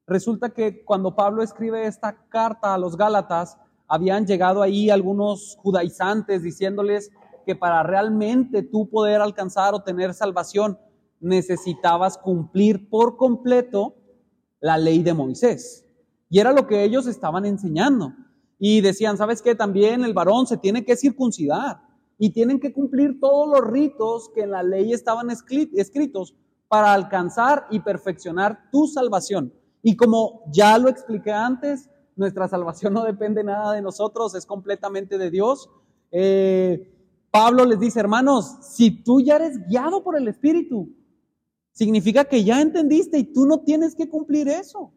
Resulta 0.07 0.49
que 0.49 0.83
cuando 0.83 1.15
Pablo 1.15 1.43
escribe 1.43 1.85
esta 1.85 2.17
carta 2.29 2.73
a 2.73 2.79
los 2.79 2.97
Gálatas, 2.97 3.59
habían 3.87 4.25
llegado 4.25 4.63
ahí 4.63 4.89
algunos 4.89 5.55
judaizantes 5.61 6.41
diciéndoles 6.41 7.11
que 7.45 7.55
para 7.55 7.83
realmente 7.83 8.63
tú 8.63 8.89
poder 8.89 9.21
alcanzar 9.21 9.75
o 9.75 9.83
tener 9.83 10.15
salvación 10.15 10.79
necesitabas 11.19 12.17
cumplir 12.17 12.89
por 12.89 13.17
completo 13.17 13.93
la 14.59 14.79
ley 14.79 15.03
de 15.03 15.13
Moisés. 15.13 15.82
Y 16.33 16.39
era 16.39 16.51
lo 16.51 16.65
que 16.65 16.83
ellos 16.83 17.05
estaban 17.05 17.45
enseñando. 17.45 18.11
Y 18.57 18.81
decían, 18.81 19.17
¿sabes 19.17 19.43
qué? 19.43 19.53
También 19.53 20.03
el 20.03 20.15
varón 20.15 20.47
se 20.47 20.57
tiene 20.57 20.83
que 20.83 20.97
circuncidar 20.97 21.81
y 22.17 22.31
tienen 22.31 22.59
que 22.59 22.73
cumplir 22.73 23.19
todos 23.19 23.47
los 23.47 23.71
ritos 23.71 24.31
que 24.33 24.41
en 24.41 24.49
la 24.49 24.63
ley 24.63 24.93
estaban 24.93 25.29
escritos 25.29 26.35
para 26.67 26.91
alcanzar 26.91 27.67
y 27.69 27.81
perfeccionar 27.81 28.71
tu 28.71 28.87
salvación. 28.87 29.53
Y 29.83 29.95
como 29.95 30.41
ya 30.51 30.79
lo 30.79 30.89
expliqué 30.89 31.31
antes, 31.31 31.91
nuestra 32.15 32.47
salvación 32.47 32.93
no 32.93 33.03
depende 33.03 33.43
nada 33.43 33.73
de 33.73 33.83
nosotros, 33.83 34.33
es 34.33 34.47
completamente 34.47 35.19
de 35.19 35.29
Dios. 35.29 35.69
Eh, 36.09 36.91
Pablo 37.29 37.63
les 37.63 37.79
dice, 37.79 37.99
hermanos, 37.99 38.57
si 38.71 39.03
tú 39.03 39.21
ya 39.21 39.35
eres 39.35 39.67
guiado 39.67 40.03
por 40.03 40.17
el 40.17 40.27
Espíritu, 40.27 40.89
significa 41.73 42.25
que 42.25 42.43
ya 42.43 42.59
entendiste 42.59 43.19
y 43.19 43.23
tú 43.23 43.45
no 43.45 43.59
tienes 43.59 43.93
que 43.93 44.09
cumplir 44.09 44.47
eso. 44.47 44.95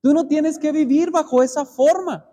Tú 0.00 0.12
no 0.12 0.26
tienes 0.26 0.58
que 0.58 0.72
vivir 0.72 1.10
bajo 1.10 1.42
esa 1.42 1.64
forma. 1.64 2.26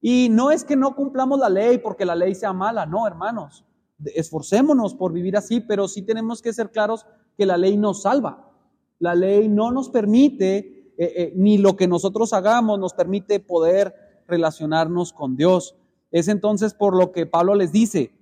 Y 0.00 0.28
no 0.30 0.50
es 0.50 0.64
que 0.64 0.76
no 0.76 0.94
cumplamos 0.96 1.38
la 1.38 1.48
ley 1.48 1.78
porque 1.78 2.04
la 2.04 2.14
ley 2.14 2.34
sea 2.34 2.52
mala, 2.52 2.86
no, 2.86 3.06
hermanos. 3.06 3.64
Esforcémonos 4.04 4.94
por 4.94 5.12
vivir 5.12 5.36
así, 5.36 5.60
pero 5.60 5.86
sí 5.86 6.02
tenemos 6.02 6.42
que 6.42 6.52
ser 6.52 6.70
claros 6.70 7.06
que 7.36 7.46
la 7.46 7.56
ley 7.56 7.76
nos 7.76 8.02
salva. 8.02 8.50
La 8.98 9.14
ley 9.14 9.48
no 9.48 9.70
nos 9.70 9.90
permite, 9.90 10.92
eh, 10.98 11.12
eh, 11.16 11.32
ni 11.36 11.58
lo 11.58 11.76
que 11.76 11.86
nosotros 11.86 12.32
hagamos 12.32 12.78
nos 12.78 12.94
permite 12.94 13.40
poder 13.40 13.94
relacionarnos 14.26 15.12
con 15.12 15.36
Dios. 15.36 15.76
Es 16.10 16.28
entonces 16.28 16.74
por 16.74 16.96
lo 16.96 17.12
que 17.12 17.26
Pablo 17.26 17.54
les 17.54 17.72
dice, 17.72 18.12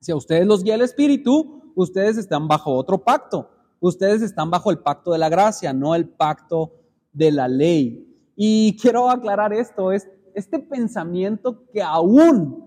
si 0.00 0.12
a 0.12 0.16
ustedes 0.16 0.46
los 0.46 0.62
guía 0.62 0.76
el 0.76 0.82
Espíritu, 0.82 1.72
ustedes 1.74 2.16
están 2.16 2.48
bajo 2.48 2.74
otro 2.74 3.02
pacto. 3.04 3.50
Ustedes 3.80 4.22
están 4.22 4.50
bajo 4.50 4.70
el 4.70 4.78
pacto 4.78 5.12
de 5.12 5.18
la 5.18 5.28
gracia, 5.28 5.72
no 5.72 5.94
el 5.94 6.08
pacto 6.08 6.72
de 7.12 7.30
la 7.32 7.48
ley. 7.48 8.06
Y 8.36 8.76
quiero 8.80 9.10
aclarar 9.10 9.52
esto, 9.52 9.92
es 9.92 10.08
este 10.34 10.58
pensamiento 10.58 11.64
que 11.72 11.82
aún 11.82 12.64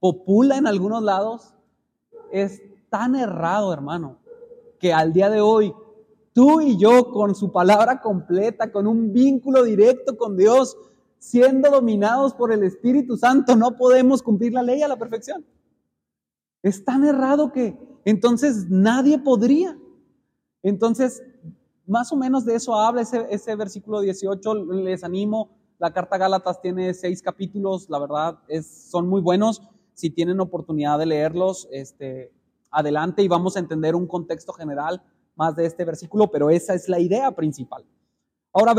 popula 0.00 0.56
en 0.56 0.66
algunos 0.66 1.02
lados 1.02 1.54
es 2.30 2.62
tan 2.90 3.14
errado, 3.14 3.72
hermano, 3.72 4.18
que 4.78 4.92
al 4.92 5.12
día 5.12 5.28
de 5.30 5.40
hoy 5.40 5.74
tú 6.32 6.60
y 6.60 6.78
yo 6.78 7.10
con 7.10 7.34
su 7.34 7.50
palabra 7.50 8.00
completa, 8.00 8.70
con 8.70 8.86
un 8.86 9.12
vínculo 9.12 9.64
directo 9.64 10.16
con 10.16 10.36
Dios, 10.36 10.76
siendo 11.18 11.70
dominados 11.70 12.32
por 12.34 12.52
el 12.52 12.62
Espíritu 12.62 13.16
Santo, 13.16 13.56
no 13.56 13.76
podemos 13.76 14.22
cumplir 14.22 14.52
la 14.52 14.62
ley 14.62 14.82
a 14.82 14.88
la 14.88 14.96
perfección. 14.96 15.44
Es 16.62 16.84
tan 16.84 17.04
errado 17.04 17.52
que 17.52 17.76
entonces 18.04 18.66
nadie 18.68 19.18
podría. 19.18 19.76
Entonces, 20.62 21.22
más 21.88 22.12
o 22.12 22.16
menos 22.16 22.44
de 22.44 22.54
eso 22.54 22.74
habla 22.74 23.02
ese, 23.02 23.56
versículo 23.56 24.00
18. 24.00 24.54
Les 24.72 25.02
animo. 25.04 25.56
La 25.78 25.92
carta 25.92 26.18
Gálatas 26.18 26.60
tiene 26.60 26.92
seis 26.94 27.22
capítulos. 27.22 27.88
La 27.88 27.98
verdad, 27.98 28.38
es, 28.48 28.90
son 28.90 29.08
muy 29.08 29.20
buenos. 29.20 29.62
Si 29.94 30.10
tienen 30.10 30.40
oportunidad 30.40 30.98
de 30.98 31.06
leerlos, 31.06 31.68
este, 31.70 32.32
adelante 32.70 33.22
y 33.22 33.28
vamos 33.28 33.56
a 33.56 33.60
entender 33.60 33.94
un 33.94 34.06
contexto 34.06 34.52
general 34.52 35.02
más 35.34 35.56
de 35.56 35.66
este 35.66 35.84
versículo, 35.84 36.30
pero 36.30 36.50
esa 36.50 36.74
es 36.74 36.88
la 36.88 37.00
idea 37.00 37.30
principal. 37.32 37.84
Ahora, 38.52 38.74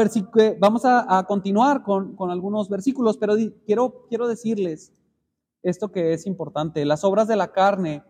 vamos 0.59 0.83
a, 0.85 1.17
a 1.17 1.25
continuar 1.25 1.83
con, 1.83 2.15
con, 2.15 2.31
algunos 2.31 2.69
versículos, 2.69 3.17
pero 3.17 3.35
quiero, 3.65 4.05
quiero 4.09 4.27
decirles 4.27 4.91
esto 5.63 5.91
que 5.91 6.13
es 6.13 6.25
importante. 6.25 6.83
Las 6.85 7.03
obras 7.03 7.27
de 7.27 7.35
la 7.35 7.51
carne 7.51 8.03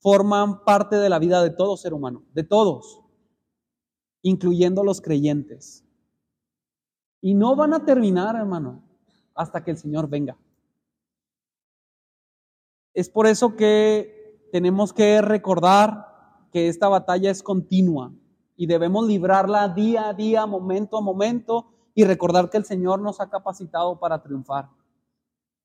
forman 0.00 0.64
parte 0.64 0.96
de 0.96 1.08
la 1.08 1.18
vida 1.18 1.42
de 1.42 1.50
todo 1.50 1.76
ser 1.76 1.94
humano, 1.94 2.24
de 2.34 2.42
todos 2.42 3.01
incluyendo 4.22 4.84
los 4.84 5.00
creyentes. 5.00 5.84
Y 7.20 7.34
no 7.34 7.54
van 7.54 7.74
a 7.74 7.84
terminar, 7.84 8.36
hermano, 8.36 8.82
hasta 9.34 9.62
que 9.62 9.72
el 9.72 9.76
Señor 9.76 10.08
venga. 10.08 10.36
Es 12.94 13.08
por 13.08 13.26
eso 13.26 13.56
que 13.56 14.48
tenemos 14.52 14.92
que 14.92 15.22
recordar 15.22 16.06
que 16.52 16.68
esta 16.68 16.88
batalla 16.88 17.30
es 17.30 17.42
continua 17.42 18.12
y 18.56 18.66
debemos 18.66 19.06
librarla 19.06 19.68
día 19.68 20.08
a 20.08 20.14
día, 20.14 20.46
momento 20.46 20.98
a 20.98 21.00
momento 21.00 21.66
y 21.94 22.04
recordar 22.04 22.50
que 22.50 22.58
el 22.58 22.64
Señor 22.64 23.00
nos 23.00 23.20
ha 23.20 23.30
capacitado 23.30 23.98
para 23.98 24.22
triunfar. 24.22 24.68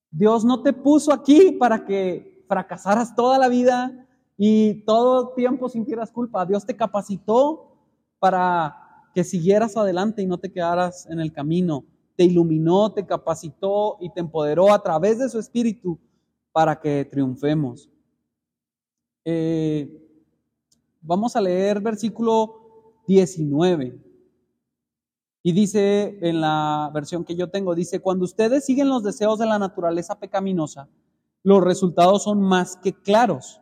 Dios 0.09 0.45
no 0.45 0.63
te 0.63 0.73
puso 0.73 1.11
aquí 1.11 1.51
para 1.51 1.85
que 1.85 2.45
fracasaras 2.47 3.13
toda 3.13 3.37
la 3.37 3.49
vida 3.49 4.07
y 4.37 4.85
todo 4.85 5.33
tiempo 5.33 5.67
sintieras 5.67 6.11
culpa. 6.11 6.45
Dios 6.45 6.65
te 6.65 6.77
capacitó 6.77 7.76
para 8.19 8.75
que 9.13 9.23
siguieras 9.23 9.77
adelante 9.77 10.21
y 10.21 10.27
no 10.27 10.37
te 10.37 10.51
quedaras 10.51 11.07
en 11.09 11.19
el 11.19 11.31
camino. 11.31 11.85
Te 12.15 12.23
iluminó, 12.23 12.93
te 12.93 13.05
capacitó 13.05 13.97
y 13.99 14.11
te 14.11 14.19
empoderó 14.19 14.73
a 14.73 14.81
través 14.81 15.19
de 15.19 15.29
su 15.29 15.39
espíritu 15.39 15.99
para 16.51 16.79
que 16.79 17.05
triunfemos. 17.05 17.89
Eh, 19.25 19.89
vamos 21.01 21.35
a 21.35 21.41
leer 21.41 21.81
versículo 21.81 23.03
19. 23.07 24.03
Y 25.43 25.51
dice 25.51 26.17
en 26.21 26.41
la 26.41 26.91
versión 26.93 27.23
que 27.23 27.35
yo 27.35 27.49
tengo, 27.49 27.73
dice, 27.73 28.01
cuando 28.01 28.25
ustedes 28.25 28.65
siguen 28.65 28.89
los 28.89 29.03
deseos 29.03 29.39
de 29.39 29.45
la 29.45 29.57
naturaleza 29.57 30.19
pecaminosa, 30.19 30.89
los 31.43 31.63
resultados 31.63 32.23
son 32.23 32.41
más 32.41 32.75
que 32.77 32.93
claros. 32.93 33.61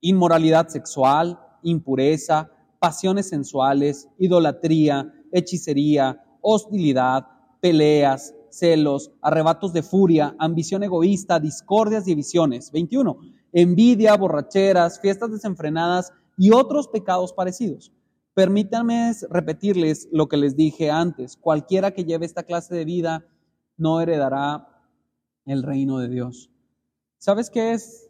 Inmoralidad 0.00 0.68
sexual, 0.68 1.38
impureza, 1.62 2.50
pasiones 2.80 3.28
sensuales, 3.28 4.08
idolatría, 4.18 5.12
hechicería, 5.30 6.20
hostilidad, 6.40 7.26
peleas, 7.60 8.34
celos, 8.48 9.12
arrebatos 9.20 9.72
de 9.72 9.82
furia, 9.82 10.34
ambición 10.38 10.82
egoísta, 10.82 11.38
discordias, 11.38 12.06
divisiones. 12.06 12.72
21. 12.72 13.16
Envidia, 13.52 14.16
borracheras, 14.16 15.00
fiestas 15.00 15.30
desenfrenadas 15.30 16.12
y 16.36 16.50
otros 16.52 16.88
pecados 16.88 17.32
parecidos. 17.32 17.92
Permítanme 18.34 19.12
repetirles 19.28 20.08
lo 20.10 20.28
que 20.28 20.38
les 20.38 20.56
dije 20.56 20.90
antes. 20.90 21.36
Cualquiera 21.36 21.90
que 21.92 22.04
lleve 22.04 22.26
esta 22.26 22.44
clase 22.44 22.74
de 22.74 22.84
vida 22.84 23.26
no 23.76 24.00
heredará 24.00 24.68
el 25.44 25.62
reino 25.62 25.98
de 25.98 26.08
Dios. 26.08 26.50
¿Sabes 27.18 27.50
qué 27.50 27.72
es? 27.72 28.08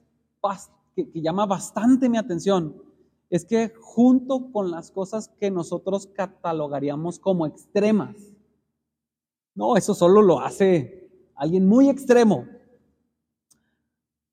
Que 0.95 1.11
llama 1.21 1.47
bastante 1.47 2.09
mi 2.09 2.19
atención. 2.19 2.90
Es 3.31 3.45
que 3.45 3.73
junto 3.81 4.51
con 4.53 4.71
las 4.71 4.91
cosas 4.91 5.29
que 5.39 5.51
nosotros 5.51 6.09
catalogaríamos 6.09 7.19
como 7.19 7.47
extremas, 7.47 8.17
no, 9.55 9.77
eso 9.77 9.95
solo 9.95 10.21
lo 10.21 10.41
hace 10.41 11.09
alguien 11.37 11.67
muy 11.67 11.89
extremo, 11.89 12.47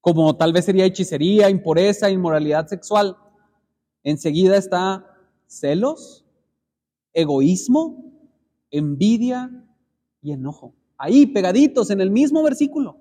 como 0.01 0.35
tal 0.35 0.51
vez 0.51 0.65
sería 0.65 0.85
hechicería, 0.85 1.49
impureza, 1.49 2.09
inmoralidad 2.09 2.67
sexual. 2.67 3.17
Enseguida 4.03 4.57
está 4.57 5.05
celos, 5.45 6.25
egoísmo, 7.13 8.13
envidia 8.71 9.51
y 10.21 10.31
enojo. 10.31 10.73
Ahí, 10.97 11.25
pegaditos 11.27 11.91
en 11.91 12.01
el 12.01 12.09
mismo 12.09 12.41
versículo. 12.41 12.97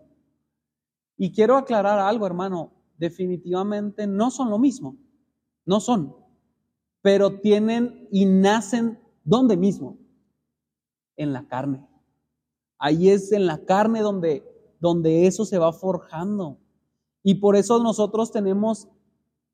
Y 1.17 1.33
quiero 1.33 1.57
aclarar 1.57 1.99
algo, 1.99 2.27
hermano. 2.27 2.73
Definitivamente 2.99 4.07
no 4.07 4.31
son 4.31 4.51
lo 4.51 4.59
mismo. 4.59 4.97
No 5.67 5.81
son. 5.81 6.17
Pero 7.03 7.41
tienen 7.41 8.09
y 8.11 8.25
nacen 8.25 8.99
¿dónde 9.27 9.57
mismo? 9.57 9.99
En 11.17 11.33
la 11.33 11.47
carne. 11.47 11.87
Ahí 12.79 13.11
es 13.11 13.33
en 13.33 13.47
la 13.47 13.65
carne 13.65 14.01
donde, 14.01 14.45
donde 14.81 15.27
eso 15.27 15.45
se 15.45 15.59
va 15.59 15.73
forjando. 15.73 16.59
Y 17.23 17.35
por 17.35 17.57
eso 17.57 17.83
nosotros 17.83 18.31
tenemos 18.31 18.89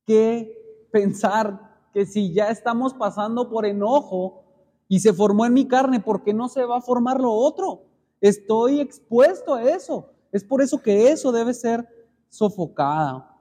que 0.06 0.88
pensar 0.92 1.88
que 1.92 2.04
si 2.06 2.32
ya 2.32 2.48
estamos 2.48 2.94
pasando 2.94 3.48
por 3.48 3.64
enojo 3.64 4.44
y 4.88 5.00
se 5.00 5.12
formó 5.12 5.46
en 5.46 5.54
mi 5.54 5.66
carne, 5.66 6.00
¿por 6.00 6.22
qué 6.22 6.34
no 6.34 6.48
se 6.48 6.64
va 6.64 6.78
a 6.78 6.82
formar 6.82 7.20
lo 7.20 7.32
otro? 7.32 7.86
Estoy 8.20 8.80
expuesto 8.80 9.54
a 9.54 9.62
eso. 9.62 10.10
Es 10.32 10.44
por 10.44 10.62
eso 10.62 10.80
que 10.82 11.10
eso 11.10 11.32
debe 11.32 11.54
ser 11.54 11.86
sofocada. 12.28 13.31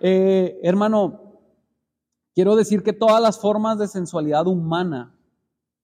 Eh, 0.00 0.58
hermano, 0.62 1.40
quiero 2.34 2.56
decir 2.56 2.82
que 2.82 2.92
todas 2.92 3.20
las 3.20 3.40
formas 3.40 3.78
de 3.78 3.88
sensualidad 3.88 4.46
humana, 4.46 5.16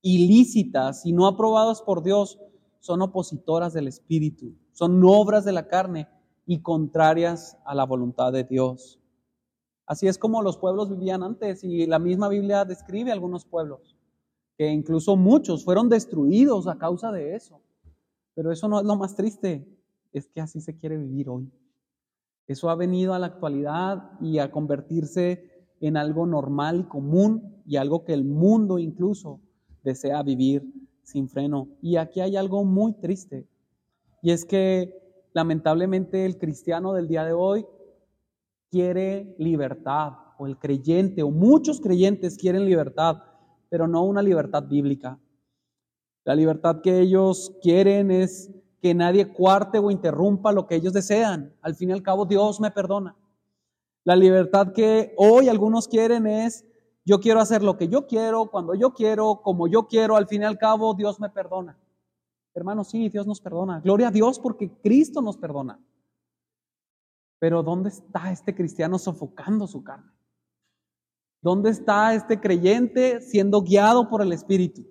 ilícitas 0.03 1.05
y 1.05 1.13
no 1.13 1.27
aprobadas 1.27 1.83
por 1.83 2.03
Dios, 2.03 2.39
son 2.81 3.03
opositoras 3.03 3.73
del 3.73 3.89
Espíritu, 3.89 4.55
son 4.73 5.03
obras 5.05 5.45
de 5.45 5.53
la 5.53 5.69
carne 5.69 6.09
y 6.47 6.63
contrarias 6.63 7.59
a 7.65 7.75
la 7.75 7.85
voluntad 7.85 8.33
de 8.33 8.45
Dios. 8.45 9.01
Así 9.87 10.09
es 10.09 10.19
como 10.19 10.43
los 10.43 10.57
pueblos 10.57 10.91
vivían 10.91 11.23
antes 11.23 11.63
y 11.63 11.87
la 11.87 11.99
misma 11.99 12.29
Biblia 12.29 12.65
describe 12.65 13.13
algunos 13.13 13.45
pueblos, 13.45 13.97
que 14.57 14.69
incluso 14.69 15.17
muchos 15.17 15.65
fueron 15.65 15.89
destruidos 15.89 16.67
a 16.67 16.79
causa 16.79 17.13
de 17.13 17.35
eso. 17.35 17.61
Pero 18.35 18.53
eso 18.53 18.69
no 18.69 18.81
es 18.81 18.87
lo 18.87 18.97
más 18.97 19.15
triste, 19.15 19.67
es 20.13 20.29
que 20.29 20.41
así 20.41 20.61
se 20.61 20.77
quiere 20.77 20.97
vivir 20.97 21.29
hoy. 21.29 21.51
Eso 22.47 22.71
ha 22.71 22.75
venido 22.75 23.15
a 23.15 23.19
la 23.19 23.27
actualidad 23.27 24.13
y 24.21 24.39
a 24.39 24.51
convertirse 24.51 25.51
en 25.81 25.97
algo 25.97 26.27
normal 26.27 26.81
y 26.81 26.85
común 26.85 27.63
y 27.67 27.77
algo 27.77 28.05
que 28.05 28.15
el 28.15 28.25
mundo 28.25 28.79
incluso 28.79 29.41
desea 29.83 30.23
vivir 30.23 30.65
sin 31.03 31.29
freno. 31.29 31.69
Y 31.83 31.97
aquí 31.97 32.21
hay 32.21 32.37
algo 32.37 32.65
muy 32.65 32.95
triste 32.95 33.49
y 34.23 34.31
es 34.31 34.45
que 34.45 34.95
lamentablemente 35.33 36.25
el 36.25 36.39
cristiano 36.39 36.93
del 36.93 37.09
día 37.09 37.25
de 37.25 37.33
hoy 37.33 37.67
quiere 38.71 39.35
libertad, 39.39 40.13
o 40.39 40.47
el 40.47 40.59
creyente, 40.59 41.23
o 41.23 41.31
muchos 41.31 41.81
creyentes 41.81 42.37
quieren 42.37 42.65
libertad, 42.65 43.23
pero 43.69 43.87
no 43.87 44.05
una 44.05 44.23
libertad 44.23 44.65
bíblica. 44.65 45.19
La 46.25 46.35
libertad 46.35 46.81
que 46.83 47.01
ellos 47.01 47.57
quieren 47.63 48.11
es 48.11 48.51
que 48.87 48.95
nadie 48.95 49.33
cuarte 49.33 49.81
o 49.81 49.91
interrumpa 49.91 50.53
lo 50.53 50.69
que 50.69 50.77
ellos 50.77 50.93
desean. 50.93 51.53
Al 51.61 51.75
fin 51.75 51.91
y 51.91 51.93
al 51.93 52.05
cabo, 52.05 52.25
Dios 52.25 52.61
me 52.61 52.71
perdona. 52.71 53.17
La 54.05 54.15
libertad 54.15 54.73
que 54.73 55.13
hoy 55.17 55.49
algunos 55.49 55.89
quieren 55.89 56.29
es, 56.29 56.65
yo 57.05 57.19
quiero 57.19 57.41
hacer 57.41 57.65
lo 57.65 57.77
que 57.77 57.89
yo 57.89 58.07
quiero, 58.07 58.49
cuando 58.49 58.77
yo 58.77 58.93
quiero, 58.93 59.43
como 59.43 59.67
yo 59.67 59.89
quiero, 59.89 60.15
al 60.15 60.29
fin 60.29 60.43
y 60.43 60.45
al 60.45 60.57
cabo, 60.57 60.95
Dios 60.95 61.19
me 61.19 61.29
perdona. 61.29 61.77
Hermanos, 62.55 62.91
sí, 62.91 63.09
Dios 63.09 63.27
nos 63.27 63.41
perdona. 63.41 63.81
Gloria 63.81 64.07
a 64.07 64.13
Dios 64.13 64.39
porque 64.39 64.71
Cristo 64.81 65.21
nos 65.21 65.37
perdona. 65.37 65.81
Pero 67.41 67.65
¿dónde 67.65 67.89
está 67.89 68.31
este 68.31 68.55
cristiano 68.55 69.01
sofocando 69.01 69.67
su 69.67 69.83
carne? 69.83 70.13
¿Dónde 71.43 71.71
está 71.71 72.15
este 72.15 72.41
creyente 72.41 73.21
siendo 73.21 73.63
guiado 73.63 74.09
por 74.09 74.23
el 74.23 74.33
Espíritu? 74.33 74.87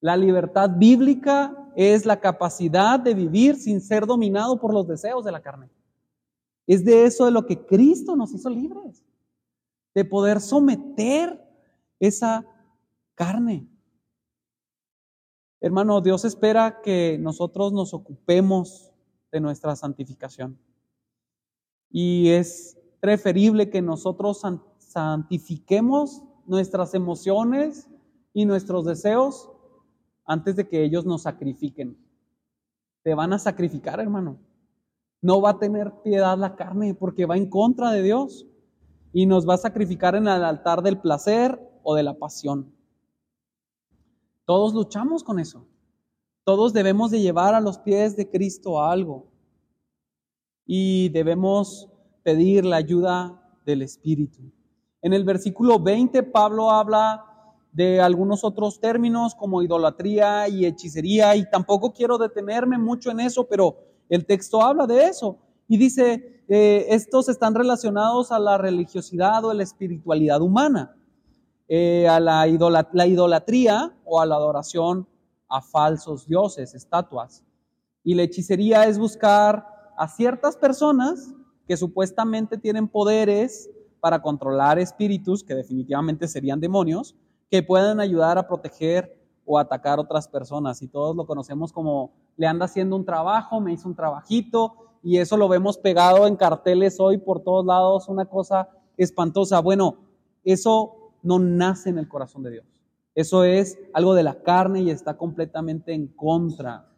La 0.00 0.16
libertad 0.16 0.70
bíblica 0.76 1.70
es 1.74 2.06
la 2.06 2.20
capacidad 2.20 3.00
de 3.00 3.14
vivir 3.14 3.56
sin 3.56 3.80
ser 3.80 4.06
dominado 4.06 4.60
por 4.60 4.72
los 4.72 4.86
deseos 4.86 5.24
de 5.24 5.32
la 5.32 5.42
carne. 5.42 5.70
Es 6.66 6.84
de 6.84 7.04
eso 7.04 7.24
de 7.24 7.30
lo 7.30 7.46
que 7.46 7.64
Cristo 7.64 8.14
nos 8.14 8.32
hizo 8.32 8.50
libres, 8.50 9.04
de 9.94 10.04
poder 10.04 10.40
someter 10.40 11.42
esa 11.98 12.46
carne. 13.14 13.66
Hermano, 15.60 16.00
Dios 16.00 16.24
espera 16.24 16.80
que 16.82 17.18
nosotros 17.18 17.72
nos 17.72 17.92
ocupemos 17.94 18.92
de 19.32 19.40
nuestra 19.40 19.74
santificación. 19.74 20.58
Y 21.90 22.28
es 22.28 22.78
preferible 23.00 23.70
que 23.70 23.82
nosotros 23.82 24.42
santifiquemos 24.78 26.22
nuestras 26.46 26.94
emociones 26.94 27.88
y 28.32 28.44
nuestros 28.44 28.84
deseos 28.84 29.50
antes 30.28 30.56
de 30.56 30.68
que 30.68 30.84
ellos 30.84 31.06
nos 31.06 31.22
sacrifiquen. 31.22 31.96
Te 33.02 33.14
van 33.14 33.32
a 33.32 33.38
sacrificar, 33.38 33.98
hermano. 33.98 34.38
No 35.22 35.40
va 35.40 35.50
a 35.50 35.58
tener 35.58 35.90
piedad 36.04 36.36
la 36.38 36.54
carne 36.54 36.94
porque 36.94 37.24
va 37.26 37.36
en 37.36 37.48
contra 37.48 37.90
de 37.90 38.02
Dios 38.02 38.46
y 39.12 39.24
nos 39.26 39.48
va 39.48 39.54
a 39.54 39.58
sacrificar 39.58 40.14
en 40.14 40.28
el 40.28 40.44
altar 40.44 40.82
del 40.82 41.00
placer 41.00 41.58
o 41.82 41.94
de 41.94 42.02
la 42.02 42.18
pasión. 42.18 42.70
Todos 44.44 44.74
luchamos 44.74 45.24
con 45.24 45.40
eso. 45.40 45.66
Todos 46.44 46.74
debemos 46.74 47.10
de 47.10 47.20
llevar 47.20 47.54
a 47.54 47.60
los 47.60 47.78
pies 47.78 48.14
de 48.14 48.30
Cristo 48.30 48.82
algo 48.82 49.32
y 50.66 51.08
debemos 51.08 51.90
pedir 52.22 52.66
la 52.66 52.76
ayuda 52.76 53.42
del 53.64 53.80
Espíritu. 53.80 54.42
En 55.00 55.14
el 55.14 55.24
versículo 55.24 55.78
20 55.78 56.22
Pablo 56.24 56.70
habla 56.70 57.27
de 57.78 58.00
algunos 58.00 58.42
otros 58.42 58.80
términos 58.80 59.36
como 59.36 59.62
idolatría 59.62 60.48
y 60.48 60.66
hechicería 60.66 61.36
y 61.36 61.48
tampoco 61.48 61.92
quiero 61.92 62.18
detenerme 62.18 62.76
mucho 62.76 63.12
en 63.12 63.20
eso, 63.20 63.46
pero 63.46 63.76
el 64.08 64.26
texto 64.26 64.60
habla 64.60 64.84
de 64.88 65.04
eso 65.04 65.38
y 65.68 65.78
dice, 65.78 66.42
eh, 66.48 66.86
estos 66.88 67.28
están 67.28 67.54
relacionados 67.54 68.32
a 68.32 68.40
la 68.40 68.58
religiosidad 68.58 69.44
o 69.44 69.50
a 69.50 69.54
la 69.54 69.62
espiritualidad 69.62 70.42
humana, 70.42 70.96
eh, 71.68 72.08
a 72.08 72.18
la, 72.18 72.48
la 72.92 73.06
idolatría 73.06 73.94
o 74.04 74.20
a 74.20 74.26
la 74.26 74.34
adoración 74.34 75.06
a 75.48 75.62
falsos 75.62 76.26
dioses, 76.26 76.74
estatuas. 76.74 77.44
Y 78.02 78.14
la 78.16 78.24
hechicería 78.24 78.88
es 78.88 78.98
buscar 78.98 79.64
a 79.96 80.08
ciertas 80.08 80.56
personas 80.56 81.32
que 81.68 81.76
supuestamente 81.76 82.58
tienen 82.58 82.88
poderes 82.88 83.70
para 84.00 84.20
controlar 84.20 84.80
espíritus, 84.80 85.44
que 85.44 85.54
definitivamente 85.54 86.26
serían 86.26 86.58
demonios, 86.58 87.14
que 87.50 87.62
puedan 87.62 88.00
ayudar 88.00 88.38
a 88.38 88.46
proteger 88.46 89.18
o 89.44 89.58
atacar 89.58 89.98
otras 89.98 90.28
personas. 90.28 90.82
Y 90.82 90.88
todos 90.88 91.16
lo 91.16 91.26
conocemos 91.26 91.72
como 91.72 92.12
le 92.36 92.46
anda 92.46 92.66
haciendo 92.66 92.96
un 92.96 93.04
trabajo, 93.04 93.60
me 93.60 93.72
hizo 93.72 93.88
un 93.88 93.96
trabajito, 93.96 94.74
y 95.02 95.18
eso 95.18 95.36
lo 95.36 95.48
vemos 95.48 95.78
pegado 95.78 96.26
en 96.26 96.36
carteles 96.36 96.98
hoy 97.00 97.18
por 97.18 97.42
todos 97.42 97.64
lados, 97.64 98.08
una 98.08 98.26
cosa 98.26 98.68
espantosa. 98.96 99.60
Bueno, 99.60 99.96
eso 100.44 101.12
no 101.22 101.38
nace 101.38 101.90
en 101.90 101.98
el 101.98 102.08
corazón 102.08 102.42
de 102.42 102.50
Dios. 102.50 102.66
Eso 103.14 103.44
es 103.44 103.78
algo 103.92 104.14
de 104.14 104.22
la 104.22 104.42
carne 104.42 104.82
y 104.82 104.90
está 104.90 105.16
completamente 105.16 105.92
en 105.92 106.08
contra. 106.08 106.88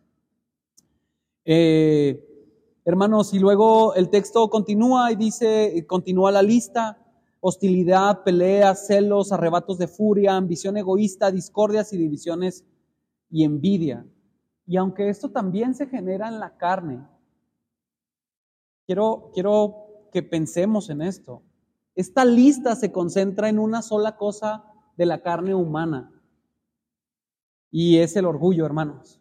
Eh, 1.44 2.26
Hermanos, 2.82 3.34
y 3.34 3.38
luego 3.38 3.94
el 3.94 4.08
texto 4.08 4.48
continúa 4.48 5.12
y 5.12 5.16
dice, 5.16 5.84
continúa 5.86 6.32
la 6.32 6.40
lista, 6.40 6.98
hostilidad, 7.40 8.22
peleas, 8.22 8.86
celos, 8.86 9.32
arrebatos 9.32 9.78
de 9.78 9.88
furia, 9.88 10.36
ambición 10.36 10.76
egoísta, 10.76 11.30
discordias 11.30 11.92
y 11.92 11.98
divisiones 11.98 12.64
y 13.30 13.44
envidia. 13.44 14.06
Y 14.66 14.76
aunque 14.76 15.08
esto 15.08 15.30
también 15.30 15.74
se 15.74 15.86
genera 15.86 16.28
en 16.28 16.38
la 16.38 16.56
carne, 16.56 17.06
quiero, 18.86 19.30
quiero 19.34 20.08
que 20.12 20.22
pensemos 20.22 20.90
en 20.90 21.02
esto. 21.02 21.42
Esta 21.94 22.24
lista 22.24 22.76
se 22.76 22.92
concentra 22.92 23.48
en 23.48 23.58
una 23.58 23.82
sola 23.82 24.16
cosa 24.16 24.64
de 24.96 25.06
la 25.06 25.22
carne 25.22 25.54
humana 25.54 26.12
y 27.70 27.98
es 27.98 28.16
el 28.16 28.26
orgullo, 28.26 28.66
hermanos. 28.66 29.20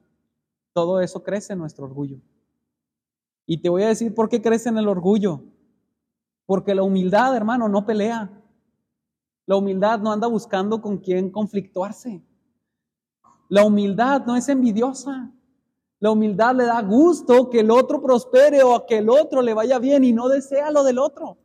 Todo 0.74 1.02
eso 1.02 1.24
crece 1.24 1.54
en 1.54 1.60
nuestro 1.60 1.86
orgullo. 1.86 2.20
Y 3.46 3.62
te 3.62 3.70
voy 3.70 3.84
a 3.84 3.88
decir 3.88 4.14
por 4.14 4.30
qué 4.30 4.42
crece 4.42 4.70
en 4.70 4.78
el 4.78 4.88
orgullo. 4.88 5.44
Porque 6.50 6.74
la 6.74 6.82
humildad, 6.82 7.36
hermano, 7.36 7.70
no 7.70 7.86
pelea. 7.86 8.28
La 9.46 9.56
humildad 9.56 10.00
no 10.00 10.12
anda 10.12 10.26
buscando 10.26 10.82
con 10.82 10.98
quién 10.98 11.30
conflictuarse. 11.30 12.24
La 13.50 13.64
humildad 13.64 14.26
no 14.26 14.36
es 14.36 14.50
envidiosa. 14.50 15.32
La 16.00 16.10
humildad 16.10 16.56
le 16.56 16.66
da 16.66 16.82
gusto 16.82 17.52
que 17.52 17.60
el 17.60 17.70
otro 17.70 18.02
prospere 18.02 18.64
o 18.64 18.84
que 18.88 18.98
el 18.98 19.12
otro 19.12 19.44
le 19.44 19.54
vaya 19.54 19.78
bien 19.78 20.04
y 20.04 20.12
no 20.12 20.28
desea 20.28 20.72
lo 20.72 20.84
del 20.84 20.98
otro. 20.98 21.38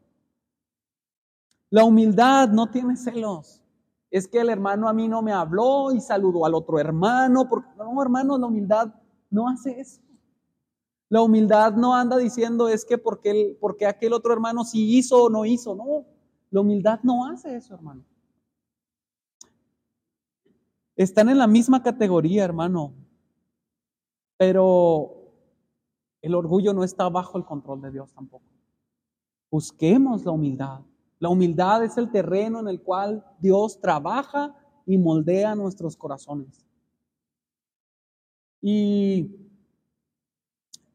La 1.69 1.85
humildad 1.85 2.49
no 2.49 2.71
tiene 2.71 2.97
celos. 2.97 3.63
Es 4.11 4.27
que 4.27 4.41
el 4.41 4.49
hermano 4.49 4.89
a 4.89 4.95
mí 4.95 5.07
no 5.07 5.21
me 5.21 5.35
habló 5.35 5.93
y 5.93 6.01
saludó 6.01 6.47
al 6.47 6.55
otro 6.55 6.79
hermano. 6.79 7.47
Porque, 7.47 7.69
no, 7.77 8.01
hermano, 8.01 8.39
la 8.39 8.47
humildad 8.47 8.95
no 9.29 9.51
hace 9.51 9.79
eso. 9.79 10.01
La 11.15 11.23
humildad 11.23 11.75
no 11.75 11.95
anda 11.95 12.17
diciendo 12.17 12.67
es 12.67 12.85
que 12.85 12.99
porque, 12.99 13.57
porque 13.61 13.87
aquel 13.87 14.13
otro 14.15 14.33
hermano 14.33 14.65
sí 14.65 14.99
hizo 14.99 15.23
o 15.23 15.31
no 15.31 15.45
hizo. 15.45 15.77
No, 15.77 16.05
la 16.51 16.61
humildad 16.61 16.99
no 17.05 17.25
hace 17.29 17.55
eso, 17.55 17.73
hermano. 17.73 18.05
Están 20.97 21.29
en 21.29 21.39
la 21.39 21.47
misma 21.47 21.85
categoría, 21.85 22.43
hermano. 22.43 22.95
Pero 24.37 25.31
el 26.21 26.35
orgullo 26.35 26.75
no 26.75 26.83
está 26.83 27.09
bajo 27.09 27.39
el 27.39 27.45
control 27.45 27.81
de 27.81 27.93
Dios 27.93 28.13
tampoco. 28.13 28.51
Busquemos 29.53 30.25
la 30.25 30.33
humildad. 30.33 30.81
La 31.21 31.29
humildad 31.29 31.85
es 31.85 31.97
el 31.97 32.11
terreno 32.11 32.59
en 32.59 32.67
el 32.67 32.83
cual 32.83 33.25
Dios 33.39 33.81
trabaja 33.81 34.53
y 34.85 34.99
moldea 34.99 35.55
nuestros 35.55 35.97
corazones. 35.97 36.67
Y 38.61 39.44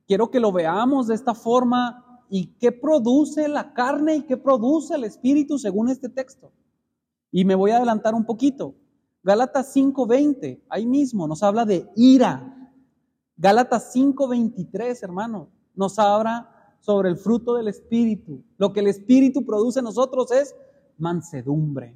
quiero 0.10 0.32
que 0.32 0.40
lo 0.40 0.52
veamos 0.52 1.06
de 1.06 1.14
esta 1.14 1.36
forma 1.36 2.24
y 2.32 2.48
qué 2.56 2.72
produce 2.72 3.48
la 3.48 3.76
carne 3.76 4.16
y 4.16 4.22
qué 4.24 4.38
produce 4.38 4.96
el 4.96 5.04
espíritu 5.04 5.60
según 5.60 5.88
este 5.88 6.10
texto. 6.10 6.52
Y 7.32 7.46
me 7.46 7.54
voy 7.54 7.70
a 7.70 7.78
adelantar 7.78 8.16
un 8.16 8.26
poquito. 8.26 8.74
Gálatas 9.22 9.72
5:20, 9.72 10.64
ahí 10.68 10.88
mismo 10.88 11.28
nos 11.28 11.44
habla 11.44 11.64
de 11.64 11.88
ira. 11.96 12.72
Gálatas 13.38 13.94
5:23, 13.94 15.04
hermano, 15.04 15.52
nos 15.76 16.00
habla 16.00 16.76
sobre 16.80 17.10
el 17.10 17.18
fruto 17.18 17.54
del 17.54 17.68
espíritu. 17.68 18.44
Lo 18.58 18.74
que 18.74 18.80
el 18.80 18.88
espíritu 18.88 19.46
produce 19.46 19.78
en 19.78 19.86
nosotros 19.86 20.32
es 20.32 20.56
mansedumbre. 20.98 21.96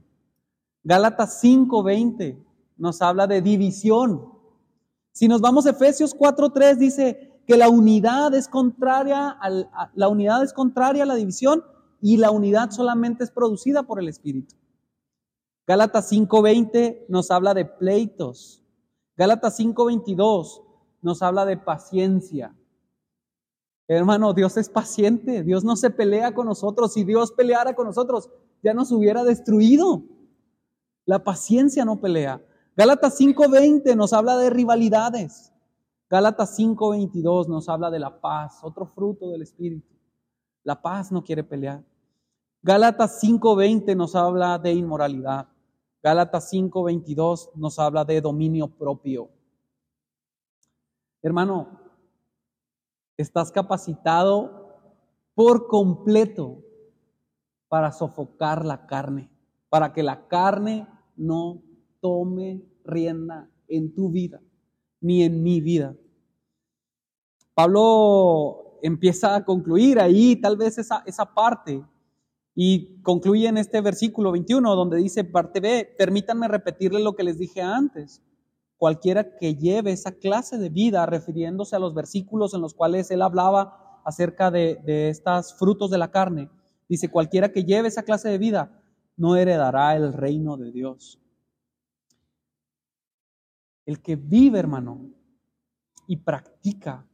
Gálatas 0.84 1.42
5:20 1.42 2.38
nos 2.78 3.02
habla 3.02 3.26
de 3.26 3.42
división. 3.42 4.30
Si 5.12 5.28
nos 5.28 5.42
vamos 5.42 5.66
a 5.66 5.72
Efesios 5.72 6.14
4:3 6.14 6.78
dice 6.78 7.33
que 7.46 7.58
la 7.58 7.70
unidad 7.70 8.34
es 8.34 8.48
contraria 8.48 9.30
a, 9.30 9.92
la 9.94 10.08
unidad 10.08 10.44
es 10.44 10.54
contraria 10.54 11.04
a 11.04 11.06
la 11.06 11.16
división 11.16 11.64
y 12.02 12.18
la 12.18 12.32
unidad 12.32 12.72
solamente 12.72 13.24
es 13.24 13.32
producida 13.32 13.84
por 13.84 14.00
el 14.00 14.08
espíritu. 14.08 14.56
Gálatas 15.66 16.12
5:20 16.12 17.06
nos 17.08 17.32
habla 17.32 17.54
de 17.54 17.66
pleitos. 17.66 18.62
Gálatas 19.16 19.58
5:22 19.58 20.64
nos 21.02 21.22
habla 21.22 21.46
de 21.46 21.58
paciencia. 21.58 22.56
Hermano, 23.88 24.34
Dios 24.34 24.58
es 24.58 24.70
paciente, 24.70 25.44
Dios 25.44 25.64
no 25.64 25.76
se 25.76 25.90
pelea 25.90 26.34
con 26.34 26.48
nosotros. 26.48 26.94
Si 26.94 27.04
Dios 27.04 27.32
peleara 27.32 27.76
con 27.76 27.86
nosotros, 27.86 28.30
ya 28.62 28.74
nos 28.74 28.92
hubiera 28.92 29.24
destruido. 29.24 30.04
La 31.06 31.24
paciencia 31.24 31.84
no 31.84 32.00
pelea. 32.00 32.42
Gálatas 32.76 33.18
5:20 33.18 33.96
nos 33.96 34.14
habla 34.14 34.38
de 34.38 34.50
rivalidades. 34.50 35.53
Gálatas 36.14 36.56
5:22 36.56 37.48
nos 37.48 37.68
habla 37.68 37.90
de 37.90 37.98
la 37.98 38.22
paz, 38.22 38.60
otro 38.62 38.86
fruto 38.86 39.32
del 39.32 39.42
Espíritu. 39.42 39.96
La 40.64 40.80
paz 40.80 41.12
no 41.12 41.24
quiere 41.24 41.44
pelear. 41.44 41.84
Gálatas 42.62 43.20
5:20 43.20 43.96
nos 43.96 44.16
habla 44.16 44.60
de 44.60 44.74
inmoralidad. 44.74 45.48
Gálatas 46.04 46.52
5:22 46.52 47.50
nos 47.56 47.80
habla 47.80 48.06
de 48.06 48.22
dominio 48.22 48.68
propio. 48.68 49.32
Hermano, 51.24 51.80
estás 53.18 53.52
capacitado 53.52 54.70
por 55.34 55.66
completo 55.66 56.60
para 57.68 57.92
sofocar 57.92 58.64
la 58.66 58.86
carne, 58.86 59.32
para 59.68 59.94
que 59.94 60.04
la 60.04 60.28
carne 60.28 60.88
no 61.16 61.64
tome 62.02 62.62
rienda 62.84 63.50
en 63.68 63.96
tu 63.96 64.12
vida, 64.12 64.44
ni 65.02 65.24
en 65.24 65.42
mi 65.42 65.60
vida. 65.60 65.96
Pablo 67.54 68.80
empieza 68.82 69.36
a 69.36 69.46
concluir 69.46 70.00
ahí 70.00 70.36
tal 70.36 70.58
vez 70.58 70.78
esa, 70.78 71.04
esa 71.06 71.34
parte 71.34 71.84
y 72.56 73.02
concluye 73.02 73.48
en 73.48 73.58
este 73.58 73.82
versículo 73.82 74.32
21 74.32 74.76
donde 74.76 74.98
dice, 74.98 75.24
parte 75.24 75.60
B, 75.60 75.96
permítanme 75.98 76.48
repetirle 76.48 77.02
lo 77.02 77.16
que 77.16 77.24
les 77.24 77.38
dije 77.38 77.62
antes. 77.62 78.22
Cualquiera 78.78 79.38
que 79.38 79.56
lleve 79.56 79.92
esa 79.92 80.12
clase 80.12 80.58
de 80.58 80.70
vida, 80.70 81.06
refiriéndose 81.06 81.76
a 81.76 81.80
los 81.80 81.94
versículos 81.94 82.54
en 82.54 82.62
los 82.62 82.74
cuales 82.74 83.10
él 83.12 83.22
hablaba 83.22 84.02
acerca 84.06 84.52
de, 84.52 84.80
de 84.84 85.10
estos 85.10 85.58
frutos 85.58 85.90
de 85.90 85.98
la 85.98 86.12
carne, 86.12 86.50
dice, 86.90 87.10
cualquiera 87.10 87.52
que 87.52 87.64
lleve 87.64 87.88
esa 87.88 88.04
clase 88.04 88.30
de 88.30 88.38
vida 88.38 88.84
no 89.16 89.36
heredará 89.36 89.96
el 89.96 90.12
reino 90.12 90.58
de 90.58 90.72
Dios. 90.72 91.20
El 93.86 94.02
que 94.02 94.16
vive, 94.16 94.60
hermano, 94.60 95.10
y 96.08 96.18
practica 96.18 97.06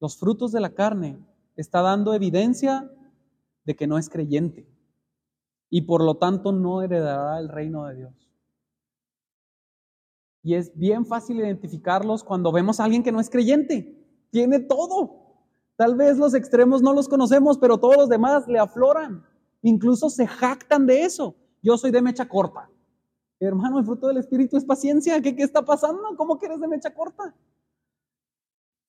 los 0.00 0.18
frutos 0.18 0.50
de 0.52 0.60
la 0.60 0.74
carne, 0.74 1.18
está 1.56 1.82
dando 1.82 2.14
evidencia 2.14 2.90
de 3.64 3.76
que 3.76 3.86
no 3.86 3.98
es 3.98 4.08
creyente 4.08 4.66
y 5.68 5.82
por 5.82 6.02
lo 6.02 6.16
tanto 6.16 6.52
no 6.52 6.82
heredará 6.82 7.38
el 7.38 7.48
reino 7.48 7.86
de 7.86 7.96
Dios. 7.96 8.28
Y 10.42 10.54
es 10.54 10.76
bien 10.76 11.06
fácil 11.06 11.38
identificarlos 11.38 12.24
cuando 12.24 12.50
vemos 12.50 12.80
a 12.80 12.84
alguien 12.84 13.02
que 13.02 13.12
no 13.12 13.20
es 13.20 13.28
creyente. 13.28 13.96
Tiene 14.30 14.58
todo. 14.58 15.20
Tal 15.76 15.94
vez 15.96 16.16
los 16.16 16.34
extremos 16.34 16.82
no 16.82 16.92
los 16.94 17.08
conocemos, 17.08 17.58
pero 17.58 17.78
todos 17.78 17.96
los 17.96 18.08
demás 18.08 18.48
le 18.48 18.58
afloran. 18.58 19.24
Incluso 19.62 20.08
se 20.08 20.26
jactan 20.26 20.86
de 20.86 21.02
eso. 21.02 21.36
Yo 21.62 21.76
soy 21.76 21.90
de 21.90 22.00
mecha 22.00 22.26
corta. 22.26 22.70
Hermano, 23.38 23.78
el 23.78 23.84
fruto 23.84 24.08
del 24.08 24.16
Espíritu 24.16 24.56
es 24.56 24.64
paciencia. 24.64 25.20
¿Qué, 25.20 25.36
qué 25.36 25.42
está 25.42 25.62
pasando? 25.62 26.02
¿Cómo 26.16 26.38
que 26.38 26.46
eres 26.46 26.60
de 26.60 26.68
mecha 26.68 26.92
corta? 26.92 27.34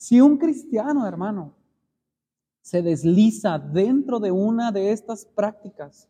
Si 0.01 0.19
un 0.19 0.39
cristiano, 0.39 1.05
hermano, 1.05 1.53
se 2.63 2.81
desliza 2.81 3.59
dentro 3.59 4.19
de 4.19 4.31
una 4.31 4.71
de 4.71 4.91
estas 4.91 5.25
prácticas, 5.25 6.09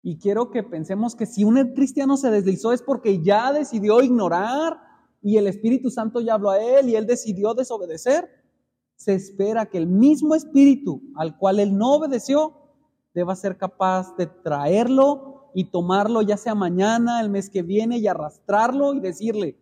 y 0.00 0.16
quiero 0.16 0.52
que 0.52 0.62
pensemos 0.62 1.16
que 1.16 1.26
si 1.26 1.42
un 1.42 1.56
cristiano 1.74 2.16
se 2.16 2.30
deslizó 2.30 2.72
es 2.72 2.80
porque 2.80 3.20
ya 3.24 3.52
decidió 3.52 4.02
ignorar 4.02 4.78
y 5.20 5.36
el 5.36 5.48
Espíritu 5.48 5.90
Santo 5.90 6.20
ya 6.20 6.34
habló 6.34 6.50
a 6.50 6.60
él 6.62 6.88
y 6.88 6.94
él 6.94 7.08
decidió 7.08 7.54
desobedecer, 7.54 8.30
se 8.94 9.14
espera 9.14 9.66
que 9.66 9.78
el 9.78 9.88
mismo 9.88 10.36
Espíritu 10.36 11.02
al 11.16 11.36
cual 11.36 11.58
él 11.58 11.76
no 11.76 11.94
obedeció 11.94 12.54
deba 13.14 13.34
ser 13.34 13.58
capaz 13.58 14.14
de 14.16 14.28
traerlo 14.28 15.50
y 15.54 15.64
tomarlo 15.64 16.22
ya 16.22 16.36
sea 16.36 16.54
mañana, 16.54 17.20
el 17.20 17.30
mes 17.30 17.50
que 17.50 17.62
viene 17.62 17.98
y 17.98 18.06
arrastrarlo 18.06 18.94
y 18.94 19.00
decirle, 19.00 19.58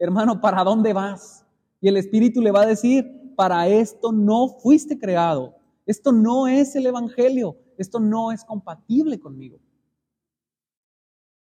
hermano, 0.00 0.40
¿para 0.40 0.64
dónde 0.64 0.92
vas? 0.92 1.44
Y 1.80 1.88
el 1.88 1.96
Espíritu 1.96 2.40
le 2.40 2.50
va 2.50 2.62
a 2.62 2.66
decir, 2.66 3.32
para 3.36 3.68
esto 3.68 4.12
no 4.12 4.48
fuiste 4.48 4.98
creado. 4.98 5.54
Esto 5.86 6.12
no 6.12 6.48
es 6.48 6.74
el 6.76 6.86
Evangelio. 6.86 7.56
Esto 7.76 8.00
no 8.00 8.32
es 8.32 8.44
compatible 8.44 9.20
conmigo. 9.20 9.58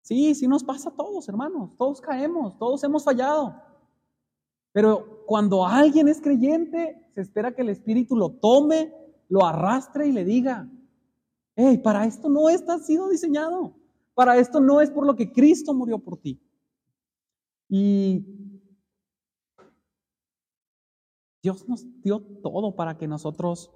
Sí, 0.02 0.34
sí 0.34 0.46
nos 0.46 0.64
pasa 0.64 0.90
a 0.90 0.94
todos, 0.94 1.28
hermanos. 1.28 1.76
Todos 1.78 2.00
caemos, 2.00 2.58
todos 2.58 2.82
hemos 2.84 3.04
fallado. 3.04 3.54
Pero 4.72 5.24
cuando 5.26 5.64
alguien 5.64 6.08
es 6.08 6.20
creyente, 6.20 7.08
se 7.14 7.20
espera 7.20 7.54
que 7.54 7.62
el 7.62 7.70
Espíritu 7.70 8.16
lo 8.16 8.30
tome, 8.30 8.92
lo 9.28 9.46
arrastre 9.46 10.08
y 10.08 10.12
le 10.12 10.24
diga, 10.24 10.68
hey, 11.56 11.78
para 11.78 12.04
esto 12.04 12.28
no 12.28 12.50
estás 12.50 12.84
sido 12.84 13.08
diseñado. 13.08 13.74
Para 14.14 14.36
esto 14.36 14.60
no 14.60 14.80
es 14.80 14.90
por 14.90 15.06
lo 15.06 15.16
que 15.16 15.32
Cristo 15.32 15.72
murió 15.72 15.98
por 15.98 16.18
ti. 16.18 16.40
Y 17.68 18.53
Dios 21.44 21.68
nos 21.68 21.84
dio 22.00 22.20
todo 22.42 22.74
para 22.74 22.96
que 22.96 23.06
nosotros 23.06 23.70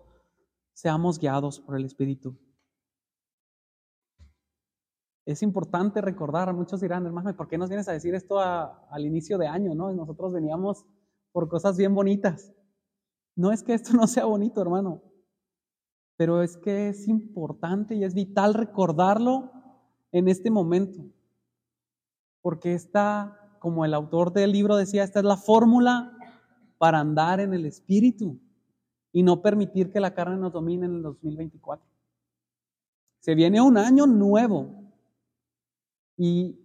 seamos 0.73 1.19
guiados 1.19 1.61
por 1.61 1.77
el 1.77 1.85
Espíritu. 1.85 2.35
es 5.27 5.43
importante 5.43 6.01
recordar, 6.01 6.55
muchos 6.55 6.81
dirán, 6.81 7.05
hermano, 7.05 7.37
¿por 7.37 7.49
qué 7.49 7.59
nos 7.59 7.69
vienes 7.69 7.87
a 7.87 7.93
decir 7.93 8.15
esto 8.15 8.41
al 8.41 9.05
inicio 9.05 9.37
de 9.37 9.47
año? 9.47 9.75
¿no? 9.75 9.93
Nosotros 9.93 10.33
veníamos 10.33 10.87
por 11.33 11.51
cosas 11.51 11.77
bien 11.77 11.95
bonitas. 11.95 12.55
No 13.37 13.53
es 13.53 13.63
que 13.63 13.75
esto 13.75 13.93
no 13.93 14.07
sea 14.07 14.25
bonito, 14.25 14.63
hermano, 14.63 15.03
pero 16.17 16.41
es 16.41 16.57
que 16.57 16.89
es 16.89 17.07
importante 17.07 17.95
y 17.95 18.05
es 18.05 18.15
vital 18.15 18.55
recordarlo 18.55 19.53
en 20.11 20.29
este 20.29 20.51
momento. 20.51 21.05
Porque 22.41 22.73
esta, 22.73 23.59
como 23.59 23.85
el 23.85 23.93
autor 23.93 24.33
del 24.33 24.53
libro 24.53 24.77
decía, 24.77 25.05
esta 25.05 25.19
es 25.19 25.27
la 25.27 25.37
fórmula 25.37 26.18
para 26.79 27.01
andar 27.01 27.41
en 27.41 27.53
el 27.53 27.67
Espíritu 27.67 28.39
y 29.13 29.23
no 29.23 29.43
permitir 29.43 29.91
que 29.91 30.01
la 30.01 30.15
carne 30.15 30.37
nos 30.37 30.53
domine 30.53 30.87
en 30.87 30.95
el 30.97 31.03
2024. 31.03 31.85
Se 33.21 33.35
viene 33.35 33.61
un 33.61 33.77
año 33.77 34.07
nuevo 34.07 34.71
y 36.17 36.57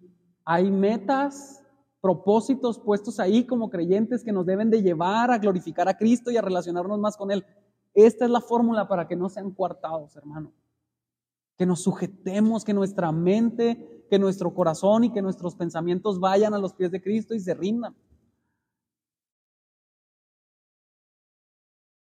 hay 0.45 0.69
metas, 0.71 1.63
propósitos 2.01 2.79
puestos 2.79 3.19
ahí 3.19 3.45
como 3.45 3.69
creyentes 3.69 4.23
que 4.23 4.31
nos 4.31 4.45
deben 4.45 4.69
de 4.69 4.81
llevar 4.81 5.31
a 5.31 5.37
glorificar 5.37 5.87
a 5.87 5.97
Cristo 5.97 6.31
y 6.31 6.37
a 6.37 6.41
relacionarnos 6.41 6.99
más 6.99 7.17
con 7.17 7.31
Él. 7.31 7.45
Esta 7.93 8.25
es 8.25 8.31
la 8.31 8.41
fórmula 8.41 8.87
para 8.87 9.07
que 9.07 9.15
no 9.15 9.29
sean 9.29 9.51
coartados, 9.51 10.15
hermano. 10.15 10.51
Que 11.57 11.65
nos 11.65 11.81
sujetemos, 11.81 12.65
que 12.65 12.73
nuestra 12.73 13.11
mente, 13.11 14.05
que 14.09 14.19
nuestro 14.19 14.53
corazón 14.53 15.05
y 15.05 15.11
que 15.11 15.21
nuestros 15.21 15.55
pensamientos 15.55 16.19
vayan 16.19 16.53
a 16.53 16.59
los 16.59 16.73
pies 16.73 16.91
de 16.91 17.01
Cristo 17.01 17.35
y 17.35 17.39
se 17.39 17.53
rindan. 17.53 17.95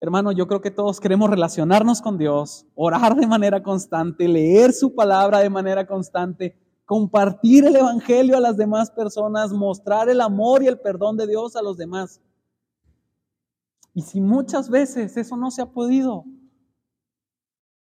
Hermano, 0.03 0.31
yo 0.31 0.47
creo 0.47 0.61
que 0.61 0.71
todos 0.71 0.99
queremos 0.99 1.29
relacionarnos 1.29 2.01
con 2.01 2.17
Dios, 2.17 2.65
orar 2.73 3.15
de 3.15 3.27
manera 3.27 3.61
constante, 3.61 4.27
leer 4.27 4.73
su 4.73 4.95
palabra 4.95 5.39
de 5.39 5.49
manera 5.51 5.85
constante, 5.85 6.57
compartir 6.85 7.65
el 7.65 7.75
Evangelio 7.75 8.35
a 8.35 8.39
las 8.39 8.57
demás 8.57 8.89
personas, 8.89 9.53
mostrar 9.53 10.09
el 10.09 10.19
amor 10.19 10.63
y 10.63 10.67
el 10.67 10.79
perdón 10.79 11.17
de 11.17 11.27
Dios 11.27 11.55
a 11.55 11.61
los 11.61 11.77
demás. 11.77 12.19
Y 13.93 14.01
si 14.01 14.19
muchas 14.19 14.71
veces 14.71 15.15
eso 15.17 15.37
no 15.37 15.51
se 15.51 15.61
ha 15.61 15.67
podido, 15.67 16.25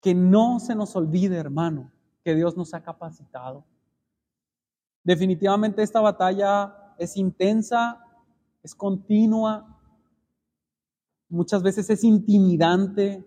que 0.03 0.14
no 0.14 0.61
se 0.61 0.75
nos 0.75 0.95
olvide, 0.97 1.39
hermano, 1.39 1.91
que 2.23 2.35
Dios 2.35 2.55
nos 2.55 2.75
ha 2.75 2.83
capacitado. 2.83 3.64
Definitivamente 5.03 5.83
esta 5.83 6.03
batalla 6.03 6.95
es 6.99 7.16
intensa, 7.16 8.05
es 8.62 8.75
continua, 8.75 9.80
muchas 11.31 11.62
veces 11.62 11.89
es 11.89 12.05
intimidante, 12.05 13.24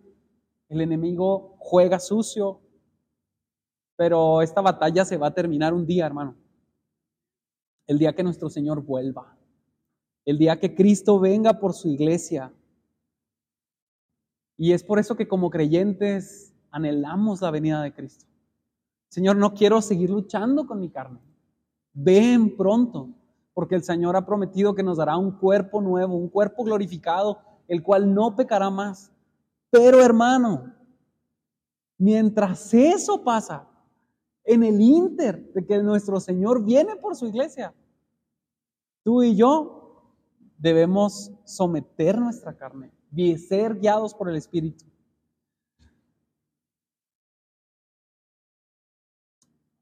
el 0.70 0.82
enemigo 0.82 1.56
juega 1.58 2.00
sucio, 2.00 2.62
pero 3.96 4.42
esta 4.42 4.62
batalla 4.62 5.06
se 5.06 5.18
va 5.18 5.28
a 5.28 5.34
terminar 5.34 5.74
un 5.74 5.86
día, 5.86 6.06
hermano. 6.06 6.36
El 7.88 7.98
día 7.98 8.14
que 8.14 8.24
nuestro 8.24 8.50
Señor 8.50 8.84
vuelva. 8.84 9.38
El 10.26 10.38
día 10.38 10.60
que 10.60 10.76
Cristo 10.76 11.20
venga 11.20 11.60
por 11.60 11.74
su 11.74 11.90
iglesia. 11.90 12.54
Y 14.58 14.74
es 14.74 14.84
por 14.84 15.00
eso 15.00 15.16
que 15.16 15.28
como 15.28 15.50
creyentes 15.50 16.54
anhelamos 16.72 17.42
la 17.42 17.52
venida 17.52 17.82
de 17.82 17.94
Cristo. 17.94 18.26
Señor, 19.10 19.36
no 19.36 19.54
quiero 19.54 19.82
seguir 19.82 20.10
luchando 20.10 20.66
con 20.66 20.80
mi 20.80 20.90
carne. 20.90 21.20
Ven 21.94 22.56
pronto, 22.56 23.10
porque 23.54 23.76
el 23.76 23.84
Señor 23.84 24.16
ha 24.16 24.26
prometido 24.26 24.74
que 24.74 24.82
nos 24.82 24.98
dará 24.98 25.18
un 25.18 25.38
cuerpo 25.38 25.82
nuevo, 25.82 26.16
un 26.16 26.30
cuerpo 26.30 26.64
glorificado, 26.64 27.53
el 27.74 27.82
cual 27.82 28.14
no 28.14 28.36
pecará 28.36 28.70
más. 28.70 29.12
Pero 29.72 30.00
hermano, 30.04 30.76
mientras 31.98 32.72
eso 32.72 33.24
pasa, 33.24 33.68
en 34.44 34.64
el 34.64 34.80
inter 34.80 35.52
de 35.54 35.66
que 35.66 35.82
nuestro 35.82 36.20
Señor 36.20 36.64
viene 36.64 36.96
por 36.98 37.16
su 37.16 37.26
iglesia. 37.26 37.74
Tú 39.02 39.24
y 39.24 39.36
yo 39.36 40.14
debemos 40.58 41.32
someter 41.46 42.20
nuestra 42.20 42.56
carne 42.56 42.92
y 43.16 43.36
ser 43.38 43.80
guiados 43.80 44.14
por 44.14 44.30
el 44.30 44.36
Espíritu. 44.36 44.86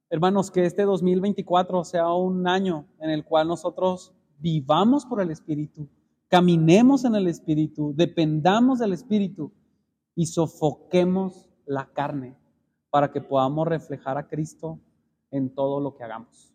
Hermanos, 0.10 0.50
que 0.50 0.64
este 0.64 0.84
2024 0.84 1.84
sea 1.84 2.14
un 2.14 2.48
año 2.48 2.86
en 3.00 3.10
el 3.10 3.26
cual 3.26 3.48
nosotros 3.48 4.14
vivamos 4.40 5.06
por 5.06 5.22
el 5.22 5.32
Espíritu, 5.32 5.90
caminemos 6.32 7.04
en 7.04 7.14
el 7.16 7.28
Espíritu, 7.28 7.94
dependamos 7.94 8.80
del 8.80 8.94
Espíritu 8.94 9.52
y 10.16 10.28
sofoquemos 10.28 11.50
la 11.66 11.92
carne 11.92 12.38
para 12.90 13.12
que 13.12 13.20
podamos 13.20 13.68
reflejar 13.68 14.18
a 14.18 14.30
Cristo 14.30 14.80
en 15.30 15.54
todo 15.54 15.82
lo 15.82 15.94
que 15.94 16.06
hagamos. 16.06 16.51